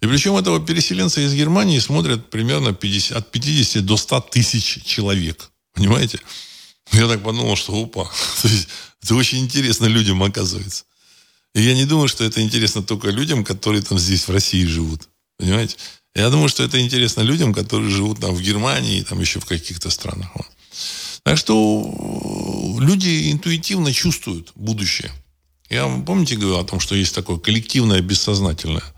И 0.00 0.06
причем 0.06 0.36
этого 0.36 0.64
переселенца 0.64 1.20
из 1.20 1.34
Германии 1.34 1.78
смотрят 1.78 2.30
примерно 2.30 2.74
50, 2.74 3.16
от 3.16 3.30
50 3.30 3.84
до 3.84 3.96
100 3.96 4.20
тысяч 4.32 4.84
человек. 4.84 5.50
Понимаете? 5.74 6.20
Я 6.92 7.08
так 7.08 7.22
подумал, 7.22 7.56
что 7.56 7.72
опа. 7.82 8.04
То 8.42 8.48
есть, 8.48 8.68
это 9.02 9.14
очень 9.14 9.38
интересно 9.38 9.86
людям 9.86 10.22
оказывается. 10.22 10.84
И 11.54 11.62
я 11.62 11.74
не 11.74 11.86
думаю, 11.86 12.08
что 12.08 12.24
это 12.24 12.42
интересно 12.42 12.82
только 12.82 13.08
людям, 13.08 13.42
которые 13.42 13.82
там 13.82 13.98
здесь 13.98 14.28
в 14.28 14.30
России 14.30 14.64
живут. 14.66 15.08
Понимаете? 15.38 15.76
Я 16.16 16.30
думаю, 16.30 16.48
что 16.48 16.62
это 16.62 16.80
интересно 16.80 17.20
людям, 17.20 17.52
которые 17.52 17.90
живут 17.90 18.20
там 18.20 18.34
в 18.34 18.40
Германии 18.40 19.00
и 19.00 19.02
там 19.02 19.20
еще 19.20 19.38
в 19.38 19.44
каких-то 19.44 19.90
странах. 19.90 20.30
Так 21.22 21.36
что 21.36 22.78
э, 22.78 22.82
люди 22.82 23.30
интуитивно 23.30 23.92
чувствуют 23.92 24.52
будущее. 24.54 25.12
Я 25.68 25.86
помните, 26.06 26.36
говорил 26.36 26.58
о 26.58 26.64
том, 26.64 26.80
что 26.80 26.94
есть 26.94 27.14
такое 27.14 27.36
коллективное 27.36 28.00
бессознательное. 28.00 28.94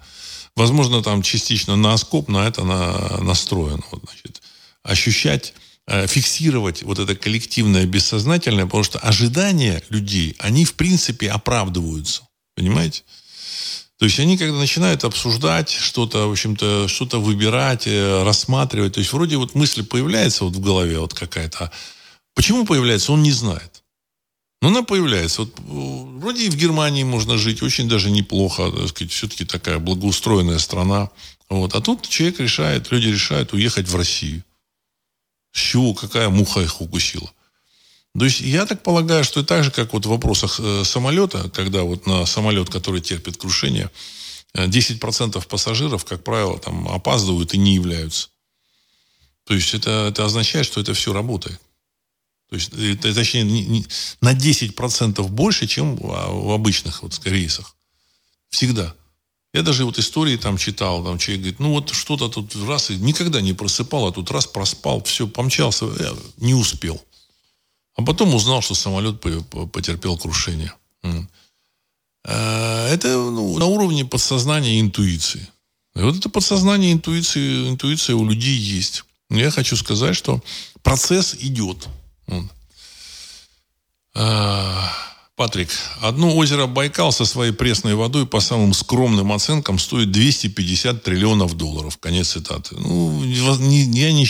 Возможно, 0.54 1.02
там 1.02 1.22
частично 1.22 1.74
на 1.74 1.94
оскоп 1.94 2.28
на 2.28 2.46
это 2.46 2.62
на, 2.62 3.18
настроено. 3.20 3.82
Вот, 3.90 4.04
значит, 4.04 4.40
ощущать, 4.84 5.54
э, 5.88 6.06
фиксировать 6.06 6.84
вот 6.84 7.00
это 7.00 7.16
коллективное 7.16 7.84
бессознательное, 7.84 8.66
потому 8.66 8.84
что 8.84 9.00
ожидания 9.00 9.82
людей, 9.88 10.36
они 10.38 10.64
в 10.64 10.74
принципе 10.74 11.30
оправдываются. 11.30 12.22
Понимаете? 12.54 13.02
То 13.98 14.04
есть 14.04 14.20
они, 14.20 14.38
когда 14.38 14.56
начинают 14.56 15.02
обсуждать 15.02 15.70
что-то, 15.70 16.28
в 16.28 16.30
общем-то, 16.30 16.86
что-то 16.86 17.20
выбирать, 17.20 17.86
э, 17.86 18.22
рассматривать, 18.22 18.94
то 18.94 19.00
есть 19.00 19.12
вроде 19.12 19.36
вот 19.36 19.56
мысль 19.56 19.84
появляется 19.84 20.44
вот 20.44 20.54
в 20.54 20.60
голове 20.60 21.00
вот 21.00 21.14
какая-то. 21.14 21.72
Почему 22.34 22.64
появляется, 22.64 23.12
он 23.12 23.24
не 23.24 23.32
знает. 23.32 23.82
Но 24.62 24.68
она 24.68 24.82
появляется. 24.82 25.42
Вот, 25.42 25.58
э, 25.58 25.62
вроде 26.20 26.46
и 26.46 26.50
в 26.50 26.56
Германии 26.56 27.02
можно 27.02 27.36
жить 27.36 27.60
очень 27.62 27.88
даже 27.88 28.10
неплохо, 28.10 28.70
так 28.70 28.88
сказать, 28.88 29.12
все-таки 29.12 29.44
такая 29.44 29.80
благоустроенная 29.80 30.58
страна. 30.58 31.10
Вот. 31.48 31.74
А 31.74 31.80
тут 31.80 32.08
человек 32.08 32.38
решает, 32.38 32.92
люди 32.92 33.08
решают 33.08 33.52
уехать 33.52 33.88
в 33.88 33.96
Россию. 33.96 34.44
С 35.52 35.58
чего, 35.58 35.92
какая 35.94 36.28
муха 36.28 36.60
их 36.60 36.80
укусила? 36.80 37.32
То 38.18 38.24
есть 38.24 38.40
я 38.40 38.66
так 38.66 38.82
полагаю, 38.82 39.22
что 39.22 39.44
так 39.44 39.64
же, 39.64 39.70
как 39.70 39.92
вот 39.92 40.06
в 40.06 40.08
вопросах 40.08 40.58
э, 40.58 40.82
самолета, 40.84 41.50
когда 41.50 41.82
вот 41.82 42.06
на 42.06 42.26
самолет, 42.26 42.70
который 42.70 43.00
терпит 43.00 43.36
крушение, 43.36 43.90
10% 44.54 45.38
э, 45.38 45.42
пассажиров, 45.46 46.04
как 46.04 46.24
правило, 46.24 46.58
там 46.58 46.88
опаздывают 46.88 47.54
и 47.54 47.58
не 47.58 47.74
являются. 47.74 48.28
То 49.44 49.54
есть 49.54 49.72
это, 49.74 50.08
это 50.08 50.24
означает, 50.24 50.66
что 50.66 50.80
это 50.80 50.94
все 50.94 51.12
работает. 51.12 51.60
То 52.48 52.56
есть, 52.56 52.72
это, 52.72 53.14
точнее, 53.14 53.42
не, 53.42 53.64
не, 53.64 53.86
на 54.20 54.34
10% 54.34 55.22
больше, 55.28 55.66
чем 55.66 55.96
в 55.96 56.52
обычных 56.52 57.02
вот, 57.02 57.20
рейсах. 57.24 57.76
Всегда. 58.48 58.94
Я 59.52 59.62
даже 59.62 59.84
вот 59.84 59.98
истории 59.98 60.36
там 60.36 60.56
читал, 60.56 61.04
там 61.04 61.18
человек 61.18 61.42
говорит, 61.42 61.60
ну 61.60 61.70
вот 61.70 61.90
что-то 61.90 62.28
тут 62.28 62.54
раз, 62.66 62.90
и 62.90 62.96
никогда 62.96 63.40
не 63.40 63.52
просыпал, 63.52 64.06
а 64.06 64.12
тут 64.12 64.30
раз 64.30 64.46
проспал, 64.46 65.02
все, 65.04 65.26
помчался, 65.26 65.86
не 66.36 66.54
успел. 66.54 67.02
А 67.98 68.02
потом 68.02 68.32
узнал, 68.32 68.62
что 68.62 68.74
самолет 68.74 69.20
потерпел 69.72 70.16
крушение. 70.16 70.72
А, 72.24 72.88
это 72.88 73.08
ну, 73.08 73.58
на 73.58 73.66
уровне 73.66 74.04
подсознания 74.04 74.76
и 74.76 74.80
интуиции. 74.80 75.48
И 75.96 76.00
вот 76.02 76.16
это 76.16 76.28
подсознание, 76.28 76.92
интуиции, 76.92 77.68
интуиция 77.68 78.14
у 78.14 78.24
людей 78.24 78.56
есть. 78.56 79.04
Я 79.30 79.50
хочу 79.50 79.74
сказать, 79.76 80.14
что 80.14 80.40
процесс 80.84 81.34
идет. 81.40 81.88
А, 84.14 84.92
Патрик, 85.34 85.70
одно 86.00 86.36
озеро 86.36 86.66
Байкал 86.66 87.10
со 87.10 87.24
своей 87.24 87.52
пресной 87.52 87.96
водой 87.96 88.28
по 88.28 88.38
самым 88.38 88.74
скромным 88.74 89.32
оценкам 89.32 89.80
стоит 89.80 90.12
250 90.12 91.02
триллионов 91.02 91.56
долларов. 91.56 91.98
Конец 91.98 92.28
цитаты. 92.30 92.76
Ну, 92.76 93.24
я 93.24 93.56
не, 93.56 93.86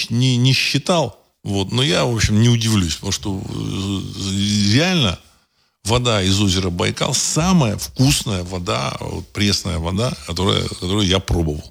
не, 0.09 0.37
не 0.39 0.53
считал, 0.55 1.18
вот, 1.45 1.72
но 1.72 1.82
я, 1.82 2.05
в 2.05 2.14
общем, 2.14 2.41
не 2.41 2.49
удивлюсь, 2.49 2.95
потому 2.95 3.12
что 3.12 3.43
э, 3.45 4.72
реально 4.72 5.18
вода 5.84 6.22
из 6.22 6.41
озера 6.41 6.70
Байкал 6.70 7.14
самая 7.14 7.76
вкусная 7.78 8.45
вода, 8.45 8.97
вот, 9.01 9.28
пресная 9.28 9.78
вода, 9.78 10.16
которая, 10.26 10.62
которую 10.62 11.07
я 11.07 11.18
пробовал. 11.18 11.70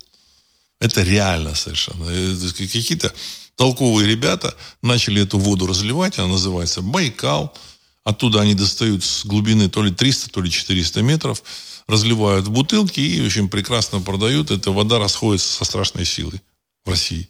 Это 0.80 1.04
реально 1.04 1.56
совершенно. 1.56 2.06
Какие-то 2.52 3.14
толковые 3.56 4.08
ребята 4.08 4.56
начали 4.82 5.24
эту 5.24 5.38
воду 5.40 5.68
разливать, 5.68 6.20
она 6.20 6.28
называется 6.28 6.82
Байкал– 6.82 7.54
Оттуда 8.08 8.40
они 8.40 8.56
достают 8.56 9.04
с 9.04 9.26
глубины 9.26 9.68
то 9.68 9.84
ли 9.84 9.92
300, 9.92 10.30
то 10.30 10.40
ли 10.40 10.50
400 10.50 11.02
метров, 11.02 11.44
разливают 11.88 12.48
в 12.48 12.52
бутылки 12.52 13.02
и 13.02 13.20
очень 13.20 13.50
прекрасно 13.50 14.00
продают. 14.00 14.50
Эта 14.50 14.72
вода 14.72 14.98
расходится 14.98 15.52
со 15.52 15.66
страшной 15.66 16.06
силой 16.06 16.42
в 16.86 16.90
России. 16.90 17.28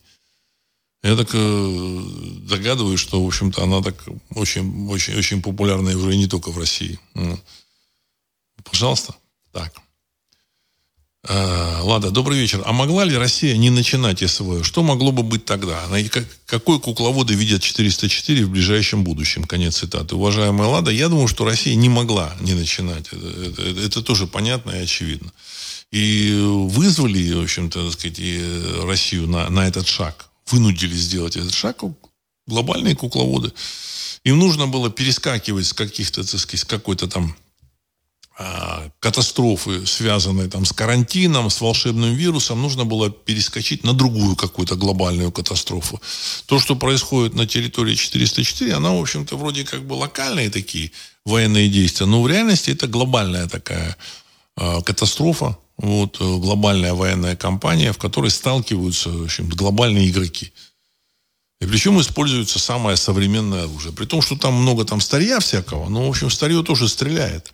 Я 1.03 1.15
так 1.15 1.29
э, 1.33 2.01
догадываюсь, 2.49 2.99
что, 2.99 3.23
в 3.23 3.27
общем-то, 3.27 3.63
она 3.63 3.81
так 3.81 4.03
очень, 4.35 4.89
очень, 4.89 5.15
очень 5.15 5.41
популярная 5.41 5.95
уже 5.95 6.15
не 6.15 6.27
только 6.27 6.51
в 6.51 6.57
России. 6.57 6.99
Пожалуйста. 8.63 9.15
Так. 9.51 9.73
А, 11.29 11.81
Лада, 11.83 12.09
добрый 12.09 12.39
вечер. 12.39 12.61
А 12.65 12.71
могла 12.71 13.03
ли 13.03 13.15
Россия 13.15 13.57
не 13.57 13.69
начинать 13.69 14.27
СВО? 14.27 14.63
Что 14.63 14.81
могло 14.81 15.11
бы 15.11 15.23
быть 15.23 15.45
тогда? 15.45 15.83
Какой 16.45 16.79
кукловоды 16.79 17.33
видят 17.33 17.61
404 17.61 18.45
в 18.45 18.49
ближайшем 18.49 19.03
будущем? 19.03 19.43
Конец 19.43 19.77
цитаты. 19.77 20.15
Уважаемая 20.15 20.67
Лада, 20.67 20.91
я 20.91 21.09
думаю, 21.09 21.27
что 21.27 21.45
Россия 21.45 21.75
не 21.75 21.89
могла 21.89 22.35
не 22.39 22.53
начинать. 22.53 23.07
Это, 23.11 23.27
это, 23.27 23.61
это 23.81 24.01
тоже 24.01 24.25
понятно 24.25 24.71
и 24.71 24.83
очевидно. 24.83 25.31
И 25.91 26.33
вызвали, 26.41 27.33
в 27.33 27.43
общем-то, 27.43 27.91
сказать, 27.91 28.19
Россию 28.83 29.27
на, 29.27 29.49
на 29.49 29.67
этот 29.67 29.87
шаг. 29.87 30.29
Вынудили 30.49 30.95
сделать 30.95 31.35
этот 31.35 31.53
шаг 31.53 31.83
глобальные 32.47 32.95
кукловоды. 32.95 33.53
Им 34.23 34.39
нужно 34.39 34.67
было 34.67 34.89
перескакивать 34.89 35.65
с 35.65 35.73
каких-то, 35.73 36.23
так 36.23 36.39
сказать, 36.39 36.61
с 36.61 36.65
какой-то 36.65 37.07
там 37.07 37.35
а, 38.39 38.89
катастрофы, 38.99 39.85
связанные 39.85 40.47
там 40.47 40.63
с 40.63 40.71
карантином, 40.71 41.49
с 41.49 41.59
волшебным 41.59 42.13
вирусом, 42.13 42.61
нужно 42.61 42.85
было 42.85 43.09
перескочить 43.09 43.83
на 43.83 43.93
другую 43.93 44.35
какую-то 44.35 44.75
глобальную 44.75 45.31
катастрофу. 45.31 45.99
То, 46.45 46.59
что 46.59 46.75
происходит 46.75 47.33
на 47.33 47.47
территории 47.47 47.95
404, 47.95 48.73
она, 48.73 48.91
в 48.91 49.01
общем-то, 49.01 49.37
вроде 49.37 49.63
как 49.63 49.85
бы 49.85 49.93
локальные 49.93 50.49
такие 50.49 50.91
военные 51.25 51.67
действия, 51.67 52.05
но 52.05 52.21
в 52.21 52.27
реальности 52.27 52.69
это 52.69 52.87
глобальная 52.87 53.47
такая 53.47 53.97
э, 54.55 54.81
катастрофа, 54.83 55.57
вот, 55.77 56.19
глобальная 56.19 56.93
военная 56.93 57.35
кампания, 57.35 57.93
в 57.93 57.97
которой 57.97 58.31
сталкиваются 58.31 59.09
в 59.09 59.23
общем, 59.23 59.47
глобальные 59.49 60.09
игроки. 60.09 60.51
И 61.59 61.65
причем 61.65 61.99
используется 61.99 62.59
самое 62.59 62.97
современное 62.97 63.63
оружие. 63.63 63.93
При 63.93 64.05
том, 64.05 64.21
что 64.21 64.35
там 64.35 64.53
много 64.53 64.85
там 64.85 65.01
старья 65.01 65.39
всякого, 65.39 65.89
но, 65.89 66.05
в 66.05 66.09
общем, 66.09 66.29
старье 66.29 66.63
тоже 66.63 66.87
стреляет. 66.87 67.53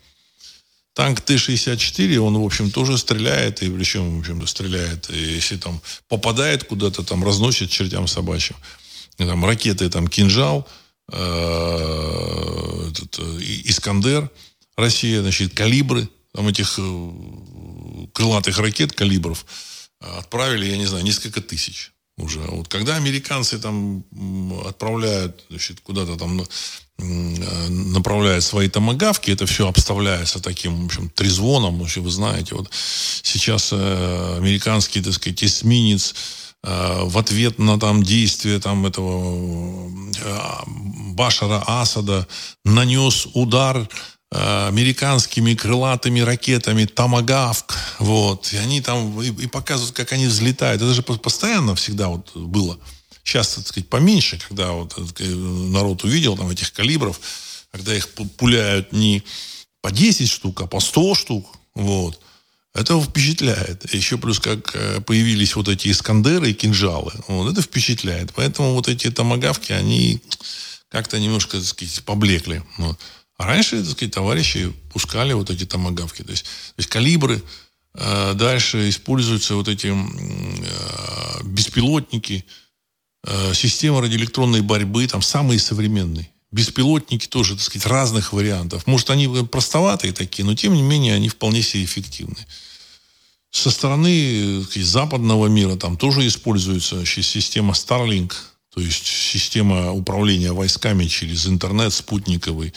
Танк 0.94 1.22
Т-64, 1.22 2.16
он, 2.18 2.38
в 2.38 2.44
общем, 2.44 2.70
тоже 2.70 2.98
стреляет, 2.98 3.62
и 3.62 3.70
причем, 3.70 4.16
в 4.16 4.20
общем-то, 4.20 4.46
стреляет. 4.46 5.10
И 5.10 5.18
если 5.18 5.56
там 5.56 5.80
попадает 6.08 6.64
куда-то, 6.64 7.02
там 7.02 7.24
разносит 7.24 7.70
чертям 7.70 8.06
собачьим. 8.06 8.56
И, 9.18 9.24
там 9.24 9.44
ракеты, 9.44 9.90
там, 9.90 10.06
кинжал, 10.06 10.68
э, 11.10 12.90
этот, 12.90 13.18
э, 13.18 13.38
Искандер, 13.64 14.30
Россия, 14.76 15.20
значит, 15.22 15.54
калибры, 15.54 16.08
там 16.34 16.48
этих 16.48 16.78
э, 16.78 17.10
крылатых 18.12 18.58
ракет, 18.58 18.92
калибров, 18.92 19.46
отправили, 20.00 20.66
я 20.66 20.76
не 20.76 20.86
знаю, 20.86 21.04
несколько 21.04 21.40
тысяч 21.40 21.92
уже. 22.16 22.40
Вот 22.40 22.68
когда 22.68 22.96
американцы 22.96 23.58
там 23.58 24.04
отправляют, 24.66 25.44
значит, 25.48 25.80
куда-то 25.80 26.16
там 26.16 26.44
Э, 26.96 27.68
направляет 27.68 28.44
свои 28.44 28.68
томогавки, 28.68 29.32
это 29.32 29.46
все 29.46 29.66
обставляется 29.66 30.40
таким, 30.40 30.82
в 30.82 30.86
общем, 30.86 31.10
трезвоном, 31.10 31.82
общем, 31.82 32.04
вы 32.04 32.10
знаете, 32.10 32.54
вот 32.54 32.70
сейчас 32.70 33.70
э, 33.72 34.36
американский, 34.38 35.02
так 35.02 35.12
сказать, 35.14 35.42
эсминец 35.42 36.14
э, 36.62 37.00
в 37.02 37.18
ответ 37.18 37.58
на 37.58 37.80
там 37.80 38.04
действия 38.04 38.60
там 38.60 38.86
этого 38.86 39.90
э, 40.22 40.38
Башара 41.14 41.64
Асада 41.66 42.28
нанес 42.64 43.26
удар 43.34 43.76
э, 43.78 43.86
американскими 44.34 45.54
крылатыми 45.54 46.20
ракетами 46.20 46.86
Томагавк, 46.86 47.76
вот, 48.00 48.52
и 48.52 48.56
они 48.56 48.80
там 48.80 49.20
и, 49.20 49.28
и 49.28 49.46
показывают, 49.46 49.94
как 49.94 50.12
они 50.12 50.26
взлетают. 50.26 50.82
Это 50.82 50.92
же 50.92 51.02
постоянно 51.02 51.74
всегда 51.76 52.08
вот 52.08 52.34
было. 52.36 52.78
Сейчас, 53.22 53.54
так 53.54 53.66
сказать, 53.66 53.88
поменьше, 53.88 54.38
когда 54.46 54.72
вот 54.72 54.96
народ 55.20 56.04
увидел 56.04 56.36
там 56.36 56.50
этих 56.50 56.72
калибров, 56.72 57.20
когда 57.70 57.94
их 57.94 58.08
пуляют 58.10 58.92
не 58.92 59.22
по 59.80 59.90
10 59.90 60.28
штук, 60.28 60.62
а 60.62 60.66
по 60.66 60.80
100 60.80 61.14
штук. 61.14 61.46
Вот. 61.74 62.20
Это 62.74 63.00
впечатляет. 63.00 63.92
Еще 63.94 64.18
плюс, 64.18 64.40
как 64.40 64.74
э, 64.74 65.00
появились 65.00 65.54
вот 65.54 65.68
эти 65.68 65.90
искандеры 65.90 66.50
и 66.50 66.54
кинжалы. 66.54 67.12
Вот, 67.28 67.52
это 67.52 67.62
впечатляет. 67.62 68.32
Поэтому 68.34 68.74
вот 68.74 68.88
эти 68.88 69.10
томогавки, 69.10 69.72
они 69.72 70.20
как-то 70.88 71.20
немножко, 71.20 71.58
так 71.58 71.66
сказать, 71.66 72.02
поблекли. 72.04 72.62
Вот. 72.78 72.98
А 73.36 73.46
раньше, 73.46 73.82
так 73.82 73.90
сказать, 73.90 74.14
товарищи 74.14 74.72
пускали 74.92 75.32
вот 75.32 75.50
эти 75.50 75.66
томогавки. 75.66 76.22
То 76.22 76.30
есть, 76.30 76.44
то 76.44 76.78
есть 76.78 76.88
калибры, 76.88 77.42
э, 77.94 78.34
дальше 78.34 78.88
используются 78.88 79.54
вот 79.54 79.68
эти 79.68 79.88
э, 79.88 81.44
беспилотники, 81.44 82.44
Э, 83.26 83.54
система 83.54 84.02
радиоэлектронной 84.02 84.60
борьбы, 84.60 85.06
там 85.06 85.22
самые 85.22 85.58
современные. 85.58 86.28
Беспилотники 86.52 87.26
тоже, 87.26 87.54
так 87.54 87.64
сказать, 87.64 87.86
разных 87.86 88.32
вариантов. 88.32 88.86
Может, 88.86 89.10
они 89.10 89.28
простоватые 89.50 90.12
такие, 90.12 90.44
но 90.44 90.54
тем 90.54 90.74
не 90.74 90.82
менее 90.82 91.14
они 91.14 91.28
вполне 91.28 91.62
себе 91.62 91.84
эффективны. 91.84 92.36
Со 93.50 93.70
стороны 93.70 94.62
сказать, 94.64 94.86
западного 94.86 95.46
мира 95.46 95.76
там 95.76 95.96
тоже 95.96 96.26
используется 96.26 97.04
система 97.06 97.72
Starlink, 97.72 98.32
то 98.74 98.80
есть 98.80 99.06
система 99.06 99.92
управления 99.92 100.52
войсками 100.52 101.06
через 101.06 101.46
интернет 101.46 101.92
спутниковый, 101.94 102.74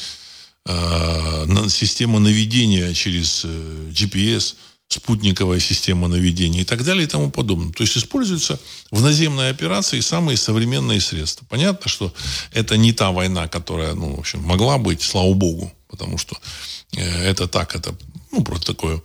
система 1.70 2.20
наведения 2.20 2.94
через 2.94 3.44
э, 3.46 3.90
GPS– 3.92 4.56
спутниковая 4.88 5.60
система 5.60 6.08
наведения 6.08 6.62
и 6.62 6.66
так 6.66 6.84
далее 6.84 7.04
и 7.04 7.08
тому 7.08 7.30
подобное. 7.30 7.74
То 7.74 7.84
есть 7.84 7.98
используются 7.98 8.60
в 8.92 9.02
наземной 9.02 9.50
операции 9.50 10.00
самые 10.00 10.38
современные 10.38 11.02
средства. 11.02 11.46
Понятно, 11.50 11.90
что 11.90 12.14
это 12.54 12.78
не 12.78 12.94
та 12.94 13.12
война, 13.12 13.48
которая, 13.48 13.94
ну, 13.94 14.16
в 14.16 14.20
общем, 14.20 14.42
могла 14.42 14.78
быть, 14.78 15.02
слава 15.02 15.34
богу, 15.34 15.74
потому 15.90 16.18
что 16.18 16.38
э, 16.96 17.02
это 17.02 17.48
так, 17.48 17.76
это, 17.76 17.96
ну, 18.32 18.44
просто 18.44 18.74
такое 18.74 19.02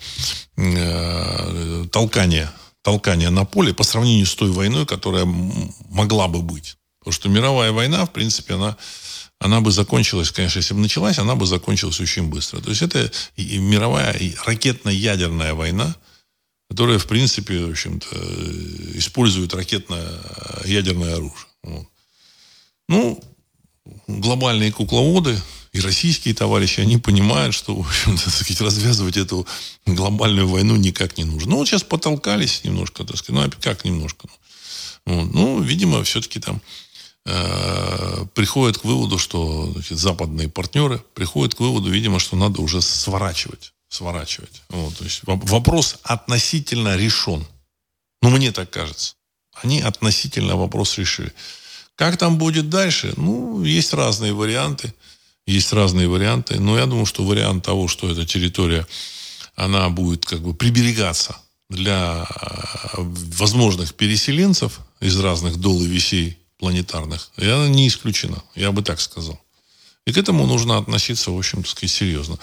э, 0.57 1.87
толкание, 1.91 2.49
толкание 2.83 3.31
на 3.31 3.45
поле 3.45 3.75
по 3.75 3.83
сравнению 3.83 4.27
с 4.27 4.35
той 4.37 4.53
войной, 4.53 4.87
которая 4.87 5.25
могла 5.91 6.29
бы 6.29 6.43
быть. 6.43 6.77
Потому 7.01 7.13
что 7.13 7.29
мировая 7.29 7.73
война, 7.73 8.07
в 8.07 8.13
принципе, 8.13 8.55
она 8.55 8.77
она 9.43 9.61
бы 9.61 9.73
закончилась, 9.73 10.31
конечно, 10.31 10.61
если 10.61 10.75
бы 10.75 10.81
началась, 10.81 11.19
она 11.19 11.35
бы 11.35 11.47
закончилась 11.47 12.01
очень 12.01 12.29
быстро. 12.29 12.61
То 12.61 12.71
есть 12.71 12.83
это 12.83 13.11
мировая 13.37 14.17
ракетно-ядерная 14.47 15.55
война, 15.55 15.97
которая, 16.71 16.99
в 16.99 17.07
принципе, 17.07 17.59
в 17.67 17.71
общем-то, 17.71 18.07
использует 18.95 19.53
ракетно-ядерное 19.53 21.17
оружие. 21.17 21.47
Вот. 21.65 21.89
Ну, 22.89 23.25
глобальные 24.07 24.71
кукловоды 24.71 25.37
и 25.73 25.81
российские 25.81 26.35
товарищи, 26.35 26.81
они 26.81 26.99
понимают, 26.99 27.55
что, 27.55 27.75
в 27.75 27.89
общем-то, 27.89 28.31
сказать, 28.31 28.61
развязывать 28.61 29.17
эту 29.17 29.47
глобальную 29.87 30.47
войну 30.47 30.77
никак 30.77 31.19
не 31.19 31.25
нужно. 31.25 31.51
Ну, 31.51 31.57
вот 31.57 31.69
сейчас 31.69 31.83
потолкались 31.83 32.63
немножко, 32.63 33.05
так 33.05 33.17
сказать, 33.17 33.43
ну, 33.43 33.49
а 33.49 33.63
как 33.63 33.85
немножко? 33.85 34.29
Ну, 35.05 35.25
ну 35.25 35.61
видимо, 35.61 36.05
все-таки 36.05 36.39
там 36.39 36.63
э, 37.27 38.27
приходят 38.35 38.79
к 38.79 38.85
выводу, 38.85 39.19
что 39.19 39.71
значит, 39.73 39.99
западные 39.99 40.49
партнеры 40.49 41.03
приходят 41.15 41.55
к 41.55 41.61
выводу, 41.61 41.91
видимо, 41.91 42.19
что 42.19 42.37
надо 42.37 42.63
уже 42.63 42.83
сворачивать. 42.83 43.73
Сворачивать. 43.89 44.63
Вот, 44.71 44.97
то 44.97 45.05
есть 45.05 45.21
вопрос 45.25 45.99
относительно 46.03 46.97
решен. 46.97 47.47
Ну, 48.23 48.31
мне 48.31 48.53
так 48.53 48.71
кажется. 48.71 49.15
Они 49.63 49.81
относительно 49.81 50.57
вопрос 50.57 50.97
решили. 50.97 51.33
Как 51.95 52.17
там 52.17 52.39
будет 52.39 52.71
дальше? 52.71 53.13
Ну, 53.17 53.63
есть 53.63 53.93
разные 53.93 54.33
варианты. 54.33 54.95
Есть 55.47 55.73
разные 55.73 56.09
варианты. 56.09 56.59
Но 56.59 56.79
я 56.79 56.87
думаю, 56.87 57.05
что 57.05 57.25
вариант 57.25 57.65
того, 57.65 57.89
что 57.89 58.11
эта 58.11 58.25
территория, 58.25 58.87
она 59.57 59.89
будет 59.91 60.25
как 60.25 60.41
бы 60.41 60.55
приберегаться 60.55 61.37
для 61.69 62.27
э, 62.29 62.97
возможных 62.99 63.95
переселенцев 63.95 64.81
из 65.01 65.19
разных 65.19 65.59
дол 65.59 65.83
и 65.83 65.87
вещей 65.87 66.39
планетарных, 66.63 67.33
и 67.39 67.45
она 67.45 67.67
не 67.67 67.89
исключена. 67.89 68.41
Я 68.55 68.71
бы 68.71 68.83
так 68.83 69.01
сказал. 69.01 69.37
И 70.07 70.13
к 70.13 70.17
этому 70.17 70.47
нужно 70.47 70.79
относиться, 70.79 71.33
в 71.33 71.37
общем, 71.37 71.63
так 71.63 71.73
сказать, 71.73 71.91
серьезно. 71.91 72.39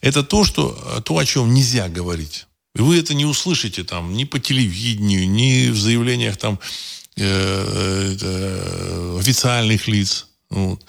Это 0.00 0.22
то, 0.22 0.44
что, 0.44 1.02
то, 1.04 1.18
о 1.18 1.24
чем 1.24 1.52
нельзя 1.52 1.88
говорить. 1.88 2.46
И 2.76 2.80
вы 2.80 2.96
это 2.96 3.12
не 3.12 3.24
услышите 3.24 3.82
там 3.82 4.14
ни 4.14 4.22
по 4.22 4.38
телевидению, 4.38 5.28
ни 5.28 5.70
в 5.70 5.76
заявлениях 5.80 6.36
там 6.36 6.60
э, 7.16 8.16
э, 8.20 9.18
официальных 9.18 9.88
лиц. 9.88 10.28
Вот. 10.48 10.86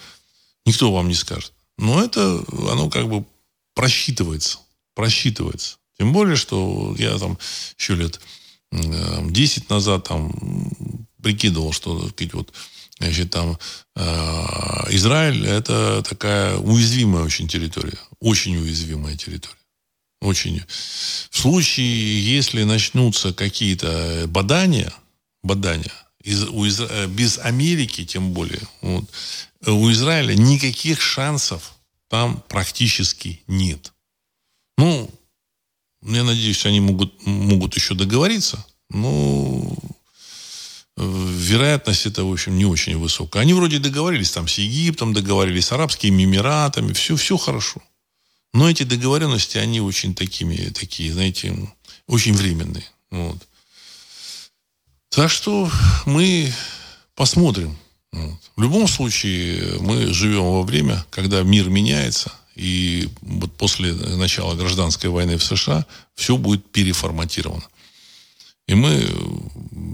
Никто 0.64 0.92
вам 0.92 1.08
не 1.08 1.14
скажет. 1.14 1.52
Но 1.78 2.00
это, 2.00 2.44
оно 2.70 2.90
как 2.90 3.08
бы 3.08 3.24
просчитывается. 3.74 4.60
Просчитывается. 4.94 5.78
Тем 5.98 6.12
более, 6.12 6.36
что 6.36 6.94
я 6.96 7.18
там 7.18 7.38
еще 7.76 7.96
лет 7.96 8.20
10 8.70 9.58
э, 9.58 9.66
назад 9.68 10.04
там 10.06 11.07
прикидывал, 11.22 11.72
что, 11.72 12.00
так 12.00 12.10
сказать, 12.10 12.34
вот, 12.34 12.52
значит, 12.98 13.30
там 13.30 13.58
э, 13.96 14.04
Израиль 14.90 15.46
это 15.46 16.02
такая 16.08 16.56
уязвимая 16.56 17.24
очень 17.24 17.48
территория. 17.48 17.98
Очень 18.20 18.56
уязвимая 18.56 19.16
территория. 19.16 19.56
Очень. 20.20 20.62
В 21.30 21.38
случае, 21.38 22.36
если 22.36 22.64
начнутся 22.64 23.32
какие-то 23.32 24.24
бадания, 24.28 24.92
бадания, 25.42 25.92
из, 26.22 26.44
у 26.44 26.66
Изра... 26.66 26.88
Э, 26.90 27.06
без 27.06 27.38
Америки 27.38 28.04
тем 28.04 28.32
более, 28.32 28.62
вот, 28.80 29.04
у 29.66 29.90
Израиля 29.90 30.34
никаких 30.34 31.00
шансов 31.00 31.74
там 32.08 32.42
практически 32.48 33.42
нет. 33.46 33.92
Ну, 34.76 35.10
я 36.02 36.24
надеюсь, 36.24 36.64
они 36.66 36.80
могут, 36.80 37.26
могут 37.26 37.76
еще 37.76 37.94
договориться, 37.94 38.64
но 38.90 39.74
вероятность 40.98 42.06
это, 42.06 42.24
в 42.24 42.32
общем, 42.32 42.58
не 42.58 42.66
очень 42.66 42.98
высокая. 42.98 43.42
Они 43.42 43.54
вроде 43.54 43.78
договорились 43.78 44.30
там 44.30 44.48
с 44.48 44.58
Египтом, 44.58 45.12
договорились 45.12 45.66
с 45.66 45.72
Арабскими 45.72 46.24
Эмиратами, 46.24 46.92
все, 46.92 47.16
все 47.16 47.36
хорошо. 47.36 47.82
Но 48.52 48.68
эти 48.68 48.82
договоренности, 48.82 49.58
они 49.58 49.80
очень 49.80 50.14
такими, 50.14 50.56
такие, 50.70 51.12
знаете, 51.12 51.54
очень 52.06 52.34
временные. 52.34 52.84
Вот. 53.10 53.38
Так 55.10 55.30
что 55.30 55.70
мы 56.06 56.52
посмотрим. 57.14 57.76
Вот. 58.12 58.38
В 58.56 58.62
любом 58.62 58.88
случае, 58.88 59.78
мы 59.80 60.12
живем 60.12 60.44
во 60.44 60.62
время, 60.62 61.04
когда 61.10 61.42
мир 61.42 61.68
меняется, 61.68 62.32
и 62.56 63.08
вот 63.20 63.52
после 63.56 63.92
начала 63.92 64.54
гражданской 64.54 65.10
войны 65.10 65.36
в 65.36 65.44
США 65.44 65.86
все 66.14 66.36
будет 66.36 66.68
переформатировано. 66.72 67.64
И 68.68 68.74
мы, 68.74 69.08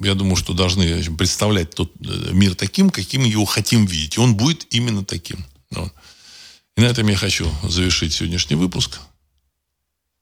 я 0.02 0.14
думаю, 0.14 0.36
что 0.36 0.52
должны 0.52 1.02
представлять 1.16 1.70
тот 1.70 1.92
э, 2.00 2.32
мир 2.32 2.56
таким, 2.56 2.90
каким 2.90 3.22
его 3.22 3.44
хотим 3.44 3.86
видеть. 3.86 4.16
И 4.16 4.20
он 4.20 4.36
будет 4.36 4.66
именно 4.70 5.04
таким. 5.04 5.46
Вот. 5.70 5.92
И 6.76 6.80
на 6.80 6.86
этом 6.86 7.06
я 7.06 7.16
хочу 7.16 7.50
завершить 7.62 8.12
сегодняшний 8.12 8.56
выпуск. 8.56 8.98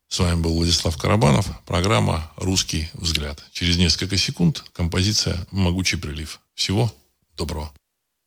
С 0.08 0.18
вами 0.18 0.42
был 0.42 0.54
Владислав 0.54 0.98
Карабанов. 0.98 1.48
Программа 1.64 2.30
«Русский 2.36 2.90
взгляд». 2.92 3.42
Через 3.52 3.78
несколько 3.78 4.18
секунд 4.18 4.62
композиция 4.74 5.46
«Могучий 5.50 5.96
прилив». 5.96 6.40
Всего 6.54 6.94
доброго. 7.38 7.72